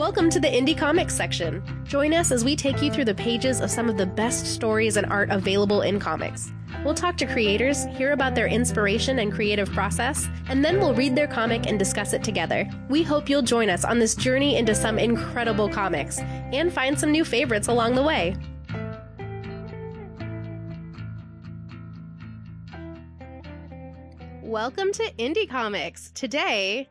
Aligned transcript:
Welcome 0.00 0.30
to 0.30 0.40
the 0.40 0.48
Indie 0.48 0.76
Comics 0.76 1.14
section. 1.14 1.62
Join 1.84 2.14
us 2.14 2.32
as 2.32 2.42
we 2.42 2.56
take 2.56 2.80
you 2.80 2.90
through 2.90 3.04
the 3.04 3.14
pages 3.14 3.60
of 3.60 3.70
some 3.70 3.90
of 3.90 3.98
the 3.98 4.06
best 4.06 4.46
stories 4.46 4.96
and 4.96 5.06
art 5.12 5.28
available 5.30 5.82
in 5.82 6.00
comics. 6.00 6.50
We'll 6.82 6.94
talk 6.94 7.18
to 7.18 7.26
creators, 7.26 7.84
hear 7.84 8.12
about 8.12 8.34
their 8.34 8.46
inspiration 8.46 9.18
and 9.18 9.30
creative 9.30 9.70
process, 9.72 10.26
and 10.48 10.64
then 10.64 10.78
we'll 10.78 10.94
read 10.94 11.14
their 11.14 11.26
comic 11.26 11.66
and 11.66 11.78
discuss 11.78 12.14
it 12.14 12.24
together. 12.24 12.66
We 12.88 13.02
hope 13.02 13.28
you'll 13.28 13.42
join 13.42 13.68
us 13.68 13.84
on 13.84 13.98
this 13.98 14.14
journey 14.14 14.56
into 14.56 14.74
some 14.74 14.98
incredible 14.98 15.68
comics 15.68 16.18
and 16.18 16.72
find 16.72 16.98
some 16.98 17.12
new 17.12 17.24
favorites 17.24 17.68
along 17.68 17.94
the 17.94 18.02
way. 18.02 18.36
Welcome 24.42 24.92
to 24.92 25.12
Indie 25.18 25.48
Comics. 25.48 26.10
Today, 26.12 26.88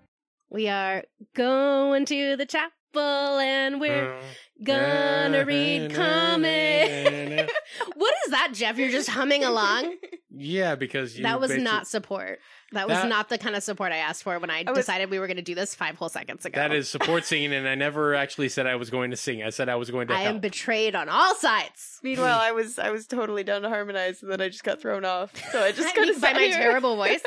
we 0.49 0.67
are 0.67 1.03
going 1.35 2.05
to 2.05 2.35
the 2.35 2.45
chapel 2.45 3.39
and 3.39 3.79
we're 3.79 4.13
mm. 4.13 4.21
Gonna 4.63 5.45
read 5.45 5.93
comics. 5.93 7.51
what 7.95 8.13
is 8.25 8.31
that, 8.31 8.51
Jeff? 8.53 8.77
You're 8.77 8.89
just 8.91 9.09
humming 9.09 9.43
along? 9.43 9.95
Yeah, 10.31 10.75
because 10.75 11.17
you 11.17 11.23
that 11.23 11.39
was 11.39 11.51
basi- 11.51 11.63
not 11.63 11.87
support. 11.87 12.39
That 12.71 12.87
was 12.87 12.97
That- 12.97 13.09
not 13.09 13.29
the 13.29 13.37
kind 13.37 13.55
of 13.55 13.63
support 13.63 13.91
I 13.91 13.97
asked 13.97 14.23
for 14.23 14.37
when 14.39 14.49
I, 14.49 14.63
was- 14.67 14.77
decided 14.77 15.09
we 15.09 15.19
were 15.19 15.27
going 15.27 15.37
to 15.37 15.43
do 15.43 15.55
this 15.55 15.73
five 15.73 15.95
whole 15.95 16.09
seconds 16.09 16.45
ago. 16.45 16.59
That 16.59 16.73
is 16.73 16.87
support 16.95 17.25
singing, 17.25 17.51
and 17.53 17.67
I 17.67 17.75
never 17.75 18.13
actually 18.15 18.49
said 18.49 18.67
I 18.67 18.75
was 18.75 18.89
going 18.89 19.11
to 19.11 19.17
sing. 19.17 19.43
I 19.43 19.49
said 19.49 19.69
I 19.69 19.75
was 19.75 19.89
going 19.89 20.07
to 20.07 20.13
I 20.13 20.21
am 20.21 20.39
betrayed 20.39 20.95
on 20.95 21.09
all 21.09 21.35
sides. 21.35 21.99
Meanwhile, 22.03 22.39
I 22.39 22.51
was 22.51 22.77
I 22.79 22.91
was 22.91 23.07
totally 23.07 23.43
done 23.43 23.63
to 23.63 23.69
harmonize, 23.69 24.21
and 24.21 24.31
then 24.31 24.39
I 24.39 24.49
just 24.49 24.63
got 24.63 24.81
thrown 24.81 25.03
off. 25.03 25.33
So 25.51 25.61
I 25.61 25.71
just 25.71 25.93
couldn't 25.95 26.21
by 26.21 26.33
my 26.33 26.49
terrible 26.49 26.95
voice. 26.95 27.21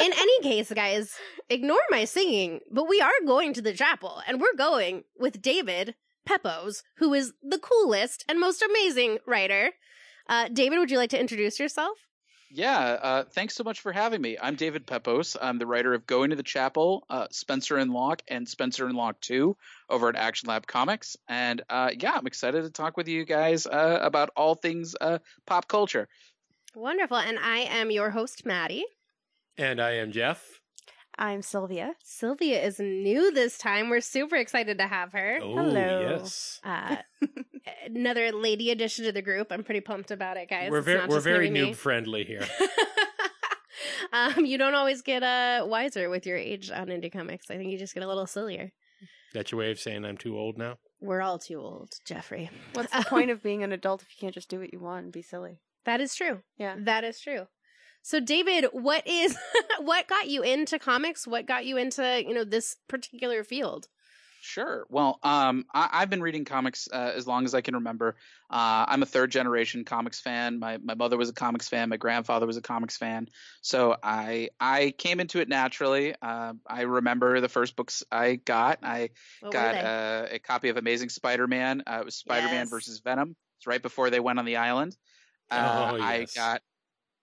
In 0.00 0.12
any 0.12 0.40
case, 0.42 0.72
guys, 0.72 1.14
ignore 1.50 1.80
my 1.90 2.04
singing, 2.04 2.60
but 2.70 2.88
we 2.88 3.00
are 3.00 3.10
going 3.26 3.52
to 3.54 3.62
the 3.62 3.72
chapel, 3.72 4.22
and 4.28 4.40
we're 4.40 4.54
going 4.56 5.04
with 5.18 5.42
David 5.42 5.94
Pepos, 6.26 6.82
who 6.96 7.14
is 7.14 7.32
the 7.42 7.58
coolest 7.58 8.24
and 8.28 8.38
most 8.38 8.62
amazing 8.62 9.18
writer. 9.26 9.70
Uh, 10.28 10.48
David, 10.52 10.78
would 10.78 10.90
you 10.90 10.98
like 10.98 11.10
to 11.10 11.20
introduce 11.20 11.58
yourself? 11.58 11.96
Yeah, 12.50 12.78
uh, 12.78 13.24
thanks 13.24 13.54
so 13.54 13.64
much 13.64 13.80
for 13.80 13.92
having 13.92 14.20
me. 14.20 14.36
I'm 14.40 14.54
David 14.54 14.86
Pepos. 14.86 15.36
I'm 15.40 15.58
the 15.58 15.66
writer 15.66 15.94
of 15.94 16.06
Going 16.06 16.30
to 16.30 16.36
the 16.36 16.42
Chapel, 16.44 17.04
uh, 17.10 17.26
Spencer 17.30 17.76
and 17.76 17.92
Locke, 17.92 18.22
and 18.28 18.48
Spencer 18.48 18.86
and 18.86 18.96
Locke 18.96 19.20
2 19.20 19.56
over 19.90 20.08
at 20.08 20.16
Action 20.16 20.48
Lab 20.48 20.66
Comics. 20.66 21.16
And 21.28 21.62
uh, 21.68 21.90
yeah, 21.98 22.12
I'm 22.14 22.26
excited 22.26 22.62
to 22.62 22.70
talk 22.70 22.96
with 22.96 23.08
you 23.08 23.24
guys 23.24 23.66
uh, 23.66 23.98
about 24.00 24.30
all 24.36 24.54
things 24.54 24.94
uh, 25.00 25.18
pop 25.46 25.66
culture. 25.66 26.08
Wonderful. 26.74 27.16
And 27.16 27.38
I 27.38 27.58
am 27.58 27.90
your 27.90 28.10
host, 28.10 28.46
Maddie. 28.46 28.84
and 29.58 29.80
I 29.80 29.92
am 29.96 30.12
Jeff. 30.12 30.44
I'm 31.18 31.40
Sylvia. 31.40 31.94
Sylvia 32.02 32.62
is 32.62 32.78
new 32.78 33.32
this 33.32 33.56
time. 33.56 33.88
We're 33.88 34.02
super 34.02 34.36
excited 34.36 34.78
to 34.78 34.86
have 34.86 35.12
her. 35.12 35.38
Oh, 35.42 35.56
Hello. 35.56 36.18
yes. 36.18 36.60
Uh, 36.62 36.96
another 37.86 38.32
lady 38.32 38.70
addition 38.70 39.06
to 39.06 39.12
the 39.12 39.22
group. 39.22 39.50
I'm 39.50 39.64
pretty 39.64 39.80
pumped 39.80 40.10
about 40.10 40.36
it, 40.36 40.50
guys. 40.50 40.70
we're 40.70 40.82
very 40.82 41.06
we're 41.06 41.20
very 41.20 41.48
be 41.48 41.54
me. 41.54 41.72
noob 41.72 41.76
friendly 41.76 42.24
here. 42.24 42.44
um, 44.12 44.44
you 44.44 44.58
don't 44.58 44.74
always 44.74 45.00
get 45.00 45.22
uh, 45.22 45.64
wiser 45.66 46.10
with 46.10 46.26
your 46.26 46.36
age 46.36 46.70
on 46.70 46.88
indie 46.88 47.10
comics. 47.12 47.50
I 47.50 47.56
think 47.56 47.70
you 47.70 47.78
just 47.78 47.94
get 47.94 48.02
a 48.02 48.08
little 48.08 48.26
sillier. 48.26 48.72
That's 49.32 49.52
your 49.52 49.60
way 49.60 49.70
of 49.70 49.78
saying 49.80 50.04
I'm 50.04 50.18
too 50.18 50.36
old 50.38 50.58
now. 50.58 50.76
We're 51.00 51.22
all 51.22 51.38
too 51.38 51.60
old, 51.60 51.94
Jeffrey. 52.04 52.50
What's 52.74 52.92
the 52.92 53.04
point 53.08 53.30
of 53.30 53.42
being 53.42 53.62
an 53.62 53.72
adult 53.72 54.02
if 54.02 54.08
you 54.10 54.16
can't 54.20 54.34
just 54.34 54.50
do 54.50 54.60
what 54.60 54.72
you 54.72 54.80
want 54.80 55.04
and 55.04 55.12
be 55.12 55.22
silly? 55.22 55.60
That 55.86 56.00
is 56.00 56.14
true. 56.14 56.40
Yeah. 56.58 56.74
That 56.78 57.04
is 57.04 57.20
true. 57.20 57.46
So, 58.06 58.20
David, 58.20 58.66
what 58.70 59.04
is 59.04 59.36
what 59.80 60.06
got 60.06 60.28
you 60.28 60.42
into 60.44 60.78
comics? 60.78 61.26
What 61.26 61.44
got 61.44 61.66
you 61.66 61.76
into 61.76 62.22
you 62.24 62.34
know 62.34 62.44
this 62.44 62.76
particular 62.86 63.42
field? 63.42 63.88
Sure. 64.38 64.86
Well, 64.90 65.18
um, 65.24 65.64
I, 65.74 65.88
I've 65.92 66.10
been 66.10 66.20
reading 66.22 66.44
comics 66.44 66.88
uh, 66.92 67.12
as 67.16 67.26
long 67.26 67.46
as 67.46 67.54
I 67.54 67.62
can 67.62 67.74
remember. 67.74 68.16
Uh, 68.48 68.84
I'm 68.86 69.02
a 69.02 69.06
third 69.06 69.32
generation 69.32 69.84
comics 69.84 70.20
fan. 70.20 70.60
My 70.60 70.76
my 70.76 70.94
mother 70.94 71.16
was 71.16 71.30
a 71.30 71.32
comics 71.32 71.68
fan. 71.68 71.88
My 71.88 71.96
grandfather 71.96 72.46
was 72.46 72.56
a 72.56 72.62
comics 72.62 72.96
fan. 72.96 73.28
So 73.60 73.96
I 74.02 74.50
I 74.60 74.94
came 74.98 75.18
into 75.18 75.40
it 75.40 75.48
naturally. 75.48 76.14
Uh, 76.22 76.52
I 76.66 76.82
remember 76.82 77.40
the 77.40 77.48
first 77.48 77.74
books 77.74 78.04
I 78.12 78.36
got. 78.36 78.78
I 78.84 79.10
What 79.40 79.50
got 79.50 79.72
they? 79.72 79.82
uh, 79.82 80.26
a 80.30 80.38
copy 80.38 80.68
of 80.68 80.76
Amazing 80.76 81.08
Spider-Man. 81.08 81.82
Uh, 81.86 81.98
it 82.02 82.04
was 82.04 82.14
Spider-Man 82.14 82.68
Yes. 82.68 82.70
versus 82.70 83.00
Venom. 83.00 83.34
It's 83.58 83.66
right 83.66 83.82
before 83.82 84.10
they 84.10 84.20
went 84.20 84.38
on 84.38 84.44
the 84.44 84.56
island. 84.56 84.96
Uh, 85.50 85.92
Oh, 85.92 85.96
I 85.98 86.26
got 86.34 86.62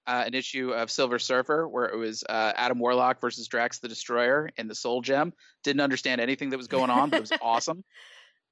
uh, 0.05 0.23
an 0.25 0.33
issue 0.33 0.71
of 0.71 0.91
Silver 0.91 1.19
Surfer 1.19 1.67
where 1.67 1.85
it 1.85 1.97
was 1.97 2.23
uh, 2.27 2.53
Adam 2.55 2.79
Warlock 2.79 3.21
versus 3.21 3.47
Drax 3.47 3.79
the 3.79 3.87
Destroyer 3.87 4.49
in 4.57 4.67
the 4.67 4.75
Soul 4.75 5.01
Gem. 5.01 5.33
Didn't 5.63 5.81
understand 5.81 6.19
anything 6.21 6.49
that 6.49 6.57
was 6.57 6.67
going 6.67 6.89
on, 6.89 7.09
but 7.09 7.17
it 7.17 7.21
was 7.21 7.31
awesome. 7.41 7.83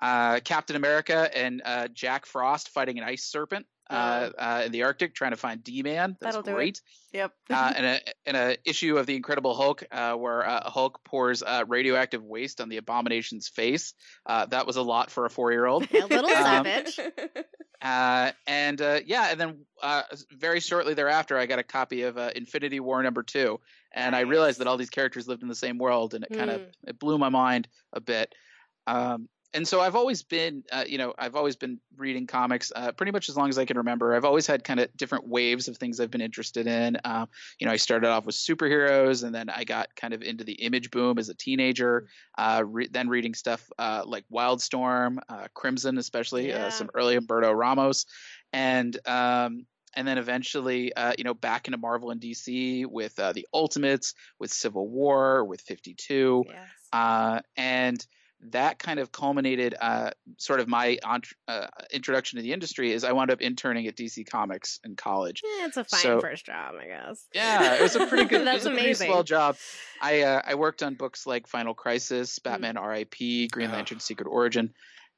Uh, 0.01 0.39
Captain 0.43 0.75
America 0.75 1.29
and 1.35 1.61
uh, 1.63 1.87
Jack 1.89 2.25
Frost 2.25 2.69
fighting 2.69 2.97
an 2.97 3.03
ice 3.03 3.23
serpent 3.23 3.65
uh, 3.91 4.29
uh, 4.37 4.61
in 4.65 4.71
the 4.71 4.83
Arctic, 4.83 5.13
trying 5.13 5.31
to 5.31 5.37
find 5.37 5.63
D-Man. 5.63 6.11
That 6.19 6.19
That'll 6.27 6.41
was 6.41 6.45
do 6.45 6.51
it. 6.51 6.55
great 6.55 6.81
Yep. 7.13 7.33
uh, 7.49 7.73
and 7.77 7.85
a 7.85 7.99
and 8.25 8.37
a 8.37 8.57
issue 8.65 8.97
of 8.97 9.05
the 9.05 9.15
Incredible 9.15 9.53
Hulk 9.55 9.83
uh, 9.91 10.13
where 10.13 10.47
uh, 10.47 10.69
Hulk 10.69 11.03
pours 11.03 11.43
uh, 11.43 11.65
radioactive 11.67 12.23
waste 12.23 12.61
on 12.61 12.69
the 12.69 12.77
Abomination's 12.77 13.47
face. 13.47 13.93
Uh, 14.25 14.45
that 14.47 14.65
was 14.65 14.77
a 14.77 14.81
lot 14.81 15.11
for 15.11 15.25
a 15.25 15.29
four 15.29 15.51
year 15.51 15.65
old. 15.65 15.87
a 15.93 16.05
little 16.05 16.29
um, 16.31 16.65
savage. 16.65 16.99
Uh, 17.81 18.31
and 18.45 18.79
uh, 18.79 18.99
yeah, 19.07 19.29
and 19.31 19.39
then 19.41 19.65
uh, 19.81 20.03
very 20.31 20.59
shortly 20.59 20.93
thereafter, 20.93 21.35
I 21.35 21.47
got 21.47 21.57
a 21.57 21.63
copy 21.63 22.03
of 22.03 22.15
uh, 22.15 22.29
Infinity 22.35 22.79
War 22.79 23.01
number 23.01 23.23
two, 23.23 23.59
and 23.91 24.15
I 24.15 24.19
realized 24.19 24.59
that 24.59 24.67
all 24.67 24.77
these 24.77 24.91
characters 24.91 25.27
lived 25.27 25.41
in 25.41 25.49
the 25.49 25.55
same 25.55 25.79
world, 25.79 26.13
and 26.13 26.23
it 26.23 26.31
kind 26.31 26.51
of 26.51 26.61
Hmm. 26.61 26.89
it 26.89 26.99
blew 26.99 27.17
my 27.17 27.29
mind 27.29 27.67
a 27.91 27.99
bit. 27.99 28.35
Um, 28.85 29.29
and 29.53 29.67
so 29.67 29.81
I've 29.81 29.95
always 29.95 30.23
been, 30.23 30.63
uh, 30.71 30.85
you 30.87 30.97
know, 30.97 31.13
I've 31.17 31.35
always 31.35 31.55
been 31.57 31.79
reading 31.97 32.25
comics 32.25 32.71
uh, 32.75 32.91
pretty 32.93 33.11
much 33.11 33.27
as 33.27 33.35
long 33.35 33.49
as 33.49 33.57
I 33.57 33.65
can 33.65 33.77
remember. 33.77 34.15
I've 34.15 34.23
always 34.23 34.47
had 34.47 34.63
kind 34.63 34.79
of 34.79 34.95
different 34.95 35.27
waves 35.27 35.67
of 35.67 35.77
things 35.77 35.99
I've 35.99 36.11
been 36.11 36.21
interested 36.21 36.67
in. 36.67 36.97
Um, 37.03 37.27
you 37.59 37.67
know, 37.67 37.73
I 37.73 37.75
started 37.77 38.07
off 38.09 38.25
with 38.25 38.35
superheroes, 38.35 39.23
and 39.23 39.35
then 39.35 39.49
I 39.49 39.65
got 39.65 39.93
kind 39.95 40.13
of 40.13 40.21
into 40.21 40.43
the 40.45 40.53
image 40.53 40.89
boom 40.89 41.17
as 41.19 41.27
a 41.27 41.33
teenager. 41.33 42.07
Uh, 42.37 42.63
re- 42.65 42.87
then 42.89 43.09
reading 43.09 43.33
stuff 43.33 43.69
uh, 43.77 44.03
like 44.05 44.23
Wildstorm, 44.31 45.17
uh, 45.27 45.47
Crimson, 45.53 45.97
especially 45.97 46.49
Yeah. 46.49 46.67
uh, 46.67 46.69
some 46.69 46.89
early 46.93 47.17
Humberto 47.17 47.53
Ramos, 47.55 48.05
and 48.53 48.97
um, 49.07 49.65
and 49.93 50.07
then 50.07 50.17
eventually, 50.17 50.93
uh, 50.95 51.13
you 51.17 51.25
know, 51.25 51.33
back 51.33 51.67
into 51.67 51.77
Marvel 51.77 52.11
and 52.11 52.21
DC 52.21 52.85
with 52.85 53.19
uh, 53.19 53.33
the 53.33 53.45
Ultimates, 53.53 54.13
with 54.39 54.51
Civil 54.51 54.87
War, 54.87 55.43
with 55.43 55.59
Fifty 55.59 55.93
Two, 55.93 56.45
yes. 56.47 56.57
uh, 56.93 57.41
and 57.57 58.05
that 58.49 58.79
kind 58.79 58.99
of 58.99 59.11
culminated 59.11 59.75
uh, 59.79 60.11
sort 60.37 60.59
of 60.59 60.67
my 60.67 60.97
entre- 61.03 61.35
uh, 61.47 61.67
introduction 61.93 62.37
to 62.37 62.43
the 62.43 62.53
industry. 62.53 62.91
Is 62.91 63.03
I 63.03 63.11
wound 63.11 63.29
up 63.31 63.39
interning 63.41 63.87
at 63.87 63.95
DC 63.95 64.27
Comics 64.29 64.79
in 64.83 64.95
college. 64.95 65.41
Yeah, 65.43 65.67
it's 65.67 65.77
a 65.77 65.83
fine 65.83 65.99
so- 65.99 66.19
first 66.21 66.45
job, 66.45 66.73
I 66.81 66.87
guess. 66.87 67.27
Yeah, 67.33 67.75
it 67.75 67.81
was 67.81 67.95
a 67.95 68.07
pretty 68.07 68.25
good. 68.29 68.41
it 68.41 68.45
That's 68.45 68.59
was 68.63 68.65
a 68.65 68.69
pretty 68.71 68.85
amazing. 68.87 69.07
swell 69.09 69.23
job. 69.23 69.57
I 70.01 70.21
uh, 70.21 70.41
I 70.45 70.55
worked 70.55 70.81
on 70.83 70.95
books 70.95 71.27
like 71.27 71.47
Final 71.47 71.73
Crisis, 71.73 72.39
Batman 72.39 72.77
R.I.P., 72.77 73.47
Green 73.49 73.67
Ugh. 73.69 73.73
Lantern: 73.75 73.99
Secret 73.99 74.27
Origin, 74.27 74.73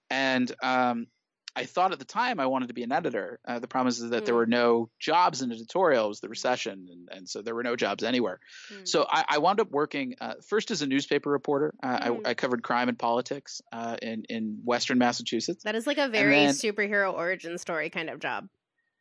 and 0.10 0.52
um, 0.62 1.08
I 1.56 1.66
thought 1.66 1.92
at 1.92 2.00
the 2.00 2.06
time 2.06 2.40
I 2.40 2.48
wanted 2.48 2.70
to 2.70 2.74
be 2.74 2.82
an 2.84 2.92
editor. 2.92 3.40
Uh, 3.48 3.60
the 3.60 3.68
problem 3.68 3.90
is 3.90 4.00
that 4.00 4.26
there 4.26 4.34
Mm. 4.34 4.38
were 4.38 4.46
no 4.48 4.90
jobs 5.00 5.42
in 5.44 5.52
editorial. 5.52 6.06
It 6.06 6.08
was 6.10 6.20
the 6.20 6.30
recession, 6.30 6.88
and, 6.92 7.10
and 7.12 7.30
so 7.30 7.42
there 7.44 7.54
were 7.54 7.62
no 7.64 7.76
jobs 7.76 8.04
anywhere. 8.04 8.40
Mm. 8.74 8.88
So 8.88 9.06
I, 9.08 9.24
I 9.30 9.38
wound 9.38 9.60
up 9.60 9.70
working 9.70 10.16
uh, 10.20 10.34
first 10.48 10.72
as 10.72 10.82
a 10.82 10.88
newspaper 10.88 11.30
reporter. 11.30 11.74
Uh, 11.84 12.00
Mm. 12.00 12.22
I, 12.26 12.30
I 12.32 12.34
covered 12.34 12.64
crime 12.64 12.90
and 12.90 12.98
politics 12.98 13.62
uh, 13.72 13.98
in 14.02 14.24
in 14.30 14.62
Western 14.66 14.98
Massachusetts. 14.98 15.64
That 15.64 15.76
is 15.76 15.86
like 15.86 16.00
a 16.00 16.08
very 16.10 16.36
then- 16.36 16.54
superhero 16.56 17.14
origin 17.14 17.58
story 17.60 17.90
kind 17.92 18.10
of 18.10 18.20
job, 18.20 18.50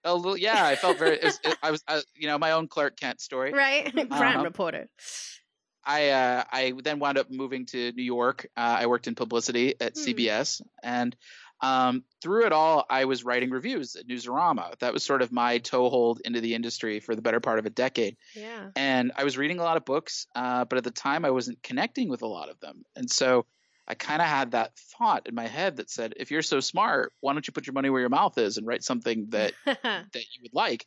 A 0.05 0.15
little, 0.15 0.37
yeah, 0.37 0.63
I 0.67 0.77
felt 0.77 0.99
very. 0.99 1.17
It 1.17 1.25
was, 1.25 1.41
it- 1.45 1.59
I 1.63 1.71
was, 1.71 1.83
uh, 1.89 2.01
you 2.15 2.27
know, 2.29 2.39
my 2.39 2.53
own 2.53 2.69
Clark 2.69 2.99
Kent 3.01 3.21
story. 3.23 3.53
right? 3.65 3.91
Crime 3.93 4.11
Uh-huh. 4.11 4.43
reporter. 4.45 4.89
I 5.85 6.11
uh, 6.11 6.45
I 6.53 6.73
then 6.85 7.01
wound 7.01 7.19
up 7.19 7.29
moving 7.31 7.67
to 7.67 7.91
New 7.93 8.05
York. 8.05 8.47
Uh, 8.57 8.77
I 8.83 8.87
worked 8.87 9.09
in 9.09 9.15
publicity 9.17 9.75
at 9.81 9.95
Hmm. 9.97 10.01
CBS, 10.05 10.63
and 10.83 11.17
um, 11.63 12.05
through 12.21 12.47
it 12.47 12.53
all, 12.53 12.85
I 12.91 13.05
was 13.05 13.25
writing 13.25 13.51
reviews 13.51 13.97
at 13.97 14.07
Newsarama. 14.07 14.79
That 14.81 14.93
was 14.93 15.05
sort 15.05 15.23
of 15.23 15.33
my 15.33 15.59
toehold 15.59 16.21
into 16.25 16.41
the 16.41 16.55
industry 16.55 17.01
for 17.01 17.15
the 17.15 17.23
better 17.23 17.41
part 17.41 17.59
of 17.61 17.67
a 17.67 17.71
decade. 17.71 18.17
Yeah. 18.35 18.71
And 18.75 19.13
I 19.17 19.25
was 19.25 19.39
reading 19.39 19.61
a 19.61 19.63
lot 19.63 19.77
of 19.77 19.85
books, 19.85 20.27
uh, 20.35 20.65
but 20.65 20.79
at 20.79 20.85
the 20.85 20.91
time, 20.91 21.25
I 21.25 21.31
wasn't 21.31 21.63
connecting 21.63 22.09
with 22.09 22.23
a 22.23 22.27
lot 22.27 22.49
of 22.49 22.59
them, 22.61 22.85
and 22.97 23.11
so 23.11 23.47
I 23.87 23.95
kind 23.95 24.23
of 24.23 24.29
had 24.29 24.53
that 24.53 24.77
thought 24.77 25.27
in 25.27 25.35
my 25.35 25.47
head 25.47 25.77
that 25.77 25.91
said, 25.91 26.15
"If 26.17 26.31
you're 26.31 26.43
so 26.43 26.61
smart, 26.61 27.13
why 27.21 27.33
don't 27.33 27.47
you 27.47 27.53
put 27.53 27.67
your 27.67 27.75
money 27.75 27.91
where 27.91 28.01
your 28.01 28.09
mouth 28.09 28.39
is 28.39 28.57
and 28.57 28.67
write 28.67 28.85
something 28.85 29.27
that 29.31 29.53
that 29.65 30.15
you 30.15 30.43
would 30.43 30.55
like. 30.55 30.87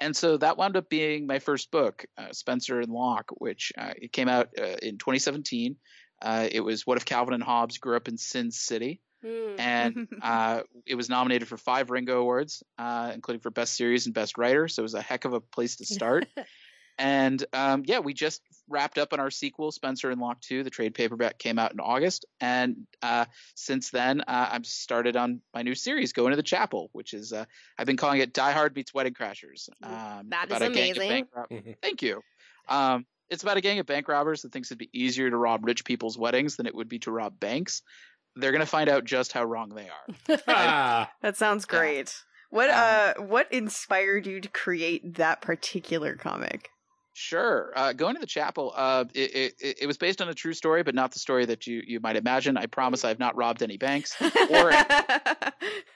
And 0.00 0.16
so 0.16 0.36
that 0.38 0.56
wound 0.56 0.76
up 0.76 0.88
being 0.88 1.26
my 1.26 1.38
first 1.38 1.70
book, 1.70 2.04
uh, 2.18 2.32
Spencer 2.32 2.80
and 2.80 2.90
Locke, 2.90 3.30
which 3.36 3.72
uh, 3.78 3.92
it 3.96 4.12
came 4.12 4.28
out 4.28 4.48
uh, 4.58 4.76
in 4.82 4.98
2017. 4.98 5.76
Uh, 6.20 6.48
it 6.50 6.60
was 6.60 6.86
What 6.86 6.96
if 6.96 7.04
Calvin 7.04 7.34
and 7.34 7.42
Hobbes 7.42 7.78
grew 7.78 7.96
up 7.96 8.08
in 8.08 8.16
Sin 8.16 8.50
City? 8.50 9.00
Hmm. 9.24 9.54
And 9.58 10.08
uh, 10.22 10.62
it 10.86 10.94
was 10.94 11.08
nominated 11.08 11.48
for 11.48 11.56
five 11.56 11.90
Ringo 11.90 12.20
Awards, 12.20 12.62
uh, 12.78 13.12
including 13.14 13.40
for 13.40 13.50
Best 13.50 13.76
Series 13.76 14.06
and 14.06 14.14
Best 14.14 14.38
Writer. 14.38 14.68
So 14.68 14.82
it 14.82 14.84
was 14.84 14.94
a 14.94 15.02
heck 15.02 15.24
of 15.24 15.32
a 15.32 15.40
place 15.40 15.76
to 15.76 15.86
start. 15.86 16.26
and 16.98 17.44
um, 17.52 17.82
yeah, 17.86 18.00
we 18.00 18.14
just 18.14 18.42
wrapped 18.68 18.98
up 18.98 19.12
on 19.12 19.20
our 19.20 19.30
sequel, 19.30 19.72
Spencer 19.72 20.10
and 20.10 20.20
Locke 20.20 20.40
2. 20.40 20.62
The 20.62 20.70
trade 20.70 20.94
paperback 20.94 21.38
came 21.38 21.58
out 21.58 21.72
in 21.72 21.80
August. 21.80 22.24
And 22.40 22.86
uh, 23.02 23.26
since 23.54 23.90
then, 23.90 24.22
uh, 24.22 24.48
I've 24.52 24.66
started 24.66 25.16
on 25.16 25.40
my 25.54 25.62
new 25.62 25.74
series, 25.74 26.12
Going 26.12 26.30
to 26.30 26.36
the 26.36 26.42
Chapel, 26.42 26.90
which 26.92 27.14
is, 27.14 27.32
uh, 27.32 27.44
I've 27.78 27.86
been 27.86 27.96
calling 27.96 28.20
it 28.20 28.32
Die 28.32 28.52
Hard 28.52 28.74
Meets 28.74 28.92
Wedding 28.94 29.14
Crashers. 29.14 29.68
Um, 29.82 30.30
that 30.30 30.50
is 30.50 30.60
amazing. 30.60 31.26
Thank 31.82 32.02
you. 32.02 32.22
Um, 32.68 33.06
it's 33.32 33.42
about 33.42 33.56
a 33.56 33.62
gang 33.62 33.78
of 33.78 33.86
bank 33.86 34.08
robbers 34.08 34.42
that 34.42 34.52
thinks 34.52 34.68
it'd 34.68 34.78
be 34.78 34.90
easier 34.92 35.30
to 35.30 35.36
rob 35.36 35.64
rich 35.64 35.86
people's 35.86 36.18
weddings 36.18 36.56
than 36.56 36.66
it 36.66 36.74
would 36.74 36.88
be 36.88 36.98
to 37.00 37.10
rob 37.10 37.40
banks. 37.40 37.80
They're 38.36 38.52
going 38.52 38.60
to 38.60 38.66
find 38.66 38.88
out 38.88 39.04
just 39.04 39.32
how 39.32 39.44
wrong 39.44 39.70
they 39.70 39.88
are. 39.88 41.08
that 41.22 41.36
sounds 41.36 41.64
great. 41.64 42.14
Yeah. 42.14 42.28
What 42.50 42.70
um, 42.70 42.76
uh 42.78 43.12
what 43.22 43.52
inspired 43.52 44.26
you 44.26 44.40
to 44.40 44.48
create 44.48 45.14
that 45.14 45.40
particular 45.40 46.16
comic? 46.16 46.70
Sure. 47.14 47.72
Uh, 47.76 47.92
going 47.92 48.14
to 48.14 48.20
the 48.20 48.26
chapel. 48.26 48.72
Uh, 48.74 49.04
it, 49.14 49.54
it, 49.60 49.76
it, 49.82 49.86
was 49.86 49.98
based 49.98 50.22
on 50.22 50.28
a 50.28 50.34
true 50.34 50.54
story, 50.54 50.82
but 50.82 50.94
not 50.94 51.12
the 51.12 51.18
story 51.18 51.44
that 51.44 51.66
you, 51.66 51.82
you 51.86 52.00
might 52.00 52.16
imagine. 52.16 52.56
I 52.56 52.66
promise 52.66 53.04
I've 53.04 53.18
not 53.18 53.36
robbed 53.36 53.62
any 53.62 53.76
banks. 53.76 54.16
Or, 54.50 54.72
um, 54.72 54.84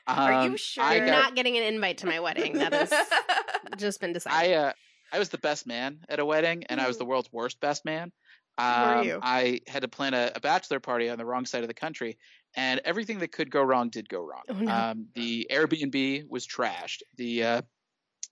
Are 0.07 0.49
you 0.49 0.57
sure 0.57 0.93
you're 0.95 1.07
got, 1.07 1.23
not 1.23 1.35
getting 1.35 1.57
an 1.57 1.65
invite 1.65 1.99
to 1.99 2.07
my 2.07 2.21
wedding? 2.21 2.55
That 2.55 2.73
has 2.73 2.93
just 3.77 4.01
been 4.01 4.13
decided. 4.13 4.53
I 4.53 4.55
uh, 4.55 4.73
I 5.13 5.19
was 5.19 5.31
the 5.31 5.39
best 5.39 5.67
man 5.67 5.99
at 6.09 6.21
a 6.21 6.25
wedding, 6.25 6.65
and 6.65 6.81
I 6.81 6.87
was 6.87 6.97
the 6.97 7.05
world's 7.05 7.33
worst 7.33 7.61
best 7.61 7.85
man. 7.85 8.13
Um, 8.59 9.21
I 9.23 9.61
had 9.67 9.83
to 9.83 9.89
plan 9.89 10.15
a, 10.15 10.33
a, 10.35 10.41
bachelor 10.41 10.81
party 10.81 11.11
on 11.11 11.19
the 11.19 11.27
wrong 11.27 11.45
side 11.45 11.63
of 11.63 11.69
the 11.69 11.75
country, 11.75 12.17
and 12.55 12.81
everything 12.87 13.19
that 13.19 13.31
could 13.31 13.51
go 13.51 13.63
wrong 13.63 13.91
did 13.91 14.09
go 14.09 14.21
wrong. 14.21 14.43
Oh, 14.49 14.55
no. 14.55 14.73
um, 14.73 15.09
the 15.15 15.47
Airbnb 15.51 16.27
was 16.31 16.47
trashed. 16.47 17.03
The 17.19 17.43
uh, 17.45 17.63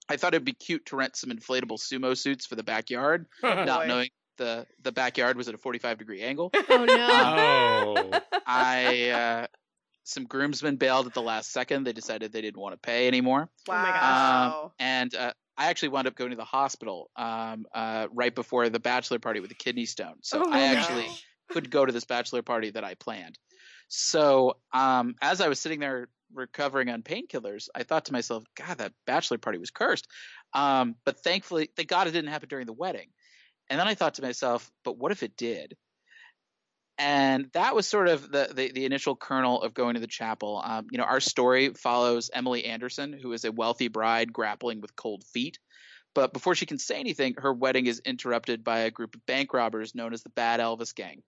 I 0.09 0.17
thought 0.17 0.35
it'd 0.35 0.45
be 0.45 0.55
cute 0.55 0.87
to 0.87 0.97
rent 0.97 1.17
some 1.17 1.31
inflatable 1.31 1.79
sumo 1.79 2.17
suits 2.17 2.47
for 2.47 2.57
the 2.57 2.63
backyard, 2.63 3.27
oh, 3.43 3.65
not 3.65 3.83
boy. 3.83 3.87
knowing 3.87 4.09
the 4.39 4.67
the 4.83 4.93
backyard 4.93 5.37
was 5.37 5.49
at 5.49 5.55
a 5.55 5.59
45 5.59 5.99
degree 5.99 6.23
angle. 6.23 6.51
Oh 6.71 6.85
no! 6.85 7.97
Um, 8.15 8.21
I 8.47 9.11
uh, 9.11 9.47
some 10.05 10.25
groomsmen 10.25 10.77
bailed 10.77 11.07
at 11.07 11.15
the 11.15 11.23
last 11.23 11.53
second. 11.53 11.85
They 11.85 11.93
decided 11.93 12.33
they 12.33 12.41
didn't 12.41 12.61
want 12.61 12.73
to 12.73 12.79
pay 12.79 13.07
anymore. 13.07 13.51
Wow! 13.69 13.75
Oh 13.75 13.83
my 13.83 13.91
gosh! 13.91 14.55
Um, 14.55 14.71
and 14.79 15.15
uh, 15.15 15.33
I 15.57 15.71
actually 15.71 15.91
wound 15.91 16.07
up 16.07 16.17
going 16.17 16.31
to 16.31 16.37
the 16.37 16.45
hospital 16.45 17.11
um, 17.17 17.67
uh, 17.75 18.09
right 18.13 18.35
before 18.35 18.69
the 18.69 18.81
bachelor 18.81 19.19
party 19.19 19.41
with 19.41 19.51
a 19.51 19.55
kidney 19.55 19.87
stone. 19.87 20.17
So 20.23 20.43
oh, 20.45 20.51
I 20.51 20.63
actually 20.63 21.07
could 21.51 21.71
go 21.71 21.85
to 21.85 21.93
this 21.93 22.05
bachelor 22.05 22.43
party 22.43 22.71
that 22.71 22.85
I 22.85 22.95
planned. 22.95 23.39
So 23.89 24.57
um, 24.73 25.15
as 25.23 25.41
I 25.41 25.49
was 25.49 25.61
sitting 25.61 25.81
there 25.81 26.09
recovering 26.33 26.91
on 26.91 27.03
painkillers, 27.03 27.69
I 27.75 27.85
thought 27.85 28.07
to 28.07 28.13
myself, 28.13 28.45
God, 28.57 28.79
that 28.79 28.93
bachelor 29.07 29.39
party 29.39 29.59
was 29.59 29.71
cursed. 29.71 30.09
Um, 30.53 30.97
but 31.05 31.21
thankfully, 31.21 31.71
thank 31.77 31.89
God 31.89 32.09
it 32.09 32.13
didn't 32.13 32.31
happen 32.31 32.49
during 32.49 32.67
the 32.67 32.73
wedding. 32.73 33.09
And 33.71 33.79
then 33.79 33.87
I 33.87 33.95
thought 33.95 34.15
to 34.15 34.23
myself, 34.23 34.71
but 34.85 34.99
what 34.99 35.13
if 35.13 35.23
it 35.23 35.37
did? 35.37 35.77
And 36.99 37.51
that 37.55 37.75
was 37.75 37.89
sort 37.89 38.09
of 38.09 38.31
the, 38.31 38.51
the, 38.55 38.73
the 38.73 38.85
initial 38.85 39.17
kernel 39.17 39.63
of 39.63 39.75
going 39.75 39.95
to 39.95 40.01
the 40.01 40.07
chapel. 40.07 40.63
Um, 40.65 40.87
you 40.91 40.99
know, 40.99 41.05
our 41.05 41.21
story 41.21 41.71
follows 41.71 42.31
Emily 42.33 42.65
Anderson, 42.65 43.13
who 43.13 43.33
is 43.33 43.45
a 43.45 43.53
wealthy 43.53 43.89
bride 43.89 44.33
grappling 44.33 44.81
with 44.81 44.95
cold 44.95 45.25
feet. 45.25 45.59
But 46.15 46.33
before 46.33 46.55
she 46.55 46.67
can 46.67 46.79
say 46.79 47.01
anything, 47.01 47.35
her 47.39 47.53
wedding 47.53 47.87
is 47.87 48.01
interrupted 48.05 48.63
by 48.63 48.81
a 48.81 48.91
group 48.91 49.17
of 49.17 49.27
bank 49.27 49.53
robbers 49.53 49.95
known 49.97 50.13
as 50.13 50.23
the 50.23 50.31
Bad 50.31 50.61
Elvis 50.61 50.95
Gang. 50.95 51.23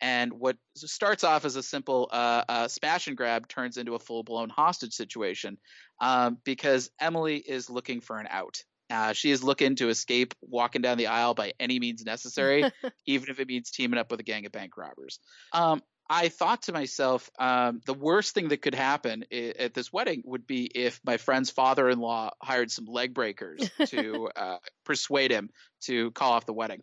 And 0.00 0.32
what 0.32 0.56
starts 0.74 1.22
off 1.22 1.44
as 1.44 1.54
a 1.54 1.62
simple 1.62 2.08
uh, 2.10 2.42
uh, 2.48 2.68
smash 2.68 3.06
and 3.06 3.16
grab 3.16 3.46
turns 3.46 3.76
into 3.76 3.94
a 3.94 4.00
full 4.00 4.24
blown 4.24 4.48
hostage 4.48 4.94
situation 4.94 5.58
um, 6.00 6.38
because 6.42 6.90
Emily 6.98 7.36
is 7.36 7.70
looking 7.70 8.00
for 8.00 8.18
an 8.18 8.26
out. 8.28 8.64
Uh, 8.92 9.12
she 9.14 9.30
is 9.30 9.42
looking 9.42 9.74
to 9.76 9.88
escape 9.88 10.34
walking 10.42 10.82
down 10.82 10.98
the 10.98 11.06
aisle 11.06 11.32
by 11.32 11.54
any 11.58 11.80
means 11.80 12.04
necessary, 12.04 12.64
even 13.06 13.30
if 13.30 13.40
it 13.40 13.48
means 13.48 13.70
teaming 13.70 13.98
up 13.98 14.10
with 14.10 14.20
a 14.20 14.22
gang 14.22 14.44
of 14.44 14.52
bank 14.52 14.76
robbers. 14.76 15.18
Um, 15.52 15.82
I 16.10 16.28
thought 16.28 16.64
to 16.64 16.72
myself, 16.72 17.30
um, 17.38 17.80
the 17.86 17.94
worst 17.94 18.34
thing 18.34 18.48
that 18.48 18.60
could 18.60 18.74
happen 18.74 19.24
I- 19.32 19.54
at 19.58 19.72
this 19.72 19.90
wedding 19.90 20.22
would 20.26 20.46
be 20.46 20.66
if 20.66 21.00
my 21.06 21.16
friend's 21.16 21.48
father 21.48 21.88
in 21.88 22.00
law 22.00 22.32
hired 22.42 22.70
some 22.70 22.84
leg 22.84 23.14
breakers 23.14 23.60
to 23.86 24.28
uh, 24.36 24.58
persuade 24.84 25.30
him 25.30 25.48
to 25.84 26.10
call 26.10 26.32
off 26.32 26.44
the 26.44 26.52
wedding. 26.52 26.82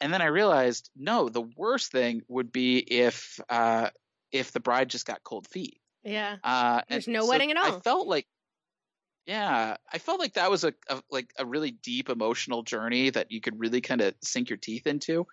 And 0.00 0.12
then 0.12 0.22
I 0.22 0.26
realized, 0.26 0.90
no, 0.96 1.28
the 1.28 1.48
worst 1.56 1.92
thing 1.92 2.22
would 2.26 2.50
be 2.50 2.78
if 2.78 3.38
uh, 3.48 3.90
if 4.32 4.50
the 4.50 4.60
bride 4.60 4.90
just 4.90 5.06
got 5.06 5.22
cold 5.22 5.46
feet. 5.46 5.78
Yeah. 6.02 6.36
Uh, 6.42 6.80
There's 6.88 7.06
no 7.06 7.22
so 7.22 7.28
wedding 7.28 7.50
at 7.52 7.56
all. 7.56 7.76
I 7.76 7.80
felt 7.80 8.08
like 8.08 8.26
yeah, 9.28 9.76
I 9.92 9.98
felt 9.98 10.20
like 10.20 10.32
that 10.34 10.50
was 10.50 10.64
a, 10.64 10.72
a, 10.88 11.02
like 11.10 11.34
a 11.38 11.44
really 11.44 11.70
deep 11.70 12.08
emotional 12.08 12.62
journey 12.62 13.10
that 13.10 13.30
you 13.30 13.42
could 13.42 13.60
really 13.60 13.82
kind 13.82 14.00
of 14.00 14.14
sink 14.22 14.48
your 14.48 14.56
teeth 14.56 14.86
into, 14.86 15.26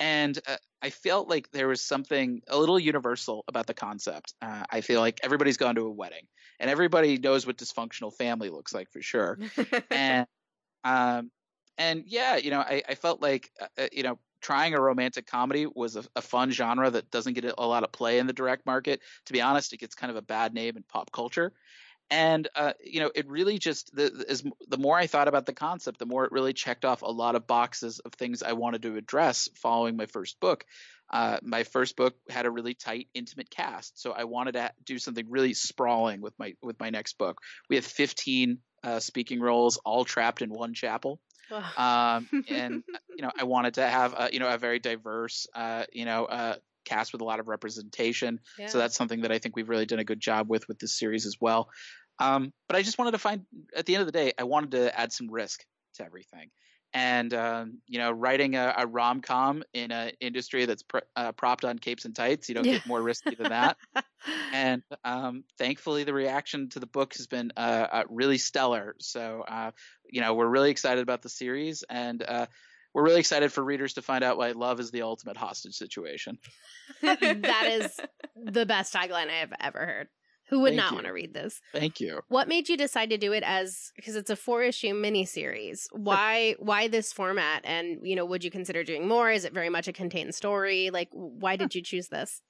and 0.00 0.36
uh, 0.48 0.56
I 0.82 0.90
felt 0.90 1.28
like 1.28 1.52
there 1.52 1.68
was 1.68 1.80
something 1.80 2.42
a 2.48 2.58
little 2.58 2.76
universal 2.76 3.44
about 3.46 3.68
the 3.68 3.72
concept. 3.72 4.34
Uh, 4.42 4.64
I 4.68 4.80
feel 4.80 5.00
like 5.00 5.20
everybody's 5.22 5.58
gone 5.58 5.76
to 5.76 5.82
a 5.82 5.90
wedding, 5.90 6.26
and 6.58 6.68
everybody 6.68 7.18
knows 7.18 7.46
what 7.46 7.56
dysfunctional 7.56 8.12
family 8.12 8.50
looks 8.50 8.74
like 8.74 8.90
for 8.90 9.00
sure, 9.00 9.38
and 9.92 10.26
um, 10.84 11.30
and 11.78 12.02
yeah, 12.04 12.34
you 12.38 12.50
know, 12.50 12.58
I, 12.58 12.82
I 12.88 12.96
felt 12.96 13.22
like 13.22 13.52
uh, 13.60 13.66
uh, 13.78 13.86
you 13.92 14.02
know 14.02 14.18
trying 14.40 14.74
a 14.74 14.80
romantic 14.80 15.24
comedy 15.24 15.68
was 15.72 15.94
a, 15.94 16.02
a, 16.16 16.20
fun 16.20 16.50
genre 16.50 16.90
that 16.90 17.10
doesn't 17.10 17.34
get 17.34 17.44
a 17.56 17.66
lot 17.66 17.84
of 17.84 17.92
play 17.92 18.18
in 18.18 18.26
the 18.26 18.32
direct 18.32 18.66
market. 18.66 19.00
To 19.26 19.32
be 19.32 19.40
honest, 19.40 19.72
it 19.72 19.78
gets 19.78 19.94
kind 19.94 20.10
of 20.10 20.16
a 20.16 20.22
bad 20.22 20.52
name 20.52 20.76
in 20.76 20.82
pop 20.82 21.12
culture 21.12 21.52
and 22.10 22.48
uh, 22.54 22.72
you 22.82 23.00
know 23.00 23.10
it 23.14 23.28
really 23.28 23.58
just 23.58 23.94
the, 23.94 24.24
as 24.28 24.44
the 24.68 24.78
more 24.78 24.96
i 24.96 25.06
thought 25.06 25.28
about 25.28 25.46
the 25.46 25.52
concept 25.52 25.98
the 25.98 26.06
more 26.06 26.24
it 26.24 26.32
really 26.32 26.52
checked 26.52 26.84
off 26.84 27.02
a 27.02 27.06
lot 27.06 27.34
of 27.34 27.46
boxes 27.46 27.98
of 28.00 28.12
things 28.12 28.42
i 28.42 28.52
wanted 28.52 28.82
to 28.82 28.96
address 28.96 29.48
following 29.54 29.96
my 29.96 30.06
first 30.06 30.38
book. 30.40 30.64
Uh, 31.08 31.38
my 31.40 31.62
first 31.62 31.94
book 31.94 32.16
had 32.28 32.46
a 32.46 32.50
really 32.50 32.74
tight 32.74 33.06
intimate 33.14 33.48
cast 33.48 34.00
so 34.00 34.10
i 34.12 34.24
wanted 34.24 34.52
to 34.52 34.70
do 34.84 34.98
something 34.98 35.26
really 35.28 35.54
sprawling 35.54 36.20
with 36.20 36.36
my 36.38 36.54
with 36.62 36.78
my 36.80 36.90
next 36.90 37.16
book. 37.16 37.40
We 37.70 37.76
have 37.76 37.84
15 37.84 38.58
uh, 38.82 39.00
speaking 39.00 39.40
roles 39.40 39.78
all 39.78 40.04
trapped 40.04 40.42
in 40.42 40.50
one 40.50 40.74
chapel. 40.74 41.20
Um, 41.76 42.28
and 42.48 42.82
you 43.16 43.22
know 43.22 43.30
i 43.38 43.44
wanted 43.44 43.74
to 43.74 43.86
have 43.86 44.14
a, 44.18 44.30
you 44.32 44.40
know 44.40 44.48
a 44.48 44.58
very 44.58 44.80
diverse 44.80 45.46
uh, 45.54 45.84
you 45.92 46.04
know 46.04 46.24
uh, 46.24 46.56
cast 46.86 47.12
with 47.12 47.20
a 47.20 47.24
lot 47.24 47.40
of 47.40 47.48
representation. 47.48 48.40
Yeah. 48.58 48.68
So 48.68 48.78
that's 48.78 48.96
something 48.96 49.20
that 49.22 49.32
I 49.32 49.38
think 49.38 49.56
we've 49.56 49.68
really 49.68 49.86
done 49.86 49.98
a 49.98 50.04
good 50.04 50.20
job 50.20 50.48
with 50.48 50.66
with 50.68 50.78
this 50.78 50.98
series 50.98 51.26
as 51.26 51.36
well. 51.40 51.68
Um, 52.18 52.52
but 52.66 52.76
I 52.76 52.82
just 52.82 52.98
wanted 52.98 53.10
to 53.10 53.18
find, 53.18 53.44
at 53.76 53.84
the 53.84 53.94
end 53.94 54.00
of 54.00 54.06
the 54.06 54.12
day, 54.12 54.32
I 54.38 54.44
wanted 54.44 54.70
to 54.72 54.98
add 54.98 55.12
some 55.12 55.30
risk 55.30 55.64
to 55.96 56.04
everything. 56.04 56.50
And 56.94 57.34
um, 57.34 57.78
you 57.88 57.98
know, 57.98 58.10
writing 58.10 58.54
a, 58.54 58.74
a 58.78 58.86
rom 58.86 59.20
com 59.20 59.62
in 59.74 59.92
an 59.92 60.12
industry 60.20 60.64
that's 60.64 60.82
pr- 60.82 60.98
uh, 61.14 61.32
propped 61.32 61.64
on 61.66 61.78
capes 61.78 62.06
and 62.06 62.16
tights, 62.16 62.48
you 62.48 62.54
don't 62.54 62.64
yeah. 62.64 62.74
get 62.74 62.86
more 62.86 63.02
risky 63.02 63.34
than 63.34 63.50
that. 63.50 63.76
and 64.52 64.82
um, 65.04 65.44
thankfully, 65.58 66.04
the 66.04 66.14
reaction 66.14 66.70
to 66.70 66.80
the 66.80 66.86
book 66.86 67.14
has 67.16 67.26
been 67.26 67.52
uh, 67.54 67.86
uh, 67.92 68.04
really 68.08 68.38
stellar. 68.38 68.96
So 68.98 69.44
uh, 69.46 69.72
you 70.08 70.22
know, 70.22 70.34
we're 70.34 70.48
really 70.48 70.70
excited 70.70 71.02
about 71.02 71.20
the 71.20 71.28
series, 71.28 71.84
and 71.90 72.22
uh, 72.22 72.46
we're 72.96 73.04
really 73.04 73.20
excited 73.20 73.52
for 73.52 73.62
readers 73.62 73.92
to 73.92 74.02
find 74.02 74.24
out 74.24 74.38
why 74.38 74.52
love 74.52 74.80
is 74.80 74.90
the 74.90 75.02
ultimate 75.02 75.36
hostage 75.36 75.74
situation. 75.74 76.38
that 77.02 77.66
is 77.70 78.00
the 78.42 78.64
best 78.64 78.94
tagline 78.94 79.28
I 79.28 79.40
have 79.40 79.52
ever 79.60 79.80
heard. 79.80 80.08
Who 80.48 80.60
would 80.60 80.70
Thank 80.70 80.76
not 80.78 80.90
you. 80.92 80.94
want 80.94 81.06
to 81.06 81.12
read 81.12 81.34
this? 81.34 81.60
Thank 81.74 82.00
you. 82.00 82.20
What 82.28 82.48
made 82.48 82.70
you 82.70 82.76
decide 82.78 83.10
to 83.10 83.18
do 83.18 83.34
it 83.34 83.42
as 83.44 83.92
because 83.96 84.16
it's 84.16 84.30
a 84.30 84.36
four 84.36 84.62
issue 84.62 84.94
miniseries? 84.94 85.88
Why 85.92 86.54
why 86.58 86.88
this 86.88 87.12
format? 87.12 87.62
And 87.64 87.98
you 88.02 88.16
know, 88.16 88.24
would 88.24 88.42
you 88.42 88.50
consider 88.50 88.82
doing 88.82 89.06
more? 89.06 89.30
Is 89.30 89.44
it 89.44 89.52
very 89.52 89.68
much 89.68 89.88
a 89.88 89.92
contained 89.92 90.34
story? 90.34 90.88
Like, 90.90 91.10
why 91.12 91.56
did 91.56 91.74
you 91.74 91.82
choose 91.82 92.08
this? 92.08 92.40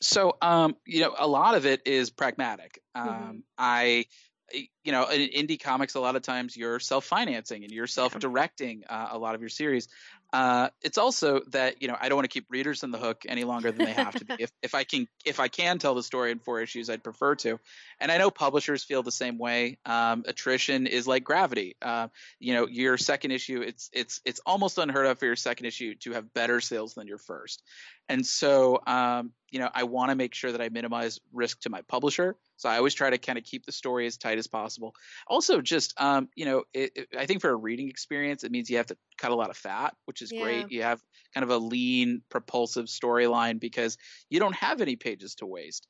So, 0.00 0.36
um, 0.42 0.74
you 0.84 1.02
know, 1.02 1.14
a 1.16 1.28
lot 1.28 1.54
of 1.54 1.64
it 1.64 1.82
is 1.86 2.10
pragmatic. 2.10 2.80
Um, 2.96 3.08
mm-hmm. 3.08 3.36
I 3.56 4.06
you 4.52 4.92
know, 4.92 5.08
in 5.08 5.46
indie 5.46 5.60
comics, 5.60 5.94
a 5.94 6.00
lot 6.00 6.16
of 6.16 6.22
times 6.22 6.56
you're 6.56 6.80
self 6.80 7.04
financing 7.04 7.64
and 7.64 7.72
you're 7.72 7.86
self 7.86 8.18
directing 8.18 8.84
uh, 8.88 9.08
a 9.12 9.18
lot 9.18 9.34
of 9.34 9.40
your 9.40 9.50
series. 9.50 9.88
Uh, 10.32 10.70
it's 10.80 10.96
also 10.96 11.42
that 11.48 11.82
you 11.82 11.88
know 11.88 11.96
I 12.00 12.08
don't 12.08 12.16
want 12.16 12.24
to 12.24 12.32
keep 12.32 12.46
readers 12.48 12.82
on 12.84 12.90
the 12.90 12.98
hook 12.98 13.24
any 13.28 13.44
longer 13.44 13.70
than 13.70 13.84
they 13.84 13.92
have 13.92 14.14
to 14.14 14.24
be. 14.24 14.34
if 14.38 14.50
if 14.62 14.74
I 14.74 14.84
can 14.84 15.06
if 15.26 15.40
I 15.40 15.48
can 15.48 15.78
tell 15.78 15.94
the 15.94 16.02
story 16.02 16.30
in 16.30 16.38
four 16.38 16.60
issues, 16.60 16.88
I'd 16.88 17.04
prefer 17.04 17.34
to. 17.36 17.60
And 18.00 18.10
I 18.10 18.16
know 18.16 18.30
publishers 18.30 18.82
feel 18.82 19.02
the 19.02 19.12
same 19.12 19.36
way. 19.36 19.78
Um, 19.84 20.24
attrition 20.26 20.86
is 20.86 21.06
like 21.06 21.22
gravity. 21.22 21.76
Uh, 21.82 22.08
you 22.40 22.54
know, 22.54 22.66
your 22.66 22.96
second 22.96 23.32
issue, 23.32 23.60
it's 23.60 23.90
it's 23.92 24.22
it's 24.24 24.40
almost 24.46 24.78
unheard 24.78 25.06
of 25.06 25.18
for 25.18 25.26
your 25.26 25.36
second 25.36 25.66
issue 25.66 25.94
to 25.96 26.12
have 26.12 26.32
better 26.32 26.60
sales 26.60 26.94
than 26.94 27.06
your 27.06 27.18
first. 27.18 27.62
And 28.08 28.26
so, 28.26 28.80
um, 28.86 29.32
you 29.50 29.58
know, 29.58 29.70
I 29.72 29.84
want 29.84 30.10
to 30.10 30.16
make 30.16 30.34
sure 30.34 30.52
that 30.52 30.60
I 30.60 30.68
minimize 30.68 31.20
risk 31.32 31.60
to 31.60 31.70
my 31.70 31.82
publisher. 31.82 32.36
So 32.56 32.68
I 32.68 32.76
always 32.76 32.94
try 32.94 33.10
to 33.10 33.18
kind 33.18 33.38
of 33.38 33.44
keep 33.44 33.64
the 33.64 33.72
story 33.72 34.06
as 34.06 34.16
tight 34.16 34.38
as 34.38 34.46
possible. 34.46 34.94
Also, 35.26 35.60
just 35.60 35.94
um, 36.00 36.28
you 36.34 36.44
know, 36.44 36.64
it, 36.72 36.92
it, 36.94 37.08
I 37.18 37.26
think 37.26 37.40
for 37.40 37.50
a 37.50 37.56
reading 37.56 37.88
experience, 37.88 38.44
it 38.44 38.52
means 38.52 38.70
you 38.70 38.78
have 38.78 38.86
to 38.86 38.96
cut 39.18 39.30
a 39.30 39.34
lot 39.34 39.50
of 39.50 39.56
fat, 39.56 39.94
which 40.06 40.22
is 40.22 40.32
yeah. 40.32 40.42
great. 40.42 40.72
You 40.72 40.82
have 40.82 41.00
kind 41.34 41.44
of 41.44 41.50
a 41.50 41.58
lean, 41.58 42.22
propulsive 42.28 42.86
storyline 42.86 43.60
because 43.60 43.98
you 44.30 44.40
don't 44.40 44.56
have 44.56 44.80
any 44.80 44.96
pages 44.96 45.36
to 45.36 45.46
waste. 45.46 45.86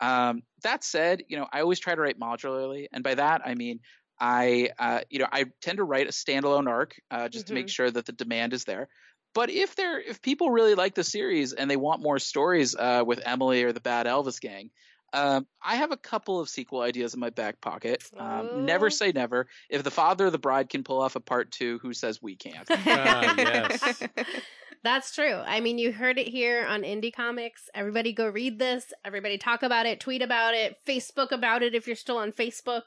Um, 0.00 0.42
that 0.62 0.82
said, 0.82 1.22
you 1.28 1.36
know, 1.36 1.46
I 1.52 1.60
always 1.60 1.78
try 1.78 1.94
to 1.94 2.00
write 2.00 2.18
modularly, 2.18 2.86
and 2.92 3.04
by 3.04 3.14
that 3.14 3.42
I 3.44 3.54
mean 3.54 3.80
I, 4.22 4.70
uh, 4.78 5.00
you 5.10 5.18
know, 5.18 5.26
I 5.32 5.46
tend 5.60 5.78
to 5.78 5.84
write 5.84 6.06
a 6.06 6.12
standalone 6.12 6.68
arc 6.68 6.94
uh, 7.10 7.28
just 7.28 7.46
mm-hmm. 7.46 7.48
to 7.48 7.54
make 7.54 7.66
mm-hmm. 7.66 7.70
sure 7.70 7.90
that 7.90 8.06
the 8.06 8.12
demand 8.12 8.52
is 8.52 8.64
there. 8.64 8.88
But 9.34 9.50
if 9.50 9.76
they're 9.76 10.00
if 10.00 10.20
people 10.22 10.50
really 10.50 10.74
like 10.74 10.94
the 10.94 11.04
series 11.04 11.52
and 11.52 11.70
they 11.70 11.76
want 11.76 12.02
more 12.02 12.18
stories 12.18 12.74
uh, 12.76 13.04
with 13.06 13.20
Emily 13.24 13.62
or 13.64 13.72
the 13.72 13.80
Bad 13.80 14.06
Elvis 14.06 14.40
Gang, 14.40 14.70
um, 15.12 15.46
I 15.62 15.76
have 15.76 15.92
a 15.92 15.96
couple 15.96 16.40
of 16.40 16.48
sequel 16.48 16.80
ideas 16.80 17.14
in 17.14 17.20
my 17.20 17.30
back 17.30 17.60
pocket. 17.60 18.02
Um, 18.16 18.64
never 18.64 18.90
say 18.90 19.12
never. 19.12 19.46
If 19.68 19.82
the 19.82 19.90
father 19.90 20.26
of 20.26 20.32
the 20.32 20.38
bride 20.38 20.70
can 20.70 20.84
pull 20.84 21.00
off 21.00 21.16
a 21.16 21.20
part 21.20 21.50
two, 21.50 21.78
who 21.82 21.92
says 21.92 22.20
we 22.22 22.36
can't? 22.36 22.68
Ah, 22.86 23.34
yes. 23.36 24.02
That's 24.84 25.14
true. 25.14 25.34
I 25.34 25.60
mean, 25.60 25.78
you 25.78 25.92
heard 25.92 26.18
it 26.18 26.26
here 26.26 26.66
on 26.66 26.82
Indie 26.82 27.14
Comics. 27.14 27.68
Everybody 27.72 28.12
go 28.12 28.26
read 28.26 28.58
this. 28.58 28.92
Everybody 29.04 29.38
talk 29.38 29.62
about 29.62 29.86
it, 29.86 30.00
tweet 30.00 30.22
about 30.22 30.54
it, 30.54 30.76
Facebook 30.86 31.30
about 31.30 31.62
it 31.62 31.74
if 31.74 31.86
you're 31.86 31.94
still 31.94 32.16
on 32.16 32.32
Facebook, 32.32 32.82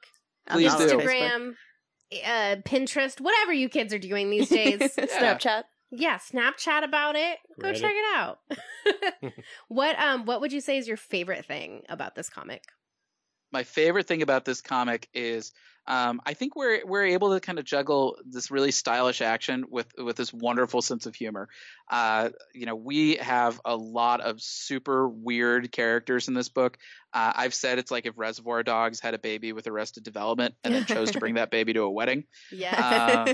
Please 0.49 0.73
I'm 0.73 0.79
do. 0.79 0.97
Facebook. 0.97 1.01
Instagram, 1.01 1.55
uh, 2.25 2.55
Pinterest, 2.63 3.21
whatever 3.21 3.53
you 3.53 3.69
kids 3.69 3.93
are 3.93 3.99
doing 3.99 4.29
these 4.29 4.49
days. 4.49 4.79
Snapchat. 4.97 5.63
Yeah, 5.91 6.17
Snapchat 6.17 6.83
about 6.83 7.15
it. 7.15 7.37
Go 7.59 7.69
Reddit. 7.69 7.81
check 7.81 7.93
it 7.95 8.15
out. 8.15 8.39
what 9.67 9.99
um 9.99 10.25
what 10.25 10.41
would 10.41 10.53
you 10.53 10.61
say 10.61 10.77
is 10.77 10.87
your 10.87 10.97
favorite 10.97 11.45
thing 11.45 11.83
about 11.89 12.15
this 12.15 12.29
comic? 12.29 12.63
my 13.55 13.63
favorite 13.63 14.05
thing 14.05 14.21
about 14.21 14.43
this 14.43 14.59
comic 14.59 15.07
is 15.13 15.53
um, 15.87 16.19
I 16.25 16.33
think 16.33 16.57
we're 16.57 16.85
we're 16.85 17.05
able 17.05 17.33
to 17.33 17.39
kind 17.39 17.57
of 17.57 17.63
juggle 17.63 18.17
this 18.25 18.51
really 18.51 18.71
stylish 18.71 19.21
action 19.21 19.63
with 19.69 19.87
with 19.97 20.17
this 20.17 20.33
wonderful 20.33 20.81
sense 20.81 21.05
of 21.05 21.15
humor. 21.15 21.47
Uh, 21.89 22.31
you 22.53 22.65
know, 22.65 22.75
we 22.75 23.15
have 23.15 23.61
a 23.63 23.77
lot 23.77 24.19
of 24.19 24.41
super 24.41 25.07
weird 25.07 25.71
characters 25.71 26.27
in 26.27 26.33
this 26.33 26.49
book. 26.49 26.77
Uh, 27.13 27.31
I've 27.33 27.53
said 27.53 27.79
it's 27.79 27.91
like 27.91 28.05
if 28.07 28.17
Reservoir 28.17 28.61
Dogs 28.63 28.99
had 28.99 29.13
a 29.13 29.19
baby 29.19 29.53
with 29.53 29.67
Arrested 29.67 30.03
Development 30.03 30.55
and 30.65 30.73
then 30.73 30.85
chose 30.85 31.11
to 31.11 31.19
bring 31.19 31.35
that 31.35 31.49
baby 31.49 31.71
to 31.73 31.83
a 31.83 31.89
wedding. 31.89 32.25
Yeah. 32.51 33.33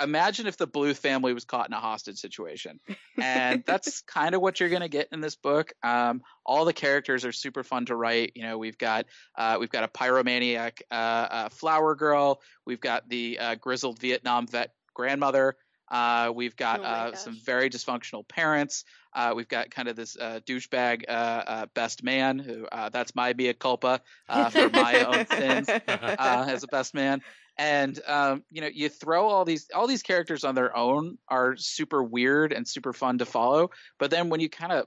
Imagine 0.00 0.46
if 0.46 0.56
the 0.56 0.66
Bluth 0.66 0.96
family 0.96 1.32
was 1.32 1.44
caught 1.44 1.68
in 1.68 1.72
a 1.72 1.80
hostage 1.80 2.18
situation, 2.18 2.80
and 3.16 3.62
that's 3.66 4.00
kind 4.02 4.34
of 4.34 4.40
what 4.40 4.58
you're 4.58 4.68
going 4.68 4.82
to 4.82 4.88
get 4.88 5.08
in 5.12 5.20
this 5.20 5.36
book. 5.36 5.72
Um, 5.82 6.22
all 6.44 6.64
the 6.64 6.72
characters 6.72 7.24
are 7.24 7.32
super 7.32 7.62
fun 7.62 7.86
to 7.86 7.96
write. 7.96 8.32
You 8.34 8.42
know, 8.42 8.58
we've 8.58 8.78
got 8.78 9.06
uh, 9.36 9.56
we've 9.60 9.70
got 9.70 9.84
a 9.84 9.88
pyromaniac 9.88 10.82
uh, 10.90 10.94
uh, 10.94 11.48
flower 11.50 11.94
girl. 11.94 12.40
We've 12.66 12.80
got 12.80 13.08
the 13.08 13.38
uh, 13.38 13.54
grizzled 13.56 14.00
Vietnam 14.00 14.46
vet 14.46 14.72
grandmother. 14.94 15.56
Uh, 15.90 16.32
we've 16.34 16.56
got 16.56 16.80
Oh 16.80 16.84
uh, 16.84 17.14
some 17.14 17.38
very 17.44 17.70
dysfunctional 17.70 18.26
parents. 18.26 18.84
Uh, 19.12 19.32
we've 19.36 19.48
got 19.48 19.70
kind 19.70 19.86
of 19.88 19.96
this 19.96 20.16
uh, 20.16 20.40
douchebag 20.46 21.04
uh, 21.08 21.12
uh, 21.12 21.66
best 21.74 22.02
man 22.02 22.38
who 22.38 22.66
uh, 22.66 22.88
that's 22.88 23.14
my 23.14 23.32
mea 23.32 23.52
culpa 23.52 24.00
uh, 24.28 24.50
for 24.50 24.68
my 24.70 25.04
own 25.04 25.26
sins 25.26 25.68
uh, 25.88 26.46
as 26.48 26.64
a 26.64 26.66
best 26.68 26.94
man. 26.94 27.22
And 27.56 27.98
um, 28.06 28.42
you 28.50 28.60
know, 28.60 28.70
you 28.72 28.88
throw 28.88 29.28
all 29.28 29.44
these 29.44 29.68
all 29.74 29.86
these 29.86 30.02
characters 30.02 30.44
on 30.44 30.54
their 30.54 30.76
own 30.76 31.18
are 31.28 31.56
super 31.56 32.02
weird 32.02 32.52
and 32.52 32.66
super 32.66 32.92
fun 32.92 33.18
to 33.18 33.24
follow. 33.24 33.70
But 33.98 34.10
then 34.10 34.28
when 34.28 34.40
you 34.40 34.48
kind 34.48 34.72
of 34.72 34.86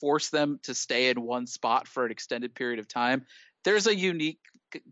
force 0.00 0.30
them 0.30 0.60
to 0.62 0.74
stay 0.74 1.10
in 1.10 1.20
one 1.20 1.46
spot 1.46 1.86
for 1.88 2.04
an 2.04 2.12
extended 2.12 2.54
period 2.54 2.78
of 2.78 2.88
time, 2.88 3.26
there's 3.64 3.86
a 3.86 3.94
unique 3.94 4.38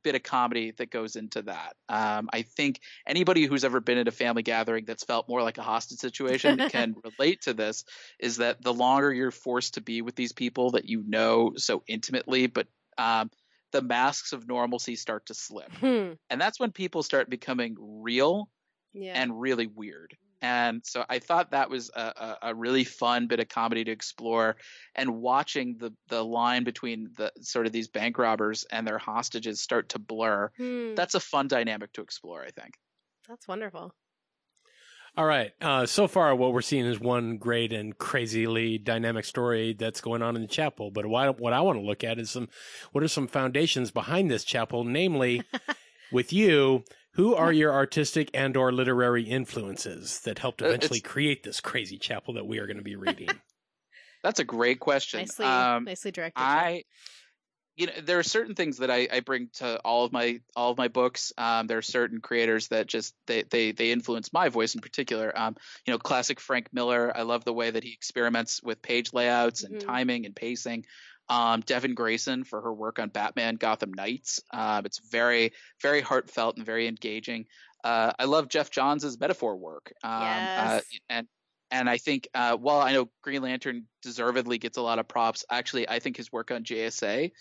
bit 0.03 0.15
of 0.15 0.23
comedy 0.23 0.73
that 0.79 0.91
goes 0.91 1.17
into 1.17 1.43
that. 1.43 1.75
Um, 1.89 2.29
I 2.33 2.43
think 2.43 2.81
anybody 3.07 3.45
who's 3.45 3.65
ever 3.65 3.81
been 3.81 3.99
at 3.99 4.09
a 4.09 4.13
family 4.13 4.43
gathering 4.43 4.85
that's 4.85 5.05
felt 5.05 5.29
more 5.29 5.43
like 5.43 5.59
a 5.59 5.63
hostage 5.63 5.99
situation 5.99 6.59
can 6.71 6.97
relate 7.05 7.43
to 7.43 7.55
this. 7.55 7.85
Is 8.19 8.39
that 8.39 8.63
the 8.63 8.75
longer 8.75 9.13
you're 9.13 9.31
forced 9.31 9.75
to 9.75 9.81
be 9.81 10.03
with 10.03 10.15
these 10.15 10.33
people 10.33 10.73
that 10.73 10.87
you 10.87 11.05
know 11.07 11.53
so 11.57 11.83
intimately, 11.87 12.47
but 12.47 12.67
um, 12.99 13.31
the 13.73 13.83
masks 13.83 14.33
of 14.33 14.49
normalcy 14.49 14.97
start 14.97 15.27
to 15.27 15.35
slip 15.35 15.79
Hmm. 15.81 16.15
and 16.31 16.41
that's 16.41 16.61
when 16.61 16.73
people 16.73 17.03
start 17.03 17.31
becoming 17.31 17.77
real 17.81 18.51
Yeah. 18.93 19.23
and 19.23 19.41
really 19.41 19.67
weird 19.67 20.17
and 20.43 20.83
so 20.85 21.05
i 21.09 21.19
thought 21.19 21.51
that 21.53 21.71
was 21.71 21.91
a, 21.95 22.01
a, 22.43 22.51
a 22.51 22.55
really 22.55 22.85
fun 22.85 23.27
bit 23.27 23.41
of 23.41 23.49
comedy 23.49 23.85
to 23.85 23.91
explore 23.91 24.57
and 24.95 25.17
watching 25.17 25.79
the 25.79 25.93
the 26.09 26.25
line 26.25 26.65
between 26.65 27.13
the 27.17 27.33
sort 27.41 27.67
of 27.67 27.73
these 27.73 27.89
bank 27.89 28.19
robbers 28.19 28.65
and 28.71 28.87
their 28.87 28.99
hostages 28.99 29.61
start 29.61 29.89
to 29.91 29.99
blur 29.99 30.51
Hmm. 30.57 30.95
that's 30.95 31.15
a 31.15 31.21
fun 31.21 31.49
dynamic 31.49 31.93
to 31.93 32.03
explore 32.03 32.43
i 32.43 32.51
think 32.51 32.75
That's 33.29 33.47
wonderful. 33.47 33.95
All 35.17 35.25
right. 35.25 35.53
Uh, 35.63 35.87
so 35.87 36.09
far, 36.09 36.35
what 36.35 36.53
we're 36.53 36.61
seeing 36.61 36.85
is 36.85 37.01
one 37.01 37.39
great 37.39 37.73
and 37.73 37.97
crazily 37.97 38.77
dynamic 38.77 39.25
story 39.25 39.73
that's 39.73 40.03
going 40.03 40.21
on 40.23 40.37
in 40.37 40.43
the 40.43 40.49
chapel. 40.49 40.91
But 40.91 41.07
what, 41.07 41.41
what 41.41 41.55
I 41.55 41.63
want 41.63 41.79
to 41.79 41.85
look 41.85 42.05
at 42.05 42.19
is 42.19 42.31
some, 42.31 42.49
what 42.93 43.03
are 43.03 43.09
some 43.09 43.27
foundations 43.27 43.91
behind 43.91 44.31
this 44.31 44.45
chapel? 44.45 44.85
Namely, 44.85 45.43
with 46.13 46.35
you, 46.35 46.85
who 47.13 47.35
are 47.35 47.51
your 47.51 47.73
artistic 47.73 48.29
and/or 48.35 48.73
literary 48.73 49.23
influences 49.23 50.21
that 50.21 50.39
helped 50.39 50.61
Uh, 50.61 50.67
eventually 50.67 50.99
it's- 50.99 51.11
create 51.11 51.43
this 51.45 51.61
crazy 51.61 51.97
chapel 51.97 52.35
that 52.35 52.47
we 52.47 52.59
are 52.59 52.67
going 52.67 52.77
to 52.77 52.83
be 52.83 52.97
reading? 52.97 53.29
that's 54.23 54.39
a 54.39 54.45
great 54.45 54.81
question 54.81 55.21
Nicely, 55.21 55.47
um, 55.47 55.85
nicely 55.85 56.11
directed. 56.11 56.43
I, 56.43 56.83
you 57.77 57.87
know, 57.87 57.93
there 58.03 58.19
are 58.19 58.23
certain 58.23 58.55
things 58.55 58.79
that 58.79 58.91
I, 58.91 59.07
I 59.13 59.21
bring 59.21 59.51
to 59.55 59.79
all 59.81 60.05
of 60.05 60.13
my 60.13 60.41
all 60.55 60.71
of 60.71 60.79
my 60.79 60.89
books. 60.89 61.33
Um, 61.37 61.67
there 61.67 61.79
are 61.79 61.83
certain 61.83 62.21
creators 62.21 62.69
that 62.69 62.87
just 62.87 63.15
they 63.27 63.43
they 63.43 63.73
they 63.73 63.93
influence 63.93 64.33
my 64.33 64.49
voice 64.49 64.75
in 64.75 64.81
particular. 64.81 65.33
Um, 65.37 65.57
you 65.87 65.93
know, 65.93 65.99
classic 65.99 66.41
Frank 66.41 66.73
Miller. 66.73 67.15
I 67.15 67.23
love 67.23 67.45
the 67.45 67.53
way 67.53 67.71
that 67.71 67.85
he 67.85 67.93
experiments 67.93 68.63
with 68.63 68.81
page 68.83 69.13
layouts 69.13 69.63
and 69.63 69.75
Mhm. 69.77 69.81
timing 69.81 70.25
and 70.27 70.35
pacing. 70.35 70.87
Um, 71.29 71.61
Devin 71.61 71.95
Grayson 71.95 72.45
for 72.45 72.63
her 72.63 72.73
work 72.73 72.99
on 72.99 73.09
Batman 73.11 73.57
Gotham 73.57 73.93
Knights. 73.93 74.41
Um, 74.53 74.87
it's 74.87 75.01
very 75.11 75.53
very 75.83 76.01
heartfelt 76.01 76.57
and 76.57 76.65
very 76.65 76.87
engaging. 76.89 77.47
Uh, 77.85 78.13
I 78.19 78.25
love 78.25 78.49
Geoff 78.49 78.71
Johns' 78.71 79.19
metaphor 79.19 79.57
work. 79.57 79.93
Um, 80.03 80.51
uh, 80.57 80.81
Yes. 80.81 80.85
and 81.11 81.29
and 81.71 81.91
I 81.91 81.99
think 81.99 82.29
uh, 82.33 82.57
while 82.57 82.81
I 82.81 82.93
know 82.93 83.11
Green 83.23 83.43
Lantern 83.43 83.89
deservedly 84.03 84.59
gets 84.59 84.77
a 84.77 84.83
lot 84.83 84.99
of 85.01 85.09
props, 85.09 85.45
actually 85.51 85.89
I 85.89 85.99
think 85.99 86.17
his 86.17 86.31
work 86.31 86.51
on 86.53 86.63
JSA 86.65 87.33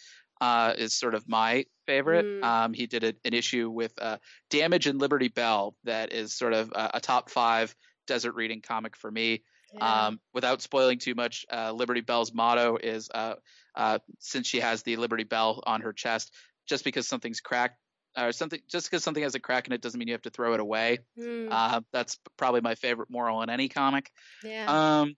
uh, 0.41 0.73
is 0.77 0.93
sort 0.93 1.15
of 1.15 1.27
my 1.27 1.65
favorite. 1.85 2.25
Mm. 2.25 2.43
Um, 2.43 2.73
he 2.73 2.87
did 2.87 3.03
a, 3.03 3.13
an 3.23 3.33
issue 3.33 3.69
with 3.69 3.93
uh, 4.01 4.17
Damage 4.49 4.87
and 4.87 4.99
Liberty 4.99 5.29
Bell 5.29 5.75
that 5.83 6.13
is 6.13 6.33
sort 6.33 6.53
of 6.53 6.71
a, 6.71 6.91
a 6.95 6.99
top 6.99 7.29
five 7.29 7.75
desert 8.07 8.33
reading 8.35 8.61
comic 8.61 8.95
for 8.95 9.09
me. 9.09 9.43
Yeah. 9.73 10.07
Um, 10.07 10.19
without 10.33 10.61
spoiling 10.61 10.99
too 10.99 11.15
much, 11.15 11.45
uh, 11.51 11.71
Liberty 11.71 12.01
Bell's 12.01 12.33
motto 12.33 12.77
is 12.81 13.09
uh, 13.13 13.35
uh, 13.75 13.99
since 14.19 14.47
she 14.47 14.59
has 14.59 14.83
the 14.83 14.97
Liberty 14.97 15.23
Bell 15.23 15.61
on 15.65 15.81
her 15.81 15.93
chest, 15.93 16.31
just 16.67 16.83
because 16.83 17.07
something's 17.07 17.41
cracked. 17.41 17.77
Or 18.17 18.31
something, 18.31 18.61
just 18.69 18.89
because 18.89 19.03
something 19.03 19.23
has 19.23 19.35
a 19.35 19.41
crack 19.41 19.67
in 19.67 19.73
it 19.73 19.81
doesn't 19.81 19.99
mean 19.99 20.07
you 20.07 20.13
have 20.13 20.21
to 20.21 20.29
throw 20.29 20.53
it 20.53 20.61
away. 20.61 20.99
Hmm. 21.19 21.49
Uh, 21.51 21.81
that's 21.91 22.17
probably 22.37 22.61
my 22.61 22.75
favorite 22.75 23.09
moral 23.09 23.41
in 23.41 23.49
any 23.49 23.67
comic. 23.67 24.09
yeah. 24.41 25.01
Um, 25.01 25.17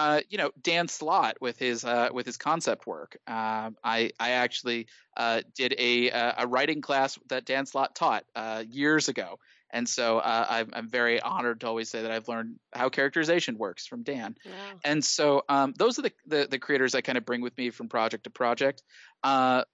uh, 0.00 0.20
you 0.30 0.38
know, 0.38 0.50
Dan 0.62 0.88
Slott 0.88 1.36
with 1.42 1.58
his 1.58 1.84
uh, 1.84 2.08
with 2.10 2.24
his 2.24 2.38
concept 2.38 2.86
work. 2.86 3.18
Um, 3.26 3.76
I 3.84 4.12
I 4.18 4.30
actually 4.30 4.86
uh, 5.14 5.42
did 5.54 5.74
a 5.76 6.10
uh, 6.10 6.32
a 6.38 6.46
writing 6.46 6.80
class 6.80 7.18
that 7.28 7.44
Dan 7.44 7.66
Slott 7.66 7.94
taught 7.94 8.24
uh, 8.34 8.64
years 8.66 9.08
ago, 9.08 9.38
and 9.68 9.86
so 9.86 10.16
uh, 10.16 10.46
I'm 10.48 10.70
I'm 10.72 10.88
very 10.88 11.20
honored 11.20 11.60
to 11.60 11.66
always 11.66 11.90
say 11.90 12.00
that 12.00 12.10
I've 12.10 12.28
learned 12.28 12.58
how 12.72 12.88
characterization 12.88 13.58
works 13.58 13.86
from 13.86 14.02
Dan. 14.02 14.36
wow. 14.46 14.52
And 14.84 15.04
so 15.04 15.42
um, 15.50 15.74
those 15.76 15.98
are 15.98 16.02
the, 16.02 16.12
the 16.26 16.48
the 16.50 16.58
creators 16.58 16.94
I 16.94 17.02
kind 17.02 17.18
of 17.18 17.26
bring 17.26 17.42
with 17.42 17.56
me 17.58 17.68
from 17.68 17.90
project 17.90 18.24
to 18.24 18.30
project. 18.30 18.82
Uh, 19.22 19.64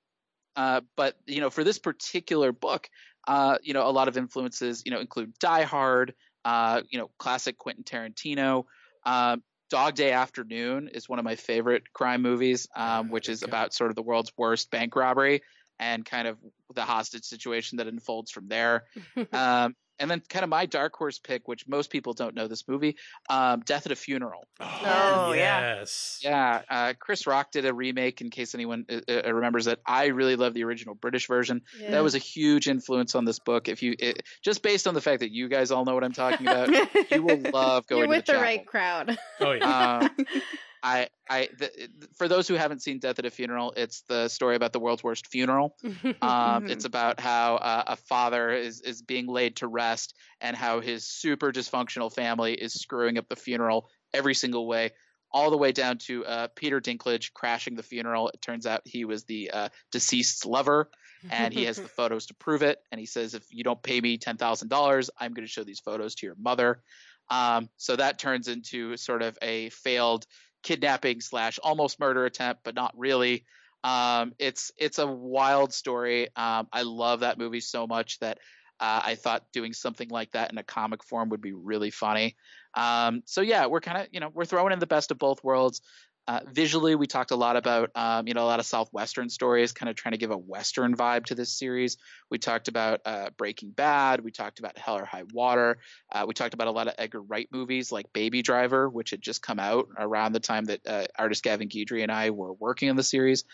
uh, 0.57 0.81
but 0.97 1.15
you 1.27 1.41
know, 1.41 1.51
for 1.51 1.63
this 1.63 1.79
particular 1.79 2.51
book, 2.51 2.91
uh, 3.29 3.59
you 3.63 3.75
know, 3.75 3.87
a 3.89 3.93
lot 3.93 4.09
of 4.09 4.17
influences, 4.17 4.83
you 4.85 4.91
know, 4.91 4.99
include 4.99 5.39
Die 5.39 5.63
Hard, 5.63 6.15
uh, 6.45 6.83
you 6.91 6.99
know, 6.99 7.13
classic 7.17 7.59
Quentin 7.59 7.85
Tarantino. 7.85 8.65
Um, 9.05 9.45
Dog 9.69 9.95
Day 9.95 10.13
Afternoon 10.13 10.89
is 10.93 11.09
one 11.09 11.19
of 11.19 11.25
my 11.25 11.35
favorite 11.35 11.93
crime 11.93 12.23
movies, 12.23 12.69
um, 12.75 13.11
which 13.11 13.29
is 13.29 13.43
about 13.43 13.75
sort 13.75 13.91
of 13.91 13.97
the 13.97 14.03
world's 14.03 14.33
worst 14.37 14.71
bank 14.71 14.95
robbery 14.95 15.43
and 15.79 16.05
kind 16.05 16.29
of 16.29 16.39
the 16.75 16.83
hostage 16.83 17.25
situation 17.25 17.79
that 17.79 17.87
unfolds 17.87 18.31
from 18.31 18.49
there. 18.49 18.85
um, 19.33 19.75
and 19.99 20.11
then 20.11 20.23
kind 20.29 20.43
of 20.43 20.49
my 20.49 20.67
dark 20.67 20.95
horse 20.95 21.19
pick, 21.19 21.49
which 21.49 21.67
most 21.67 21.91
people 21.91 22.13
don't 22.13 22.35
know 22.35 22.49
this 22.49 22.67
movie, 22.69 22.97
um, 23.29 23.61
Death 23.61 23.87
at 23.87 23.93
a 23.93 23.97
Funeral. 23.97 24.47
Oh, 24.61 25.33
yeah. 25.33 25.79
yes. 25.79 26.21
Yeah, 26.23 26.63
uh, 26.69 26.93
Chris 26.99 27.27
Rock 27.27 27.51
did 27.53 27.65
a 27.65 27.75
remake. 27.75 28.21
In 28.21 28.31
case 28.31 28.55
anyone 28.55 28.87
uh, 28.91 29.01
uh, 29.09 29.33
remembers 29.33 29.67
that, 29.67 29.81
I 29.87 30.07
really 30.07 30.37
love 30.37 30.55
the 30.55 30.65
original 30.65 30.95
British 30.95 31.27
version. 31.29 31.63
Yeah. 31.81 31.93
That 31.93 32.03
was 32.03 32.15
a 32.15 32.19
huge 32.19 32.69
influence 32.69 33.15
on 33.15 33.25
this 33.25 33.39
book. 33.39 33.69
If 33.69 33.83
you 33.83 33.95
it, 33.99 34.23
just 34.43 34.63
based 34.63 34.87
on 34.87 34.95
the 34.95 35.01
fact 35.01 35.21
that 35.21 35.33
you 35.33 35.49
guys 35.49 35.71
all 35.71 35.85
know 35.85 35.95
what 35.95 36.05
I'm 36.05 36.13
talking 36.13 36.47
about, 36.47 36.69
you 37.11 37.23
will 37.23 37.41
love 37.53 37.87
going 37.87 38.01
You're 38.01 38.07
to 38.07 38.11
with 38.11 38.27
the, 38.27 38.33
the, 38.33 38.39
chapel. 38.39 38.43
right 38.43 38.67
crowd. 38.67 39.19
Oh, 39.41 39.53
yeah. 39.53 39.99
Um, 39.99 40.27
I, 40.87 41.09
I, 41.29 41.49
the, 41.59 41.89
for 42.17 42.29
those 42.29 42.47
who 42.47 42.55
haven't 42.55 42.81
seen 42.81 43.01
Death 43.01 43.19
at 43.19 43.27
a 43.27 43.31
Funeral, 43.31 43.73
it's 43.77 44.03
the 44.03 44.29
story 44.29 44.55
about 44.55 44.73
the 44.73 44.79
world's 44.79 45.03
worst 45.03 45.27
funeral. 45.27 45.77
Um, 46.23 46.65
Mhm. 46.65 46.71
It's 46.71 46.85
about 46.85 47.19
how 47.19 47.57
uh, 47.57 47.85
a 47.89 47.97
father 47.97 48.53
is 48.53 48.81
is 48.83 49.03
being 49.03 49.27
laid 49.27 49.57
to 49.57 49.67
rest, 49.67 50.15
and 50.41 50.57
how 50.57 50.81
his 50.81 51.05
super 51.05 51.51
dysfunctional 51.51 52.13
family 52.15 52.55
is 52.55 52.73
screwing 52.73 53.19
up 53.19 53.29
the 53.29 53.37
funeral 53.37 53.91
every 54.15 54.35
single 54.35 54.67
way, 54.69 54.93
all 55.33 55.51
the 55.51 55.59
way 55.59 55.73
down 55.73 55.99
to 56.07 56.25
uh, 56.25 56.49
Peter 56.55 56.81
Dinklage 56.81 57.33
crashing 57.35 57.75
the 57.75 57.83
funeral. 57.83 58.29
It 58.29 58.41
turns 58.41 58.65
out 58.67 58.83
he 58.85 59.05
was 59.05 59.25
the 59.25 59.51
uh, 59.51 59.69
deceased's 59.91 60.47
lover, 60.47 60.89
and 61.31 61.53
he 61.53 61.65
has 61.65 61.77
the 61.77 61.89
photos 61.99 62.27
to 62.27 62.35
prove 62.35 62.63
it. 62.63 62.79
And 62.93 63.01
he 63.01 63.07
says, 63.07 63.35
"If 63.35 63.45
you 63.51 63.65
don't 63.65 63.83
pay 63.83 64.01
me 64.01 64.19
ten 64.19 64.37
thousand 64.37 64.69
dollars, 64.69 65.11
I'm 65.19 65.35
going 65.35 65.47
to 65.47 65.53
show 65.53 65.65
these 65.65 65.81
photos 65.81 66.15
to 66.17 66.27
your 66.27 66.37
mother." 66.39 66.81
Um, 67.29 67.69
so 67.77 67.97
that 67.97 68.19
turns 68.21 68.47
into 68.47 68.97
sort 68.97 69.23
of 69.23 69.37
a 69.43 69.71
failed 69.71 70.27
kidnapping 70.67 71.21
slash 71.21 71.61
almost 71.63 72.01
murder 72.01 72.27
attempt, 72.27 72.63
but 72.65 72.75
not 72.75 72.93
really. 72.99 73.45
Um, 73.85 74.33
it's 74.41 74.73
it's 74.77 74.99
a 74.99 75.07
wild 75.07 75.73
story. 75.73 76.27
Um, 76.35 76.67
I 76.73 76.83
love 76.83 77.21
that 77.21 77.39
movie 77.39 77.61
so 77.61 77.87
much 77.87 78.19
that 78.19 78.39
uh, 78.81 79.01
I 79.05 79.15
thought 79.15 79.45
doing 79.53 79.73
something 79.73 80.09
like 80.09 80.33
that 80.33 80.51
in 80.51 80.59
a 80.59 80.65
comic 80.65 81.05
form 81.05 81.29
would 81.29 81.41
be 81.41 81.53
really 81.53 81.93
funny. 81.93 82.35
Um, 82.75 83.23
so 83.27 83.43
yeah, 83.43 83.67
we're 83.67 83.81
kind 83.81 83.99
of 83.99 84.09
you 84.11 84.19
know 84.19 84.31
we're 84.35 84.45
throwing 84.45 84.73
in 84.73 84.81
the 84.81 84.89
best 84.89 85.13
of 85.13 85.19
both 85.19 85.45
worlds. 85.45 85.83
Uh, 86.29 86.41
visually, 86.51 86.97
we 86.97 87.07
talked 87.07 87.31
a 87.31 87.37
lot 87.37 87.57
about, 87.57 87.91
um, 87.95 88.27
you 88.27 88.35
know, 88.35 88.43
a 88.43 88.47
lot 88.47 88.59
of 88.59 88.67
southwestern 88.67 89.29
stories, 89.29 89.73
kind 89.73 89.89
of 89.89 89.95
trying 89.95 90.13
to 90.13 90.19
give 90.19 90.33
a 90.33 90.37
western 90.37 90.97
vibe 90.97 91.27
to 91.27 91.37
this 91.37 91.57
series. 91.57 91.99
We 92.31 92.39
talked 92.39 92.67
about 92.67 93.01
uh, 93.05 93.31
Breaking 93.37 93.71
Bad. 93.71 94.23
We 94.25 94.33
talked 94.33 94.59
about 94.59 94.77
Hell 94.77 94.99
or 94.99 95.05
High 95.05 95.23
Water. 95.33 95.79
Uh, 96.13 96.25
we 96.27 96.35
talked 96.35 96.55
about 96.55 96.67
a 96.67 96.73
lot 96.73 96.89
of 96.89 96.95
Edgar 96.99 97.23
Wright 97.23 97.49
movies 97.53 97.93
like 97.93 98.13
Baby 98.13 98.43
Driver, 98.43 98.89
which 98.89 99.11
had 99.11 99.23
just 99.23 99.41
come 99.41 99.61
out 99.61 99.89
around 99.97 100.33
the 100.33 100.41
time 100.41 100.65
that 100.65 100.81
uh, 100.87 101.07
artist 101.17 101.45
Gavin 101.45 101.69
Guidry 101.69 102.03
and 102.03 102.11
I 102.11 102.31
were 102.31 102.53
working 102.53 102.91
on 102.91 102.97
the 102.97 103.05
series. 103.05 103.45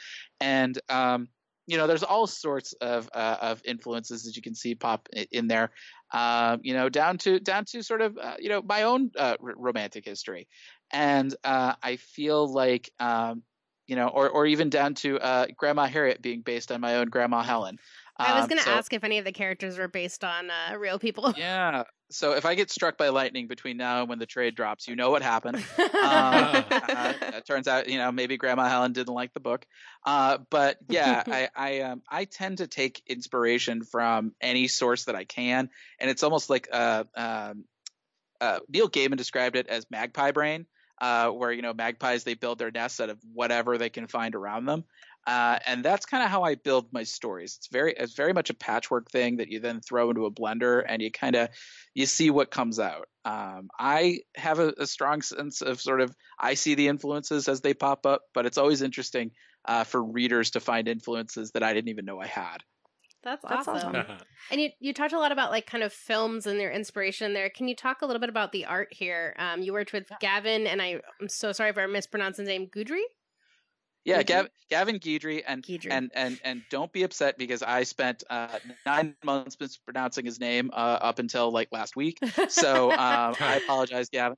And 0.41 0.79
um, 0.89 1.29
you 1.67 1.77
know, 1.77 1.87
there's 1.87 2.03
all 2.03 2.27
sorts 2.27 2.73
of 2.75 3.09
uh, 3.15 3.37
of 3.41 3.63
influences 3.65 4.25
that 4.25 4.37
you 4.37 4.43
can 4.43 4.55
see 4.55 4.75
pop 4.75 5.09
in 5.31 5.47
there. 5.47 5.71
Um, 6.13 6.61
you 6.63 6.75
know, 6.75 6.89
down 6.89 7.19
to 7.19 7.39
down 7.39 7.65
to 7.67 7.83
sort 7.83 8.03
of 8.03 8.19
uh, 8.19 8.35
you 8.39 8.49
know 8.49 8.63
my 8.63 8.83
own 8.83 9.11
uh, 9.17 9.37
r- 9.43 9.55
romantic 9.57 10.05
history, 10.05 10.49
and 10.93 11.35
uh, 11.45 11.75
I 11.83 11.97
feel 11.97 12.47
like 12.47 12.91
um, 13.01 13.43
you 13.87 13.97
know, 13.97 14.09
or 14.09 14.29
or 14.29 14.47
even 14.47 14.71
down 14.71 14.95
to 14.95 15.19
uh, 15.19 15.47
Grandma 15.57 15.87
Harriet 15.87 16.23
being 16.23 16.43
based 16.43 16.73
on 16.73 16.81
my 16.81 16.97
own 16.97 17.09
Grandma 17.09 17.43
Helen. 17.43 17.79
I 18.17 18.35
was 18.35 18.45
um, 18.45 18.49
going 18.49 18.59
to 18.59 18.65
so, 18.65 18.73
ask 18.73 18.93
if 18.93 19.05
any 19.05 19.19
of 19.19 19.25
the 19.25 19.33
characters 19.33 19.79
were 19.79 19.89
based 19.89 20.23
on 20.23 20.51
uh, 20.51 20.77
real 20.77 20.99
people. 20.99 21.35
Yeah. 21.37 21.85
So 22.11 22.33
if 22.33 22.45
I 22.45 22.55
get 22.55 22.71
struck 22.71 22.99
by 22.99 23.09
lightning 23.09 23.49
between 23.49 23.79
now 23.79 24.01
and 24.01 24.09
when 24.09 24.19
the 24.19 24.27
trade 24.27 24.55
drops, 24.55 24.87
you 24.87 24.97
know 24.97 25.11
what 25.11 25.23
happened. 25.23 25.57
um, 25.79 25.85
uh, 26.03 27.15
it 27.21 27.47
turns 27.47 27.67
out, 27.67 27.89
you 27.89 27.97
know, 27.97 28.13
maybe 28.13 28.37
Grandma 28.37 28.69
Helen 28.69 28.93
didn't 28.93 29.15
like 29.15 29.33
the 29.33 29.41
book. 29.41 29.67
Uh, 30.05 30.39
but 30.51 30.77
yeah, 30.89 31.23
I 31.27 31.49
I, 31.57 31.81
um, 31.81 32.03
I 32.09 32.27
tend 32.27 32.59
to 32.59 32.67
take 32.67 33.03
inspiration 33.07 33.83
from 33.83 34.35
any 34.43 34.69
source 34.69 35.07
that 35.07 35.17
I 35.17 35.25
can, 35.25 35.71
and 35.99 36.11
it's 36.11 36.23
almost 36.23 36.51
like 36.51 36.69
uh, 36.71 37.05
um, 37.17 37.65
uh, 38.43 38.61
Neil 38.69 38.91
Gaiman 38.91 39.17
described 39.17 39.57
it 39.57 39.69
as 39.69 39.87
magpie 39.91 40.33
brain. 40.33 40.67
Uh, 41.01 41.31
where 41.31 41.51
you 41.51 41.63
know 41.63 41.75
magpies 41.75 42.23
they 42.23 42.35
build 42.35 42.59
their 42.59 42.71
nests 42.71 43.01
out 43.01 43.11
of 43.11 43.19
whatever 43.33 43.77
they 43.77 43.91
can 43.91 44.07
find 44.07 44.35
around 44.37 44.67
them 44.67 44.85
uh, 45.27 45.59
and 45.67 45.85
that's 45.85 46.05
kind 46.05 46.25
of 46.25 46.31
how 46.31 46.43
I 46.43 46.57
build 46.57 46.93
my 46.93 47.05
stories. 47.05 47.57
It's 47.57 47.69
very 47.69 47.95
it's 47.97 48.15
very 48.15 48.33
much 48.33 48.51
a 48.51 48.55
patchwork 48.55 49.11
thing 49.11 49.37
that 49.37 49.49
you 49.49 49.61
then 49.61 49.81
throw 49.81 50.11
into 50.11 50.27
a 50.27 50.33
blender 50.33 50.85
and 50.87 51.01
you 51.01 51.13
kind 51.13 51.37
of 51.37 51.49
you 51.95 52.07
see 52.07 52.31
what 52.31 52.51
comes 52.51 52.81
out. 52.81 53.09
Um, 53.25 53.69
I 53.79 54.21
have 54.37 54.59
a, 54.59 54.75
a, 54.79 54.87
strong 54.87 55.23
sense 55.23 55.63
of 55.63 55.81
sort 55.81 56.01
of 56.01 56.13
I 56.41 56.55
see 56.55 56.75
the 56.75 56.89
influences 56.89 57.49
as 57.49 57.61
they 57.61 57.73
pop 57.73 58.05
up, 58.05 58.23
but 58.35 58.47
it's 58.47 58.59
always 58.59 58.83
interesting 58.83 59.31
uh, 59.65 59.85
for 59.85 60.03
readers 60.03 60.51
to 60.53 60.61
find 60.61 60.89
influences 60.89 61.53
that 61.53 61.63
I 61.63 61.73
didn't 61.73 61.91
even 61.91 62.05
know 62.05 62.21
I 62.21 62.27
had. 62.27 62.65
That's, 63.23 63.45
That's 63.49 63.69
awesome. 63.69 63.95
awesome. 63.95 64.17
and 64.51 64.61
you 64.61 64.71
you 64.81 64.93
talked 64.93 65.13
a 65.13 65.19
lot 65.19 65.33
about 65.33 65.51
like 65.51 65.67
kind 65.67 65.85
of 65.85 65.93
films 65.93 66.47
and 66.47 66.59
their 66.59 66.73
inspiration 66.73 67.35
there. 67.35 67.51
Can 67.51 67.69
you 67.69 67.77
talk 67.77 68.03
a 68.03 68.07
little 68.07 68.21
bit 68.21 68.29
about 68.29 68.53
the 68.53 68.65
art 68.65 68.89
here? 68.93 69.35
Um, 69.39 69.63
you 69.63 69.73
worked 69.73 69.93
with 69.93 70.11
Gavin, 70.21 70.67
and 70.67 70.83
I, 70.83 71.01
I'm 71.21 71.29
so 71.29 71.53
sorry 71.53 71.71
if 71.71 71.79
I 71.79 71.87
mispronounced 71.87 72.39
his 72.39 72.49
name, 72.49 72.67
Gudry. 72.67 73.03
Yeah, 74.05 74.25
Gav, 74.25 74.49
Gavin 74.69 74.99
Guidry, 74.99 75.45
and 75.47 75.63
Guidry. 75.63 75.89
and 75.91 76.11
and 76.15 76.41
and 76.45 76.63
don't 76.71 76.91
be 76.93 77.05
upset 77.05 77.39
because 77.39 77.63
I 77.63 77.85
spent 77.85 78.25
uh, 78.29 78.59
nine 78.85 79.15
months 79.25 79.57
mispronouncing 79.61 80.25
his 80.25 80.41
name 80.41 80.71
uh, 80.73 80.99
up 81.01 81.21
until 81.21 81.53
like 81.53 81.69
last 81.71 81.95
week. 81.95 82.19
So 82.49 82.91
um, 82.91 82.97
I 83.41 83.61
apologize, 83.65 84.09
Gavin. 84.09 84.37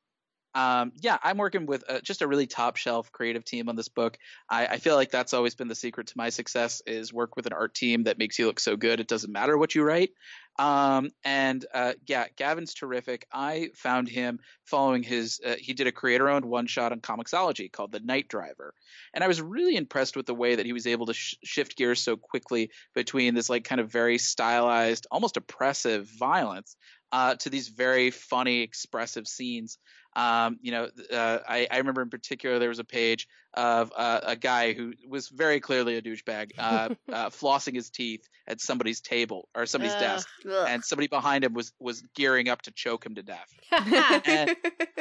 Um, 0.55 0.93
yeah, 1.01 1.19
I'm 1.23 1.37
working 1.37 1.67
with 1.67 1.85
uh, 1.89 2.01
just 2.01 2.23
a 2.23 2.29
really 2.29 2.47
top 2.47 2.77
shelf 2.77 3.11
creative 3.11 3.45
team 3.45 3.69
on 3.69 3.75
this 3.75 3.89
book. 3.89 4.19
I, 4.49 4.67
I, 4.67 4.77
feel 4.77 4.95
like 4.95 5.11
that's 5.11 5.35
always 5.35 5.57
been 5.57 5.67
the 5.67 5.75
secret 5.75 6.07
to 6.09 6.15
my 6.17 6.29
success 6.29 6.81
is 6.87 7.13
work 7.13 7.35
with 7.35 7.47
an 7.47 7.53
art 7.53 7.75
team 7.75 8.05
that 8.05 8.19
makes 8.19 8.39
you 8.39 8.47
look 8.47 8.61
so 8.61 8.77
good. 8.77 9.01
It 9.01 9.09
doesn't 9.09 9.33
matter 9.33 9.59
what 9.59 9.75
you 9.75 9.83
write. 9.83 10.11
Um, 10.57 11.11
and 11.25 11.65
uh, 11.75 11.95
yeah, 12.07 12.27
Gavin's 12.37 12.75
terrific. 12.75 13.27
I 13.33 13.71
found 13.75 14.09
him 14.09 14.39
following 14.65 15.03
his. 15.03 15.41
Uh, 15.45 15.57
he 15.59 15.73
did 15.73 15.89
a 15.89 15.93
creator-owned 15.93 16.45
one-shot 16.45 16.93
on 16.93 17.01
Comixology 17.01 17.71
called 17.73 17.91
The 17.91 18.01
Night 18.01 18.29
Driver, 18.29 18.73
and 19.13 19.25
I 19.25 19.29
was 19.29 19.43
really 19.43 19.75
impressed 19.75 20.17
with 20.17 20.27
the 20.27 20.35
way 20.35 20.55
that 20.55 20.67
he 20.67 20.73
was 20.73 20.87
able 20.87 21.07
to 21.07 21.15
sh- 21.15 21.35
shift 21.43 21.77
gears 21.77 22.01
so 22.01 22.17
quickly 22.17 22.71
between 22.95 23.35
this 23.35 23.51
like 23.51 23.65
kind 23.65 23.81
of 23.81 23.91
very 23.91 24.19
stylized, 24.19 25.09
almost 25.11 25.37
oppressive 25.37 26.09
violence 26.19 26.77
uh, 27.15 27.37
to 27.37 27.49
these 27.49 27.69
very 27.69 28.11
funny, 28.11 28.63
expressive 28.63 29.29
scenes. 29.29 29.79
Um, 30.17 30.59
you 30.63 30.73
know, 30.73 30.89
uh, 31.13 31.39
I, 31.49 31.69
I, 31.71 31.79
remember 31.79 32.03
in 32.03 32.11
particular 32.11 32.59
there 32.59 32.69
was 32.69 32.81
a 32.81 32.85
page 32.85 33.29
of 33.53 33.93
uh, 33.97 34.21
a 34.25 34.37
guy 34.37 34.73
who 34.73 34.95
was 35.09 35.29
very 35.29 35.61
clearly 35.61 35.97
a 35.97 36.03
douchebag, 36.03 36.53
uh, 36.59 36.89
uh 37.13 37.31
flossing 37.31 37.77
his 37.77 37.91
teeth 37.91 38.29
at 38.49 38.61
somebody's 38.61 39.01
table 39.01 39.49
or 39.55 39.65
somebody's 39.67 39.95
desk, 39.95 40.29
ugh. 40.45 40.67
and 40.69 40.85
somebody 40.85 41.07
behind 41.07 41.45
him 41.45 41.55
was 41.55 41.73
was 41.79 42.03
gearing 42.17 42.49
up 42.49 42.63
to 42.63 42.73
choke 42.73 43.07
him 43.07 43.15
to 43.15 43.23
death. 43.23 43.49
and 43.73 44.51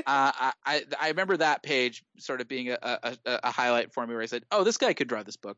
uh, 0.06 0.52
I 0.65 0.84
I 0.99 1.10
remember 1.10 1.38
that 1.38 1.63
page 1.63 2.04
sort 2.19 2.41
of 2.41 2.47
being 2.47 2.69
a, 2.69 2.78
a, 2.82 3.17
a 3.26 3.52
highlight 3.52 3.91
for 3.91 4.06
me 4.06 4.13
where 4.13 4.23
I 4.23 4.28
said, 4.28 4.43
"Oh, 4.52 4.63
this 4.63 4.78
guy 4.78 4.93
could 4.93 5.08
draw 5.08 5.23
this 5.23 5.38
book." 5.38 5.58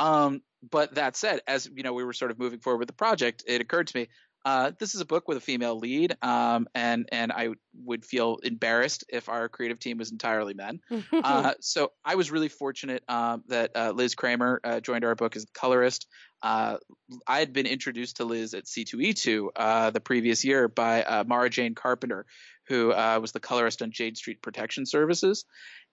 Um, 0.00 0.42
but 0.68 0.94
that 0.94 1.16
said, 1.16 1.40
as 1.46 1.68
you 1.74 1.82
know, 1.82 1.92
we 1.92 2.04
were 2.04 2.12
sort 2.12 2.30
of 2.30 2.38
moving 2.38 2.58
forward 2.58 2.78
with 2.78 2.88
the 2.88 2.94
project, 2.94 3.44
it 3.46 3.60
occurred 3.60 3.86
to 3.88 3.98
me, 3.98 4.08
uh, 4.44 4.72
this 4.78 4.94
is 4.94 5.00
a 5.00 5.04
book 5.04 5.28
with 5.28 5.36
a 5.36 5.40
female 5.40 5.78
lead, 5.78 6.16
um, 6.22 6.66
and 6.74 7.08
and 7.12 7.30
I 7.30 7.50
would 7.84 8.04
feel 8.04 8.38
embarrassed 8.42 9.04
if 9.08 9.28
our 9.28 9.48
creative 9.48 9.78
team 9.78 9.98
was 9.98 10.10
entirely 10.10 10.54
men. 10.54 10.80
uh, 11.12 11.54
so 11.60 11.92
I 12.04 12.14
was 12.14 12.30
really 12.30 12.48
fortunate 12.48 13.02
um, 13.08 13.44
that 13.48 13.72
uh, 13.74 13.92
Liz 13.94 14.14
Kramer 14.14 14.60
uh, 14.64 14.80
joined 14.80 15.04
our 15.04 15.14
book 15.14 15.36
as 15.36 15.46
colorist. 15.52 16.06
Uh, 16.42 16.78
I 17.26 17.38
had 17.38 17.52
been 17.52 17.66
introduced 17.66 18.16
to 18.16 18.24
Liz 18.24 18.54
at 18.54 18.64
C2E2 18.64 19.48
uh, 19.54 19.90
the 19.90 20.00
previous 20.00 20.42
year 20.42 20.68
by 20.68 21.24
Mara 21.26 21.50
Jane 21.50 21.74
Carpenter, 21.74 22.24
who 22.70 22.88
was 22.88 23.32
the 23.32 23.40
colorist 23.40 23.82
on 23.82 23.90
Jade 23.90 24.16
Street 24.16 24.40
Protection 24.40 24.86
Services. 24.86 25.44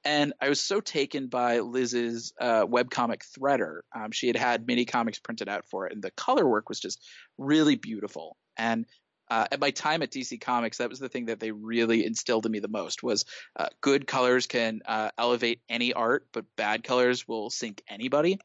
And 0.06 0.34
I 0.40 0.50
was 0.50 0.60
so 0.60 0.80
taken 0.80 1.28
by 1.28 1.60
Liz's 1.60 2.34
uh, 2.40 2.66
webcomic 2.66 3.24
Threader. 3.38 3.80
Um, 3.94 4.12
she 4.12 4.28
had 4.28 4.36
had 4.36 4.68
mini 4.68 4.86
comics 4.86 5.20
printed 5.20 5.50
out 5.50 5.66
for 5.66 5.88
it, 5.88 5.94
and 5.94 6.02
the 6.02 6.12
color 6.12 6.48
work 6.48 6.70
was 6.70 6.80
just 6.80 7.04
really 7.38 7.76
beautiful. 7.76 8.38
And 8.56 8.86
uh, 9.30 9.46
at 9.52 9.60
my 9.60 9.72
time 9.72 10.02
at 10.04 10.12
DC 10.12 10.40
Comics, 10.40 10.78
that 10.78 10.90
was 10.90 11.00
the 11.00 11.10
thing 11.10 11.26
that 11.26 11.40
they 11.40 11.52
really 11.52 12.06
instilled 12.06 12.46
in 12.46 12.52
me 12.52 12.60
the 12.60 12.68
most 12.70 13.04
was 13.04 13.26
uh, 13.58 13.68
good 13.82 14.08
colors 14.08 14.48
can 14.48 14.82
uh, 14.86 15.10
elevate 15.18 15.62
any 15.68 15.94
art, 15.94 16.28
but 16.32 16.46
bad 16.56 16.84
colors 16.84 17.28
will 17.28 17.50
sink 17.50 17.84
anybody. 17.90 18.40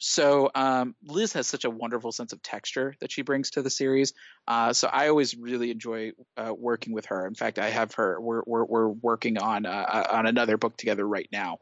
So 0.00 0.50
um, 0.54 0.94
Liz 1.04 1.34
has 1.34 1.46
such 1.46 1.66
a 1.66 1.70
wonderful 1.70 2.10
sense 2.10 2.32
of 2.32 2.42
texture 2.42 2.94
that 3.00 3.12
she 3.12 3.20
brings 3.20 3.50
to 3.50 3.62
the 3.62 3.68
series. 3.68 4.14
Uh, 4.48 4.72
so 4.72 4.88
I 4.90 5.08
always 5.08 5.36
really 5.36 5.70
enjoy 5.70 6.12
uh, 6.38 6.54
working 6.56 6.94
with 6.94 7.06
her. 7.06 7.26
In 7.26 7.34
fact, 7.34 7.58
I 7.58 7.68
have 7.68 7.94
her. 7.94 8.18
We're 8.18 8.42
we're, 8.46 8.64
we're 8.64 8.88
working 8.88 9.38
on 9.38 9.66
uh, 9.66 9.68
uh 9.68 10.06
on 10.10 10.26
another 10.26 10.56
book 10.56 10.76
together 10.78 11.06
right 11.06 11.28
now. 11.30 11.58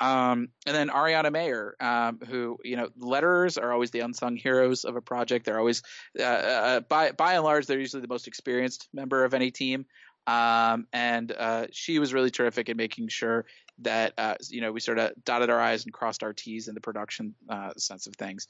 Um, 0.00 0.48
and 0.66 0.74
then 0.76 0.88
Ariana 0.88 1.30
Maher, 1.30 1.76
um, 1.80 2.18
who 2.26 2.58
you 2.64 2.76
know, 2.76 2.88
letterers 2.98 3.62
are 3.62 3.72
always 3.72 3.90
the 3.90 4.00
unsung 4.00 4.36
heroes 4.36 4.84
of 4.84 4.96
a 4.96 5.02
project. 5.02 5.44
They're 5.44 5.58
always, 5.58 5.82
uh, 6.18 6.22
uh, 6.22 6.80
by 6.80 7.12
by 7.12 7.34
and 7.34 7.44
large, 7.44 7.66
they're 7.66 7.78
usually 7.78 8.02
the 8.02 8.08
most 8.08 8.26
experienced 8.26 8.88
member 8.94 9.24
of 9.24 9.34
any 9.34 9.50
team. 9.50 9.84
Um, 10.26 10.86
and 10.92 11.30
uh, 11.30 11.66
she 11.72 11.98
was 11.98 12.12
really 12.12 12.30
terrific 12.30 12.68
in 12.68 12.76
making 12.76 13.08
sure 13.08 13.46
that 13.80 14.14
uh, 14.16 14.34
you 14.48 14.60
know 14.60 14.72
we 14.72 14.80
sort 14.80 14.98
of 14.98 15.12
dotted 15.24 15.50
our 15.50 15.60
i's 15.60 15.84
and 15.84 15.92
crossed 15.92 16.22
our 16.22 16.32
t's 16.32 16.68
in 16.68 16.74
the 16.74 16.80
production 16.80 17.34
uh, 17.48 17.72
sense 17.76 18.06
of 18.06 18.14
things. 18.16 18.46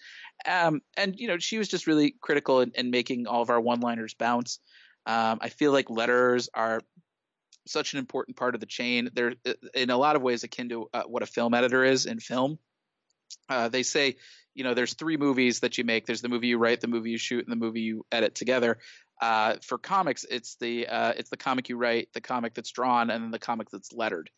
Um, 0.46 0.82
and 0.96 1.18
you 1.18 1.28
know 1.28 1.38
she 1.38 1.58
was 1.58 1.68
just 1.68 1.86
really 1.86 2.14
critical 2.20 2.60
in, 2.60 2.72
in 2.74 2.90
making 2.90 3.26
all 3.26 3.42
of 3.42 3.50
our 3.50 3.60
one-liners 3.60 4.14
bounce. 4.14 4.60
Um, 5.06 5.38
I 5.40 5.48
feel 5.48 5.72
like 5.72 5.88
letters 5.88 6.48
are 6.54 6.80
such 7.66 7.92
an 7.92 7.98
important 7.98 8.36
part 8.36 8.54
of 8.54 8.60
the 8.60 8.66
chain. 8.66 9.10
They're 9.12 9.34
in 9.74 9.90
a 9.90 9.96
lot 9.96 10.16
of 10.16 10.22
ways 10.22 10.44
akin 10.44 10.68
to 10.70 10.88
uh, 10.92 11.02
what 11.04 11.22
a 11.22 11.26
film 11.26 11.54
editor 11.54 11.84
is 11.84 12.06
in 12.06 12.20
film. 12.20 12.58
Uh, 13.48 13.68
they 13.68 13.82
say, 13.82 14.16
you 14.54 14.64
know, 14.64 14.74
there's 14.74 14.94
three 14.94 15.16
movies 15.16 15.60
that 15.60 15.78
you 15.78 15.84
make. 15.84 16.06
There's 16.06 16.22
the 16.22 16.28
movie 16.28 16.48
you 16.48 16.58
write, 16.58 16.80
the 16.80 16.88
movie 16.88 17.10
you 17.10 17.18
shoot, 17.18 17.44
and 17.44 17.52
the 17.52 17.64
movie 17.64 17.82
you 17.82 18.06
edit 18.10 18.34
together. 18.34 18.78
Uh, 19.20 19.56
for 19.62 19.78
comics, 19.78 20.24
it's 20.28 20.56
the 20.56 20.86
uh, 20.86 21.12
it's 21.16 21.30
the 21.30 21.36
comic 21.36 21.68
you 21.68 21.76
write, 21.76 22.08
the 22.12 22.20
comic 22.20 22.54
that's 22.54 22.70
drawn, 22.70 23.10
and 23.10 23.24
then 23.24 23.30
the 23.30 23.38
comic 23.38 23.70
that's 23.70 23.92
lettered. 23.92 24.30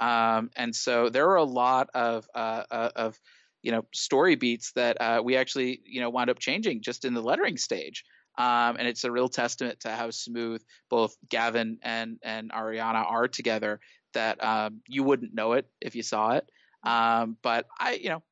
Um, 0.00 0.50
and 0.56 0.74
so 0.74 1.08
there 1.08 1.28
are 1.30 1.36
a 1.36 1.44
lot 1.44 1.90
of 1.94 2.26
uh, 2.34 2.64
uh 2.70 2.90
of 2.96 3.20
you 3.62 3.70
know 3.70 3.84
story 3.92 4.34
beats 4.34 4.72
that 4.72 5.00
uh, 5.00 5.20
we 5.22 5.36
actually 5.36 5.82
you 5.84 6.00
know 6.00 6.10
wound 6.10 6.30
up 6.30 6.38
changing 6.38 6.82
just 6.82 7.04
in 7.04 7.14
the 7.14 7.22
lettering 7.22 7.56
stage. 7.56 8.04
Um, 8.38 8.76
and 8.78 8.88
it's 8.88 9.04
a 9.04 9.10
real 9.10 9.28
testament 9.28 9.80
to 9.80 9.90
how 9.90 10.10
smooth 10.10 10.62
both 10.88 11.16
Gavin 11.28 11.78
and 11.82 12.18
and 12.22 12.50
Ariana 12.50 13.10
are 13.10 13.28
together. 13.28 13.80
That 14.14 14.42
um, 14.42 14.80
you 14.88 15.04
wouldn't 15.04 15.34
know 15.34 15.52
it 15.52 15.66
if 15.80 15.94
you 15.94 16.02
saw 16.02 16.32
it, 16.32 16.50
um, 16.82 17.36
but 17.42 17.66
I 17.78 17.92
you 17.92 18.08
know 18.08 18.22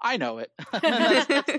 I 0.00 0.16
know 0.16 0.38
it. 0.38 0.50
that's, 0.72 1.26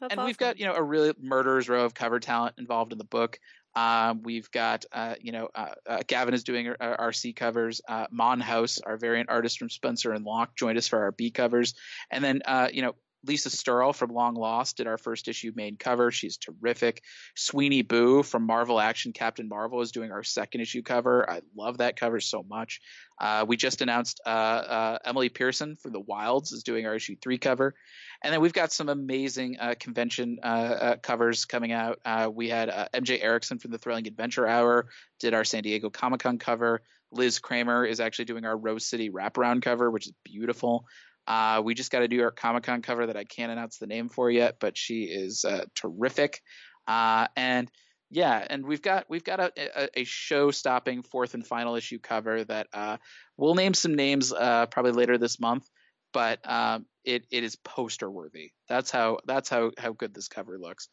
that's 0.00 0.12
and 0.12 0.12
awesome. 0.12 0.26
we've 0.26 0.38
got 0.38 0.58
you 0.58 0.66
know 0.66 0.74
a 0.74 0.82
really 0.82 1.12
murderers 1.20 1.68
row 1.68 1.84
of 1.84 1.94
cover 1.94 2.20
talent 2.20 2.54
involved 2.58 2.92
in 2.92 2.98
the 2.98 3.04
book. 3.04 3.38
Um, 3.76 4.22
we've 4.22 4.50
got, 4.50 4.84
uh, 4.92 5.14
you 5.20 5.32
know, 5.32 5.48
uh, 5.54 5.74
uh, 5.86 5.98
Gavin 6.06 6.34
is 6.34 6.44
doing 6.44 6.72
our, 6.80 7.12
C 7.12 7.32
covers. 7.32 7.80
Uh, 7.88 8.06
Mon 8.10 8.40
House, 8.40 8.80
our 8.80 8.96
variant 8.96 9.30
artist 9.30 9.58
from 9.58 9.70
Spencer 9.70 10.12
and 10.12 10.24
Locke, 10.24 10.54
joined 10.56 10.78
us 10.78 10.88
for 10.88 11.00
our 11.00 11.12
B 11.12 11.30
covers. 11.30 11.74
And 12.10 12.22
then, 12.22 12.42
uh, 12.44 12.68
you 12.72 12.82
know, 12.82 12.94
Lisa 13.26 13.48
Sterle 13.48 13.94
from 13.94 14.10
Long 14.10 14.34
Lost 14.34 14.76
did 14.76 14.86
our 14.86 14.98
first 14.98 15.28
issue 15.28 15.52
main 15.54 15.76
cover. 15.76 16.10
She's 16.10 16.36
terrific. 16.36 17.02
Sweeney 17.34 17.82
Boo 17.82 18.22
from 18.22 18.46
Marvel 18.46 18.80
Action 18.80 19.12
Captain 19.12 19.48
Marvel 19.48 19.80
is 19.80 19.92
doing 19.92 20.12
our 20.12 20.22
second 20.22 20.60
issue 20.60 20.82
cover. 20.82 21.28
I 21.28 21.40
love 21.56 21.78
that 21.78 21.96
cover 21.96 22.20
so 22.20 22.42
much. 22.42 22.80
Uh, 23.18 23.44
we 23.46 23.56
just 23.56 23.80
announced 23.80 24.20
uh, 24.26 24.28
uh, 24.28 24.98
Emily 25.04 25.28
Pearson 25.28 25.76
from 25.76 25.92
The 25.92 26.00
Wilds 26.00 26.52
is 26.52 26.62
doing 26.62 26.86
our 26.86 26.94
issue 26.94 27.16
three 27.20 27.38
cover. 27.38 27.74
And 28.22 28.32
then 28.32 28.40
we've 28.40 28.52
got 28.52 28.72
some 28.72 28.88
amazing 28.88 29.56
uh, 29.60 29.74
convention 29.78 30.38
uh, 30.42 30.46
uh, 30.46 30.96
covers 30.96 31.44
coming 31.44 31.72
out. 31.72 32.00
we 32.34 32.48
had 32.48 32.68
MJ 32.94 33.22
Erickson 33.22 33.58
from 33.58 33.70
the 33.70 33.78
Thrilling 33.78 34.06
Adventure 34.06 34.46
Hour 34.46 34.88
did 35.20 35.34
our 35.34 35.44
San 35.44 35.62
Diego 35.62 35.90
Comic 35.90 36.20
Con 36.20 36.38
cover. 36.38 36.82
Liz 37.10 37.38
Kramer 37.38 37.84
is 37.84 38.00
actually 38.00 38.24
doing 38.24 38.44
our 38.44 38.56
Rose 38.56 38.86
City 38.86 39.10
wraparound 39.10 39.62
cover, 39.62 39.90
which 39.90 40.06
is 40.06 40.12
beautiful. 40.24 40.86
Uh, 41.26 41.62
we 41.64 41.74
just 41.74 41.90
got 41.90 42.00
to 42.00 42.08
do 42.08 42.22
our 42.22 42.30
Comic 42.30 42.64
Con 42.64 42.82
cover 42.82 43.06
that 43.06 43.16
I 43.16 43.24
can't 43.24 43.50
announce 43.50 43.78
the 43.78 43.86
name 43.86 44.08
for 44.08 44.30
yet, 44.30 44.56
but 44.60 44.76
she 44.76 45.04
is 45.04 45.44
uh, 45.44 45.64
terrific. 45.74 46.42
Uh, 46.86 47.28
and 47.36 47.70
yeah, 48.10 48.46
and 48.48 48.64
we've 48.66 48.82
got 48.82 49.06
we've 49.08 49.24
got 49.24 49.40
a, 49.40 49.50
a, 49.56 50.00
a 50.00 50.04
show-stopping 50.04 51.02
fourth 51.02 51.34
and 51.34 51.46
final 51.46 51.74
issue 51.74 51.98
cover 51.98 52.44
that 52.44 52.68
uh, 52.72 52.98
we'll 53.36 53.54
name 53.54 53.74
some 53.74 53.94
names 53.94 54.32
uh, 54.32 54.66
probably 54.66 54.92
later 54.92 55.18
this 55.18 55.40
month, 55.40 55.68
but 56.12 56.38
um, 56.48 56.86
it 57.04 57.26
it 57.30 57.42
is 57.42 57.56
poster 57.56 58.10
worthy. 58.10 58.52
That's 58.68 58.90
how 58.90 59.18
that's 59.26 59.48
how 59.48 59.72
how 59.78 59.92
good 59.92 60.14
this 60.14 60.28
cover 60.28 60.58
looks. 60.58 60.88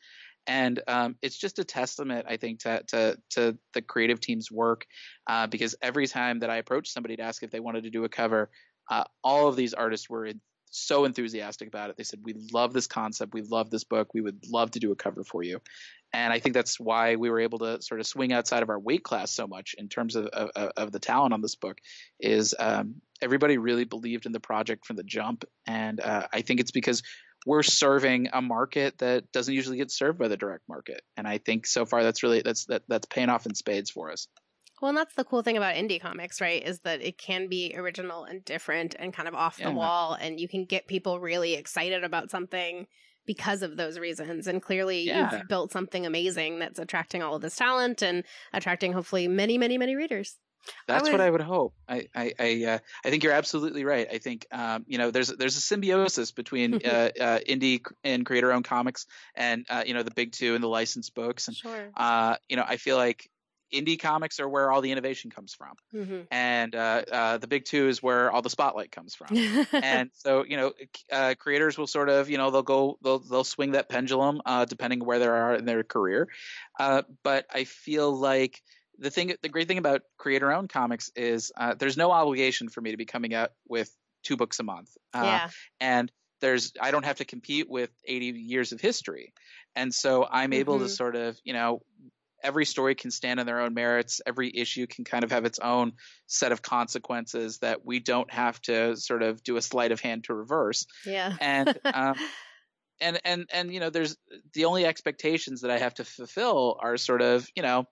And 0.47 0.81
um, 0.87 1.17
it's 1.21 1.37
just 1.37 1.59
a 1.59 1.63
testament, 1.63 2.25
I 2.27 2.37
think, 2.37 2.61
to 2.61 2.81
to, 2.87 3.17
to 3.31 3.57
the 3.73 3.81
creative 3.83 4.19
team's 4.19 4.49
work, 4.51 4.85
uh, 5.27 5.45
because 5.45 5.75
every 5.81 6.07
time 6.07 6.39
that 6.39 6.49
I 6.49 6.57
approach 6.57 6.89
somebody 6.89 7.17
to 7.17 7.23
ask 7.23 7.43
if 7.43 7.51
they 7.51 7.59
wanted 7.59 7.83
to 7.83 7.91
do 7.91 8.05
a 8.05 8.09
cover, 8.09 8.49
uh, 8.91 9.05
all 9.23 9.47
of 9.47 9.55
these 9.55 9.73
artists 9.73 10.09
were 10.09 10.29
so 10.69 11.05
enthusiastic 11.05 11.67
about 11.67 11.89
it. 11.89 11.97
They 11.97 12.03
said, 12.03 12.19
"We 12.23 12.35
love 12.53 12.73
this 12.73 12.87
concept. 12.87 13.33
We 13.33 13.41
love 13.41 13.69
this 13.69 13.83
book. 13.85 14.13
We 14.13 14.21
would 14.21 14.45
love 14.47 14.71
to 14.71 14.79
do 14.79 14.91
a 14.91 14.95
cover 14.95 15.23
for 15.23 15.41
you." 15.41 15.61
And 16.13 16.33
I 16.33 16.39
think 16.39 16.53
that's 16.53 16.77
why 16.79 17.15
we 17.15 17.29
were 17.29 17.39
able 17.39 17.59
to 17.59 17.81
sort 17.81 18.01
of 18.01 18.07
swing 18.07 18.33
outside 18.33 18.63
of 18.63 18.69
our 18.69 18.79
weight 18.79 19.03
class 19.03 19.31
so 19.31 19.47
much 19.47 19.75
in 19.77 19.87
terms 19.87 20.15
of 20.15 20.25
of, 20.27 20.71
of 20.75 20.91
the 20.91 20.99
talent 20.99 21.33
on 21.33 21.41
this 21.41 21.55
book. 21.55 21.79
Is 22.19 22.53
um, 22.59 22.95
everybody 23.21 23.57
really 23.57 23.85
believed 23.85 24.25
in 24.25 24.33
the 24.33 24.39
project 24.39 24.85
from 24.85 24.97
the 24.97 25.03
jump, 25.03 25.45
and 25.65 25.99
uh, 25.99 26.27
I 26.31 26.41
think 26.41 26.59
it's 26.59 26.71
because 26.71 27.01
we're 27.45 27.63
serving 27.63 28.27
a 28.33 28.41
market 28.41 28.99
that 28.99 29.31
doesn't 29.31 29.53
usually 29.53 29.77
get 29.77 29.91
served 29.91 30.19
by 30.19 30.27
the 30.27 30.37
direct 30.37 30.67
market. 30.69 31.01
And 31.17 31.27
I 31.27 31.39
think 31.39 31.65
so 31.65 31.85
far 31.85 32.03
that's 32.03 32.23
really 32.23 32.41
that's 32.43 32.65
that, 32.65 32.83
that's 32.87 33.07
paying 33.07 33.29
off 33.29 33.45
in 33.45 33.55
spades 33.55 33.89
for 33.89 34.11
us. 34.11 34.27
Well, 34.81 34.89
and 34.89 34.97
that's 34.97 35.13
the 35.13 35.23
cool 35.23 35.43
thing 35.43 35.57
about 35.57 35.75
indie 35.75 36.01
comics, 36.01 36.41
right? 36.41 36.65
Is 36.65 36.79
that 36.79 37.01
it 37.01 37.19
can 37.19 37.47
be 37.47 37.73
original 37.77 38.23
and 38.23 38.43
different 38.43 38.95
and 38.97 39.13
kind 39.13 39.27
of 39.27 39.35
off 39.35 39.57
yeah. 39.59 39.69
the 39.69 39.75
wall, 39.75 40.17
and 40.19 40.39
you 40.39 40.47
can 40.47 40.65
get 40.65 40.87
people 40.87 41.19
really 41.19 41.53
excited 41.53 42.03
about 42.03 42.31
something 42.31 42.87
because 43.27 43.61
of 43.61 43.77
those 43.77 43.99
reasons. 43.99 44.47
And 44.47 44.59
clearly, 44.59 45.03
yeah. 45.03 45.31
you've 45.31 45.47
built 45.47 45.71
something 45.71 46.07
amazing 46.07 46.57
that's 46.57 46.79
attracting 46.79 47.21
all 47.21 47.35
of 47.35 47.43
this 47.43 47.55
talent 47.55 48.01
and 48.01 48.23
attracting 48.53 48.93
hopefully 48.93 49.27
many, 49.27 49.59
many, 49.59 49.77
many 49.77 49.95
readers. 49.95 50.37
That's 50.87 51.07
I 51.07 51.11
what 51.11 51.21
I 51.21 51.29
would 51.29 51.41
hope. 51.41 51.73
I 51.87 52.07
I 52.15 52.33
I, 52.39 52.65
uh, 52.65 52.79
I, 53.03 53.09
think 53.09 53.23
you're 53.23 53.33
absolutely 53.33 53.83
right. 53.83 54.07
I 54.11 54.19
think 54.19 54.45
um, 54.51 54.85
you 54.87 54.99
know 54.99 55.09
there's 55.09 55.29
there's 55.29 55.57
a 55.57 55.61
symbiosis 55.61 56.31
between 56.31 56.75
uh, 56.85 57.09
uh, 57.19 57.39
indie 57.47 57.83
and 58.03 58.25
creator-owned 58.25 58.65
comics 58.65 59.07
and 59.33 59.65
uh, 59.69 59.83
you 59.85 59.95
know 59.95 60.03
the 60.03 60.11
big 60.11 60.31
two 60.31 60.53
and 60.53 60.63
the 60.63 60.67
licensed 60.67 61.15
books. 61.15 61.47
And 61.47 61.57
sure. 61.57 61.89
Uh, 61.95 62.35
you 62.47 62.57
know 62.57 62.65
I 62.67 62.77
feel 62.77 62.95
like 62.95 63.29
indie 63.73 63.99
comics 63.99 64.39
are 64.39 64.47
where 64.47 64.71
all 64.71 64.81
the 64.81 64.91
innovation 64.91 65.31
comes 65.31 65.53
from, 65.53 65.73
mm-hmm. 65.93 66.21
and 66.31 66.75
uh, 66.75 67.03
uh, 67.11 67.37
the 67.37 67.47
big 67.47 67.65
two 67.65 67.87
is 67.87 68.01
where 68.01 68.31
all 68.31 68.41
the 68.41 68.49
spotlight 68.49 68.91
comes 68.91 69.15
from. 69.15 69.35
and 69.71 70.09
so, 70.13 70.43
you 70.45 70.57
know, 70.57 70.73
uh, 71.11 71.35
creators 71.37 71.77
will 71.77 71.87
sort 71.87 72.09
of, 72.09 72.29
you 72.29 72.37
know, 72.37 72.51
they'll 72.51 72.63
go, 72.63 72.97
they'll 73.03 73.19
they'll 73.19 73.43
swing 73.43 73.71
that 73.71 73.89
pendulum 73.89 74.41
uh, 74.45 74.65
depending 74.65 75.03
where 75.03 75.19
they 75.19 75.27
are 75.27 75.55
in 75.55 75.65
their 75.65 75.83
career. 75.83 76.27
Uh, 76.79 77.03
but 77.23 77.45
I 77.53 77.63
feel 77.63 78.11
like 78.11 78.61
the 78.97 79.09
thing, 79.09 79.33
the 79.41 79.49
great 79.49 79.67
thing 79.67 79.77
about 79.77 80.01
creator-owned 80.17 80.69
comics 80.69 81.11
is 81.15 81.51
uh, 81.57 81.75
there's 81.75 81.97
no 81.97 82.11
obligation 82.11 82.69
for 82.69 82.81
me 82.81 82.91
to 82.91 82.97
be 82.97 83.05
coming 83.05 83.33
out 83.33 83.51
with 83.67 83.89
two 84.23 84.37
books 84.37 84.59
a 84.59 84.63
month. 84.63 84.89
yeah. 85.13 85.49
And 85.79 86.11
there's 86.41 86.73
I 86.79 86.91
don't 86.91 87.05
have 87.05 87.17
to 87.17 87.25
compete 87.25 87.69
with 87.69 87.89
80 88.05 88.25
years 88.25 88.71
of 88.71 88.81
history. 88.81 89.33
And 89.75 89.93
so 89.93 90.27
I'm 90.29 90.53
able 90.53 90.75
mm-hmm. 90.75 90.83
to 90.83 90.89
sort 90.89 91.15
of, 91.15 91.37
you 91.43 91.53
know, 91.53 91.81
every 92.43 92.65
story 92.65 92.95
can 92.95 93.11
stand 93.11 93.39
on 93.39 93.45
their 93.45 93.59
own 93.59 93.73
merits. 93.73 94.21
Every 94.25 94.51
issue 94.55 94.87
can 94.87 95.05
kind 95.05 95.23
of 95.23 95.31
have 95.31 95.45
its 95.45 95.59
own 95.59 95.93
set 96.27 96.51
of 96.51 96.61
consequences 96.61 97.59
that 97.59 97.85
we 97.85 97.99
don't 97.99 98.31
have 98.31 98.61
to 98.63 98.95
sort 98.97 99.23
of 99.23 99.43
do 99.43 99.57
a 99.57 99.61
sleight 99.61 99.91
of 99.91 99.99
hand 99.99 100.25
to 100.25 100.33
reverse. 100.33 100.85
Yeah. 101.05 101.35
And 101.39 101.77
um, 101.85 102.15
and 103.01 103.19
and 103.25 103.49
and 103.51 103.73
you 103.73 103.79
know, 103.79 103.89
there's 103.89 104.15
the 104.53 104.65
only 104.65 104.85
expectations 104.85 105.61
that 105.61 105.71
I 105.71 105.79
have 105.79 105.95
to 105.95 106.05
fulfill 106.05 106.77
are 106.79 106.97
sort 106.97 107.21
of 107.21 107.47
you 107.55 107.63
know 107.63 107.85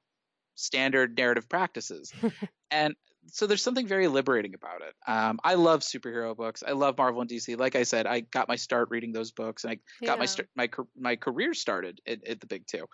standard 0.56 1.18
narrative 1.18 1.50
practices, 1.50 2.14
and 2.72 2.96
so 3.32 3.48
there's 3.48 3.62
something 3.62 3.88
very 3.88 4.08
liberating 4.08 4.54
about 4.54 4.82
it. 4.82 4.96
Um, 5.08 5.40
I 5.44 5.56
love 5.56 5.82
superhero 5.82 6.36
books. 6.36 6.64
I 6.66 6.72
love 6.72 6.98
Marvel 6.98 7.22
and 7.22 7.30
DC. 7.30 7.60
Like 7.60 7.76
I 7.76 7.84
said, 7.84 8.08
I 8.08 8.22
got 8.22 8.48
my 8.48 8.56
start 8.56 8.90
reading 8.92 9.12
those 9.12 9.32
books, 9.32 9.64
and 9.64 9.72
I 9.72 9.80
yeah. 10.02 10.08
got 10.08 10.20
my 10.20 10.26
st- 10.26 10.48
my 10.56 10.70
my 10.98 11.16
career 11.16 11.54
started 11.54 12.02
at, 12.08 12.26
at 12.28 12.40
the 12.40 12.48
big 12.48 12.68
two. 12.68 12.86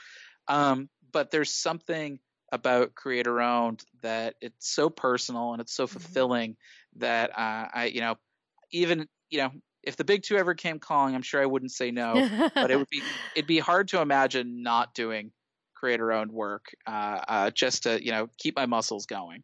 Um, 0.48 0.89
but 1.15 1.32
there's 1.32 1.54
something 1.54 2.19
about 2.51 2.93
creator 2.93 3.39
owned 3.39 3.82
that 4.01 4.36
it's 4.41 4.69
so 4.69 4.89
personal 4.89 5.54
and 5.54 5.62
it's 5.62 5.73
so 5.73 5.86
mm-hmm. 5.86 5.97
fulfilling 5.97 6.51
mm-hmm. 6.51 6.99
that 6.99 7.30
uh, 7.32 7.67
I, 7.73 7.91
you 7.93 8.01
know, 8.01 8.15
even 8.71 9.08
you 9.30 9.38
know, 9.38 9.51
if 9.82 9.95
the 9.95 10.04
big 10.04 10.23
two 10.23 10.36
ever 10.36 10.54
came 10.56 10.78
calling, 10.78 11.15
I'm 11.15 11.21
sure 11.21 11.41
I 11.41 11.45
wouldn't 11.45 11.71
say 11.71 11.89
no. 11.89 12.49
but 12.54 12.69
it 12.69 12.75
would 12.75 12.89
be 12.89 13.01
it'd 13.36 13.47
be 13.47 13.60
hard 13.60 13.88
to 13.89 14.01
imagine 14.01 14.62
not 14.62 14.93
doing 14.93 15.32
creator 15.73 16.12
owned 16.12 16.34
work 16.34 16.65
uh, 16.86 17.21
uh, 17.30 17.51
just 17.51 17.84
to 17.84 18.04
you 18.04 18.12
know 18.12 18.28
keep 18.38 18.58
my 18.58 18.65
muscles 18.65 19.06
going. 19.06 19.41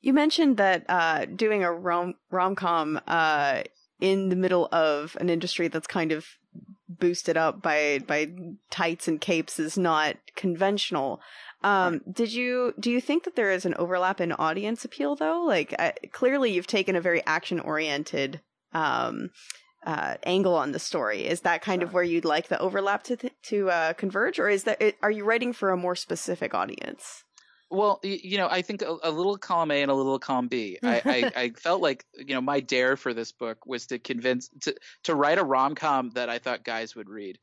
You 0.00 0.14
mentioned 0.14 0.56
that 0.56 0.86
uh, 0.88 1.26
doing 1.26 1.62
a 1.62 1.70
rom 1.70 2.14
rom 2.30 2.54
com 2.54 2.98
uh, 3.06 3.64
in 4.00 4.30
the 4.30 4.36
middle 4.36 4.66
of 4.72 5.14
an 5.20 5.28
industry 5.28 5.68
that's 5.68 5.86
kind 5.86 6.10
of 6.12 6.26
boosted 6.88 7.36
up 7.36 7.62
by 7.62 8.00
by 8.06 8.30
tights 8.70 9.08
and 9.08 9.20
capes 9.20 9.58
is 9.58 9.76
not 9.76 10.16
conventional. 10.34 11.20
Um, 11.62 12.00
did 12.10 12.32
you 12.32 12.74
do 12.78 12.90
you 12.90 13.00
think 13.00 13.24
that 13.24 13.36
there 13.36 13.50
is 13.50 13.64
an 13.64 13.74
overlap 13.74 14.20
in 14.20 14.32
audience 14.32 14.84
appeal 14.84 15.16
though? 15.16 15.42
Like 15.42 15.74
uh, 15.78 15.92
clearly 16.12 16.52
you've 16.52 16.66
taken 16.66 16.96
a 16.96 17.00
very 17.00 17.24
action 17.26 17.60
oriented 17.60 18.40
um, 18.72 19.30
uh, 19.84 20.16
angle 20.24 20.54
on 20.54 20.72
the 20.72 20.78
story. 20.78 21.26
Is 21.26 21.40
that 21.42 21.62
kind 21.62 21.82
of 21.82 21.92
where 21.92 22.02
you'd 22.02 22.24
like 22.24 22.48
the 22.48 22.58
overlap 22.58 23.02
to 23.04 23.16
th- 23.16 23.34
to 23.44 23.70
uh, 23.70 23.92
converge, 23.94 24.38
or 24.38 24.48
is 24.48 24.64
that 24.64 24.82
are 25.02 25.10
you 25.10 25.24
writing 25.24 25.52
for 25.52 25.70
a 25.70 25.76
more 25.76 25.96
specific 25.96 26.54
audience? 26.54 27.24
Well, 27.70 27.98
you 28.04 28.38
know, 28.38 28.48
I 28.48 28.62
think 28.62 28.82
a, 28.82 28.96
a, 29.02 29.10
little 29.10 29.36
column 29.36 29.72
A 29.72 29.82
and 29.82 29.90
a 29.90 29.94
little 29.94 30.20
column 30.20 30.46
B. 30.46 30.78
I, 30.82 31.02
I, 31.04 31.32
I, 31.36 31.50
felt 31.50 31.82
like, 31.82 32.04
you 32.16 32.34
know, 32.34 32.40
my 32.40 32.60
dare 32.60 32.96
for 32.96 33.12
this 33.12 33.32
book 33.32 33.66
was 33.66 33.88
to 33.88 33.98
convince 33.98 34.48
to 34.62 34.76
to 35.04 35.14
write 35.14 35.38
a 35.38 35.44
rom 35.44 35.74
com 35.74 36.10
that 36.10 36.28
I 36.28 36.38
thought 36.38 36.64
guys 36.64 36.94
would 36.94 37.08
read. 37.08 37.38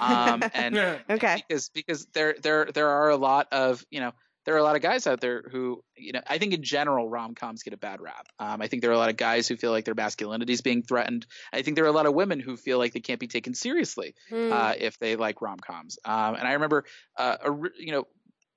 Um, 0.00 0.42
and 0.54 0.76
okay, 1.08 1.44
because 1.46 1.68
because 1.68 2.06
there 2.06 2.34
there 2.42 2.68
there 2.74 2.88
are 2.88 3.10
a 3.10 3.16
lot 3.16 3.48
of 3.52 3.84
you 3.90 4.00
know 4.00 4.12
there 4.44 4.54
are 4.54 4.58
a 4.58 4.64
lot 4.64 4.76
of 4.76 4.82
guys 4.82 5.06
out 5.06 5.20
there 5.20 5.42
who 5.52 5.84
you 5.94 6.12
know 6.12 6.22
I 6.26 6.38
think 6.38 6.54
in 6.54 6.62
general 6.62 7.08
rom 7.08 7.34
coms 7.34 7.62
get 7.62 7.74
a 7.74 7.76
bad 7.76 8.00
rap. 8.00 8.26
Um, 8.38 8.62
I 8.62 8.66
think 8.66 8.82
there 8.82 8.90
are 8.90 8.94
a 8.94 8.98
lot 8.98 9.10
of 9.10 9.16
guys 9.16 9.46
who 9.46 9.56
feel 9.56 9.70
like 9.70 9.84
their 9.84 9.94
masculinity 9.94 10.54
is 10.54 10.62
being 10.62 10.82
threatened. 10.82 11.26
I 11.52 11.62
think 11.62 11.76
there 11.76 11.84
are 11.84 11.88
a 11.88 11.92
lot 11.92 12.06
of 12.06 12.14
women 12.14 12.40
who 12.40 12.56
feel 12.56 12.78
like 12.78 12.94
they 12.94 13.00
can't 13.00 13.20
be 13.20 13.28
taken 13.28 13.54
seriously 13.54 14.14
mm. 14.30 14.50
uh, 14.50 14.74
if 14.78 14.98
they 14.98 15.16
like 15.16 15.42
rom 15.42 15.58
coms. 15.58 15.98
Um, 16.04 16.34
and 16.34 16.48
I 16.48 16.54
remember, 16.54 16.84
uh, 17.16 17.36
a, 17.44 17.52
you 17.78 17.92
know, 17.92 18.06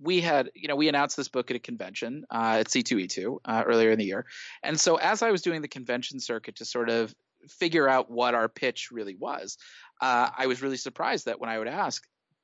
we 0.02 0.22
had, 0.22 0.50
you 0.56 0.68
know, 0.68 0.76
we 0.76 0.90
announced 0.90 1.16
this 1.16 1.28
book 1.28 1.52
at 1.52 1.56
a 1.56 1.60
convention 1.60 2.26
uh, 2.32 2.58
at 2.60 2.68
C2E2 2.68 3.38
uh, 3.46 3.64
earlier 3.66 3.92
in 3.92 4.00
the 4.00 4.06
year. 4.06 4.26
And 4.64 4.80
so 4.80 4.96
as 4.96 5.22
I 5.22 5.32
was 5.32 5.42
doing 5.42 5.62
the 5.62 5.68
convention 5.68 6.20
circuit 6.20 6.56
to 6.58 6.66
sort 6.66 6.90
of 6.90 7.14
figure 7.48 7.88
out 7.88 8.10
what 8.10 8.34
our 8.34 8.50
pitch 8.50 8.90
really 8.92 9.16
was, 9.16 9.58
uh, 10.02 10.30
I 10.36 10.48
was 10.48 10.62
really 10.62 10.78
surprised 10.78 11.26
that 11.26 11.40
when 11.40 11.50
I 11.50 11.60
would 11.60 11.68
ask, 11.68 12.04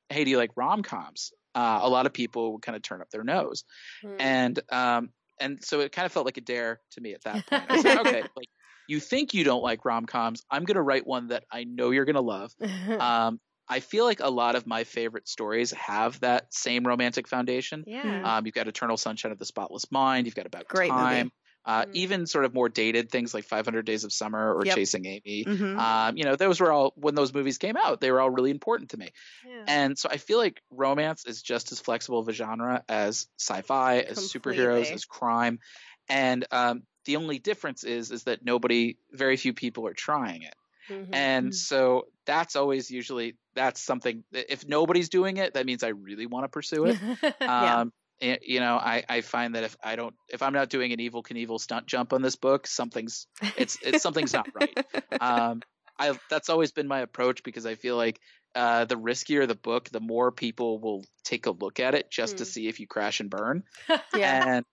hey, 0.09 0.23
do 0.23 0.29
you 0.29 0.37
like 0.37 0.51
rom 0.55 0.83
coms? 0.83 1.33
Uh, 1.55 1.79
a 1.81 1.89
lot 1.89 2.05
of 2.05 2.13
people 2.13 2.53
would 2.53 2.61
kind 2.61 2.75
of 2.75 2.83
turn 2.83 3.01
up 3.01 3.09
their 3.09 3.23
nose. 3.23 3.63
Mm. 4.05 4.15
And, 4.19 4.59
um, 4.71 5.09
and 5.39 5.63
so 5.63 5.79
it 5.79 5.91
kind 5.91 6.05
of 6.05 6.11
felt 6.11 6.25
like 6.25 6.37
a 6.37 6.41
dare 6.41 6.79
to 6.91 7.01
me 7.01 7.13
at 7.13 7.23
that 7.23 7.47
point. 7.47 7.63
I 7.69 7.81
said, 7.81 7.99
okay, 7.99 8.21
like, 8.35 8.49
you 8.87 8.99
think 8.99 9.33
you 9.33 9.43
don't 9.43 9.63
like 9.63 9.83
rom 9.83 10.05
coms. 10.05 10.43
I'm 10.49 10.63
going 10.63 10.75
to 10.75 10.81
write 10.81 11.05
one 11.05 11.27
that 11.27 11.43
I 11.51 11.65
know 11.65 11.89
you're 11.91 12.05
going 12.05 12.15
to 12.15 12.21
love. 12.21 12.53
Um, 12.99 13.39
I 13.69 13.79
feel 13.79 14.05
like 14.05 14.19
a 14.21 14.29
lot 14.29 14.55
of 14.55 14.65
my 14.65 14.83
favorite 14.83 15.27
stories 15.27 15.71
have 15.71 16.19
that 16.21 16.53
same 16.53 16.85
romantic 16.85 17.27
foundation. 17.27 17.83
Yeah. 17.85 18.37
Um, 18.37 18.45
you've 18.45 18.55
got 18.55 18.67
Eternal 18.67 18.97
Sunshine 18.97 19.31
of 19.31 19.39
the 19.39 19.45
Spotless 19.45 19.91
Mind. 19.91 20.25
You've 20.25 20.35
got 20.35 20.45
About 20.45 20.67
Great 20.67 20.89
Time. 20.89 21.31
Uh, 21.65 21.83
Mm. 21.83 21.89
Even 21.95 22.25
sort 22.27 22.45
of 22.45 22.53
more 22.53 22.69
dated 22.69 23.11
things 23.11 23.33
like 23.33 23.43
500 23.43 23.85
Days 23.85 24.05
of 24.05 24.13
Summer 24.13 24.53
or 24.55 24.65
Yep. 24.65 24.75
Chasing 24.75 25.05
Amy. 25.05 25.43
Mhm. 25.43 25.77
Um, 25.77 26.15
you 26.15 26.23
know, 26.23 26.37
those 26.37 26.61
were 26.61 26.71
all 26.71 26.93
when 26.95 27.13
those 27.13 27.33
movies 27.33 27.57
came 27.57 27.75
out. 27.75 27.99
They 27.99 28.09
were 28.09 28.21
all 28.21 28.29
really 28.29 28.51
important 28.51 28.91
to 28.91 28.97
me. 28.97 29.11
Yeah. 29.45 29.65
And 29.67 29.99
so 29.99 30.07
I 30.09 30.15
feel 30.15 30.37
like 30.37 30.61
romance 30.71 31.25
is 31.25 31.41
just 31.41 31.73
as 31.73 31.81
flexible 31.81 32.19
of 32.19 32.29
a 32.29 32.31
genre 32.31 32.85
as 32.87 33.27
sci-fi, 33.37 33.99
as 33.99 34.17
superheroes, 34.31 34.93
as 34.93 35.03
crime. 35.03 35.59
And 36.07 36.45
um, 36.51 36.83
the 37.03 37.17
only 37.17 37.37
difference 37.37 37.83
is 37.83 38.11
is 38.11 38.23
that 38.23 38.45
nobody, 38.45 38.97
very 39.11 39.35
few 39.35 39.53
people 39.53 39.87
are 39.87 39.93
trying 39.93 40.43
it. 40.43 40.55
Mhm. 40.89 41.05
And 41.11 41.53
Mm. 41.53 41.53
so 41.53 42.07
that's 42.25 42.55
always 42.55 42.91
usually 42.91 43.37
that's 43.55 43.81
something. 43.81 44.23
If 44.31 44.67
nobody's 44.67 45.09
doing 45.09 45.37
it, 45.37 45.53
that 45.53 45.65
means 45.65 45.83
I 45.83 45.89
really 45.89 46.25
want 46.25 46.45
to 46.45 46.49
pursue 46.49 46.85
it. 46.85 46.99
Yeah. 47.57 47.79
Um, 47.79 47.93
y- 48.21 48.39
you 48.41 48.59
know, 48.59 48.77
I, 48.77 49.03
I 49.07 49.21
find 49.21 49.55
that 49.55 49.63
if 49.63 49.75
I 49.83 49.95
don't, 49.95 50.15
if 50.27 50.41
I'm 50.41 50.53
not 50.53 50.69
doing 50.69 50.91
an 50.93 50.99
Evel 50.99 51.23
Knievel 51.23 51.59
stunt 51.59 51.87
jump 51.87 52.13
on 52.13 52.21
this 52.21 52.35
book, 52.35 52.67
something's 52.67 53.27
it's 53.55 53.77
it's 53.81 54.01
something's 54.01 54.33
not 54.33 54.49
right. 54.53 54.77
Um, 55.19 55.63
I 55.99 56.17
that's 56.29 56.49
always 56.49 56.71
been 56.71 56.87
my 56.87 56.99
approach 56.99 57.43
because 57.43 57.65
I 57.65 57.75
feel 57.75 57.95
like 57.97 58.19
uh, 58.55 58.85
the 58.85 58.95
riskier 58.95 59.47
the 59.47 59.55
book, 59.55 59.89
the 59.89 59.99
more 59.99 60.31
people 60.31 60.79
will 60.79 61.05
take 61.23 61.45
a 61.45 61.51
look 61.51 61.79
at 61.79 61.95
it 61.95 62.11
just 62.11 62.37
to 62.37 62.45
Hmm. 62.45 62.45
see 62.45 62.67
if 62.67 62.79
you 62.79 62.87
crash 62.87 63.19
and 63.19 63.29
burn. 63.29 63.63
yeah. 64.13 64.37
And 64.39 64.65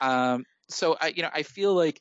um, 0.00 0.46
so 0.70 0.96
I, 1.00 1.08
you 1.08 1.22
know, 1.22 1.30
I 1.32 1.42
feel 1.42 1.74
like 1.74 2.00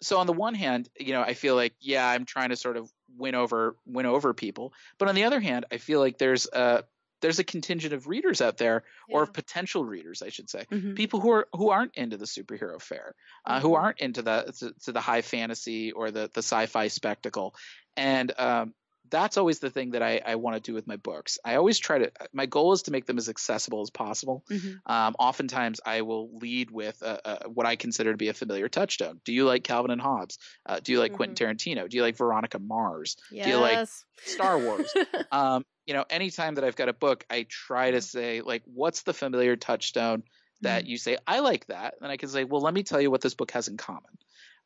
so 0.00 0.18
on 0.18 0.26
the 0.26 0.32
one 0.32 0.54
hand, 0.54 0.88
you 0.98 1.12
know, 1.12 1.22
I 1.22 1.34
feel 1.34 1.54
like 1.56 1.74
yeah, 1.80 2.08
I'm 2.08 2.24
trying 2.24 2.50
to 2.50 2.56
sort 2.56 2.76
of 2.76 2.92
win 3.16 3.34
over 3.34 3.76
win 3.86 4.06
over 4.06 4.34
people, 4.34 4.72
but 4.98 5.08
on 5.08 5.14
the 5.14 5.24
other 5.24 5.40
hand, 5.40 5.66
I 5.72 5.78
feel 5.78 6.00
like 6.00 6.18
there's 6.18 6.46
a 6.52 6.84
there's 7.20 7.40
a 7.40 7.44
contingent 7.44 7.92
of 7.92 8.06
readers 8.06 8.40
out 8.40 8.58
there 8.58 8.84
or 9.10 9.22
Yeah. 9.22 9.24
of 9.24 9.32
potential 9.32 9.84
readers, 9.84 10.22
I 10.22 10.28
should 10.28 10.48
say, 10.48 10.66
Mhm. 10.70 10.96
people 10.96 11.20
who 11.20 11.30
are 11.30 11.48
who 11.52 11.70
aren't 11.70 11.96
into 11.96 12.16
the 12.16 12.26
superhero 12.26 12.80
fare, 12.80 13.14
uh, 13.44 13.60
who 13.60 13.74
Mhm. 13.74 13.74
aren't 13.74 13.98
into 14.00 14.22
the 14.22 14.52
to, 14.58 14.72
to 14.84 14.92
the 14.92 15.00
high 15.00 15.22
fantasy 15.22 15.92
or 15.92 16.10
the 16.10 16.30
the 16.32 16.42
sci-fi 16.42 16.88
spectacle, 16.88 17.54
and 17.96 18.32
um, 18.38 18.74
that's 19.10 19.36
always 19.36 19.58
the 19.58 19.70
thing 19.70 19.92
that 19.92 20.02
I, 20.02 20.20
I 20.24 20.34
want 20.36 20.56
to 20.56 20.60
do 20.60 20.74
with 20.74 20.86
my 20.86 20.96
books. 20.96 21.38
I 21.44 21.56
always 21.56 21.78
try 21.78 21.98
to. 21.98 22.12
My 22.32 22.46
goal 22.46 22.72
is 22.72 22.82
to 22.82 22.90
make 22.90 23.06
them 23.06 23.18
as 23.18 23.28
accessible 23.28 23.82
as 23.82 23.90
possible. 23.90 24.44
Mhm. 24.50 24.78
Um, 24.86 25.16
oftentimes, 25.18 25.80
I 25.84 26.02
will 26.02 26.36
lead 26.38 26.70
with 26.70 27.00
a, 27.02 27.20
a, 27.24 27.48
what 27.48 27.66
I 27.66 27.76
consider 27.76 28.12
to 28.12 28.16
be 28.16 28.28
a 28.28 28.34
familiar 28.34 28.68
touchstone. 28.68 29.20
Do 29.24 29.32
you 29.32 29.44
like 29.44 29.64
Calvin 29.64 29.90
and 29.90 30.00
Hobbes? 30.00 30.38
Uh, 30.66 30.80
do 30.80 30.92
you 30.92 30.98
like 30.98 31.12
Quentin 31.12 31.34
Tarantino? 31.34 31.88
Do 31.88 31.96
you 31.96 32.02
like 32.02 32.16
Veronica 32.16 32.58
Mars? 32.58 33.16
yes. 33.46 33.46
you 33.48 33.56
like 33.56 33.88
Star 34.24 34.58
Wars? 34.58 34.92
um, 35.32 35.64
you 35.86 35.94
know, 35.94 36.04
anytime 36.10 36.56
that 36.56 36.64
I've 36.64 36.76
got 36.76 36.88
a 36.88 36.92
book, 36.92 37.24
I 37.30 37.46
try 37.48 37.92
to 37.92 38.00
say 38.00 38.42
like, 38.42 38.62
what's 38.66 39.02
the 39.02 39.14
familiar 39.14 39.56
touchstone 39.56 40.22
that 40.62 40.86
you 40.86 40.98
say 40.98 41.16
I 41.26 41.40
like 41.40 41.66
that, 41.66 41.94
and 42.00 42.10
I 42.10 42.16
can 42.16 42.28
say, 42.28 42.44
well, 42.44 42.60
let 42.60 42.74
me 42.74 42.82
tell 42.82 43.00
you 43.00 43.10
what 43.10 43.20
this 43.20 43.34
book 43.34 43.52
has 43.52 43.68
in 43.68 43.76
common. 43.76 44.18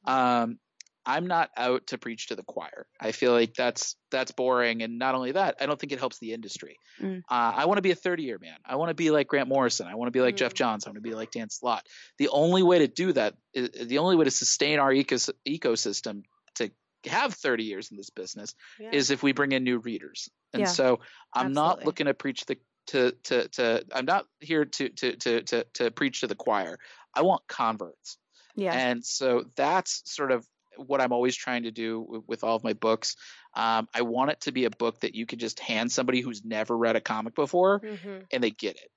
Um, 0.07 0.59
I'm 1.05 1.27
not 1.27 1.51
out 1.57 1.89
to 1.89 1.99
preach 1.99 2.29
to 2.29 2.37
the 2.37 2.43
choir. 2.45 2.87
I 3.01 3.13
feel 3.13 3.33
like 3.33 3.55
that's 3.55 3.97
that's 4.11 4.31
boring, 4.33 4.83
and 4.83 4.99
not 4.99 5.15
only 5.15 5.33
that, 5.33 5.57
I 5.61 5.67
don't 5.67 5.79
think 5.81 5.93
it 5.93 5.99
helps 5.99 6.19
the 6.19 6.33
industry. 6.33 6.77
Mm. 7.01 7.23
Uh, 7.29 7.53
I 7.57 7.65
want 7.67 7.79
to 7.79 7.83
be 7.83 7.91
a 7.91 7.97
30 7.97 8.23
year 8.23 8.39
man. 8.41 8.57
I 8.65 8.77
want 8.77 8.91
to 8.91 8.95
be 8.95 9.11
like 9.11 9.27
Grant 9.27 9.49
Morrison. 9.49 9.87
I 9.89 9.95
want 9.97 10.07
to 10.09 10.13
be 10.13 10.21
like 10.21 10.37
Geoff 10.37 10.53
Mm. 10.53 10.57
Johns. 10.57 10.87
I 10.87 10.91
want 10.91 10.97
to 10.97 11.01
be 11.09 11.15
like 11.15 11.31
Dan 11.33 11.51
Slott. 11.51 11.87
The 12.19 12.29
only 12.29 12.63
way 12.63 12.79
to 12.81 12.89
do 12.89 13.13
that, 13.15 13.35
is, 13.53 13.71
the 13.89 13.99
only 13.99 14.17
way 14.17 14.25
to 14.25 14.31
sustain 14.31 14.79
our 14.79 14.93
ecos- 14.93 15.31
ecosystem 15.49 16.23
to 16.57 16.71
have 17.07 17.35
30 17.35 17.65
years 17.65 17.91
in 17.91 17.97
this 17.97 18.11
business 18.11 18.55
Yeah. 18.79 18.91
is 18.93 19.11
if 19.11 19.23
we 19.23 19.33
bring 19.33 19.53
in 19.53 19.65
new 19.65 19.79
readers. 19.79 20.29
And 20.53 20.61
Yeah, 20.61 20.67
so 20.69 21.01
I'm 21.33 21.53
not 21.53 21.85
looking 21.85 22.07
to 22.07 22.15
preach 22.15 22.45
the 22.47 22.59
to 22.89 23.13
to 23.25 23.49
to 23.49 23.85
I'm 23.93 24.05
not 24.07 24.27
here 24.41 24.65
to 24.65 24.89
to 24.89 25.17
to 25.17 25.43
to 25.43 25.65
to 25.75 25.91
preach 25.91 26.21
to 26.21 26.27
the 26.27 26.35
choir. 26.35 26.79
I 27.15 27.23
want 27.23 27.47
converts. 27.49 28.19
Yeah. 28.55 28.73
And 28.75 29.05
so 29.05 29.45
that's 29.57 30.03
sort 30.05 30.31
of 30.31 30.47
what 30.77 31.01
I'm 31.01 31.13
always 31.13 31.37
trying 31.37 31.65
to 31.65 31.71
do 31.71 32.01
with, 32.01 32.23
with 32.29 32.45
all 32.45 32.57
of 32.57 32.65
my 32.65 32.73
books. 32.73 33.17
Um, 33.55 33.89
I 33.95 34.03
want 34.03 34.31
it 34.31 34.41
to 34.43 34.53
be 34.53 34.65
a 34.65 34.71
book 34.71 35.01
that 35.01 35.15
you 35.15 35.27
could 35.27 35.41
just 35.41 35.61
hand 35.61 35.93
somebody 35.93 36.21
who's 36.21 36.45
never 36.45 36.77
read 36.77 36.97
a 36.97 37.01
comic 37.01 37.35
before 37.35 37.81
Mhm. 37.81 38.27
and 38.33 38.43
they 38.43 38.51
get 38.51 38.77
it. 38.77 38.91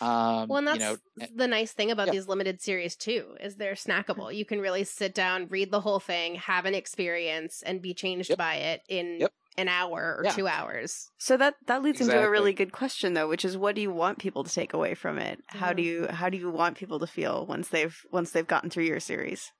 Um, 0.00 0.48
Well, 0.48 0.58
and 0.58 0.66
that's 0.68 0.78
you 0.78 0.84
know, 0.84 0.96
eh, 1.20 1.26
the 1.34 1.48
nice 1.48 1.72
thing 1.72 1.90
about 1.90 2.06
yeah. 2.06 2.12
these 2.12 2.28
limited 2.28 2.60
series 2.60 2.96
too, 2.96 3.36
is 3.40 3.56
they're 3.56 3.74
snackable. 3.74 4.34
You 4.34 4.44
can 4.44 4.60
really 4.60 4.84
sit 4.84 5.14
down, 5.14 5.48
read 5.48 5.70
the 5.70 5.80
whole 5.80 6.00
thing, 6.00 6.36
have 6.36 6.64
an 6.66 6.74
experience, 6.74 7.62
and 7.62 7.82
be 7.82 7.94
changed 7.94 8.30
Yep. 8.30 8.38
by 8.38 8.54
it 8.56 8.82
in 8.88 9.20
Yep. 9.20 9.32
an 9.56 9.68
hour 9.68 10.14
or 10.16 10.24
Yeah. 10.24 10.32
two 10.32 10.46
hours. 10.46 11.10
So 11.18 11.36
that 11.36 11.56
that 11.66 11.82
leads 11.82 12.00
into 12.00 12.16
a 12.18 12.30
really 12.30 12.52
good 12.52 12.70
question 12.72 13.14
though, 13.14 13.28
which 13.28 13.44
is 13.44 13.56
what 13.56 13.74
do 13.74 13.80
you 13.82 13.90
want 13.92 14.18
people 14.18 14.44
to 14.44 14.52
take 14.52 14.72
away 14.72 14.94
from 14.94 15.18
it? 15.18 15.40
How 15.48 15.72
do 15.72 15.82
you 15.82 16.06
how 16.08 16.28
do 16.30 16.38
you 16.38 16.50
want 16.50 16.78
people 16.78 17.00
to 17.00 17.06
feel 17.08 17.44
once 17.46 17.68
they've 17.68 17.96
once 18.12 18.30
they've 18.30 18.46
gotten 18.46 18.70
through 18.70 18.84
your 18.84 19.00
series? 19.00 19.50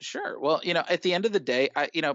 Sure. 0.00 0.38
Well, 0.38 0.60
you 0.62 0.74
know, 0.74 0.84
at 0.88 1.02
the 1.02 1.14
end 1.14 1.26
of 1.26 1.32
the 1.32 1.40
day, 1.40 1.68
I, 1.74 1.88
you 1.92 2.02
know, 2.02 2.14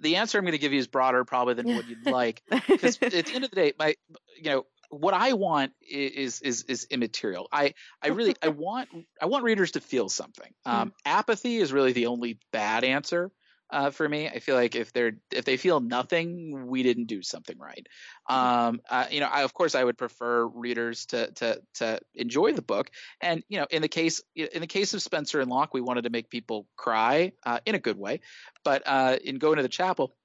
the 0.00 0.16
answer 0.16 0.38
I'm 0.38 0.44
going 0.44 0.52
to 0.52 0.58
give 0.58 0.72
you 0.72 0.78
is 0.78 0.88
broader 0.88 1.24
probably 1.24 1.54
than 1.54 1.74
what 1.74 1.88
you'd 1.88 2.06
like. 2.06 2.42
Because 2.66 2.98
at 3.02 3.12
the 3.26 3.34
end 3.34 3.44
of 3.44 3.50
the 3.50 3.56
day, 3.56 3.72
my, 3.78 3.94
you 4.36 4.50
know, 4.50 4.66
what 4.88 5.14
I 5.14 5.34
want 5.34 5.72
is 5.88 6.40
is 6.40 6.64
is 6.64 6.86
immaterial. 6.90 7.48
I 7.52 7.74
I 8.02 8.08
really 8.08 8.34
I 8.42 8.48
want 8.48 8.88
I 9.20 9.26
want 9.26 9.44
readers 9.44 9.72
to 9.72 9.80
feel 9.80 10.08
something. 10.08 10.52
Um, 10.66 10.92
Apathy 11.04 11.58
is 11.58 11.72
really 11.72 11.92
the 11.92 12.06
only 12.06 12.38
bad 12.52 12.82
answer 12.84 13.30
uh, 13.70 13.90
for 13.90 14.08
me. 14.08 14.28
I 14.28 14.40
feel 14.40 14.54
like 14.54 14.74
if 14.74 14.92
they're 14.92 15.12
if 15.32 15.44
they 15.44 15.56
feel 15.56 15.80
nothing, 15.80 16.66
we 16.66 16.82
didn't 16.82 17.06
do 17.06 17.22
something 17.22 17.58
right. 17.58 17.86
Um, 18.28 18.80
uh, 18.88 19.06
you 19.10 19.20
know, 19.20 19.26
I 19.26 19.42
of 19.42 19.54
course 19.54 19.74
I 19.74 19.84
would 19.84 19.98
prefer 19.98 20.46
readers 20.46 21.06
to 21.06 21.30
to 21.32 21.62
to 21.74 22.00
enjoy 22.14 22.52
the 22.52 22.62
book. 22.62 22.90
And 23.20 23.42
you 23.48 23.58
know, 23.58 23.66
in 23.70 23.82
the 23.82 23.88
case 23.88 24.22
in 24.34 24.60
the 24.60 24.66
case 24.66 24.94
of 24.94 25.02
Spencer 25.02 25.40
and 25.40 25.50
Locke, 25.50 25.74
we 25.74 25.80
wanted 25.80 26.02
to 26.02 26.10
make 26.10 26.30
people 26.30 26.66
cry 26.76 27.32
uh, 27.44 27.60
in 27.66 27.74
a 27.74 27.78
good 27.80 27.98
way. 27.98 28.20
But 28.64 28.82
uh, 28.86 29.18
in 29.22 29.36
going 29.38 29.56
to 29.56 29.62
the 29.62 29.68
chapel, 29.68 30.16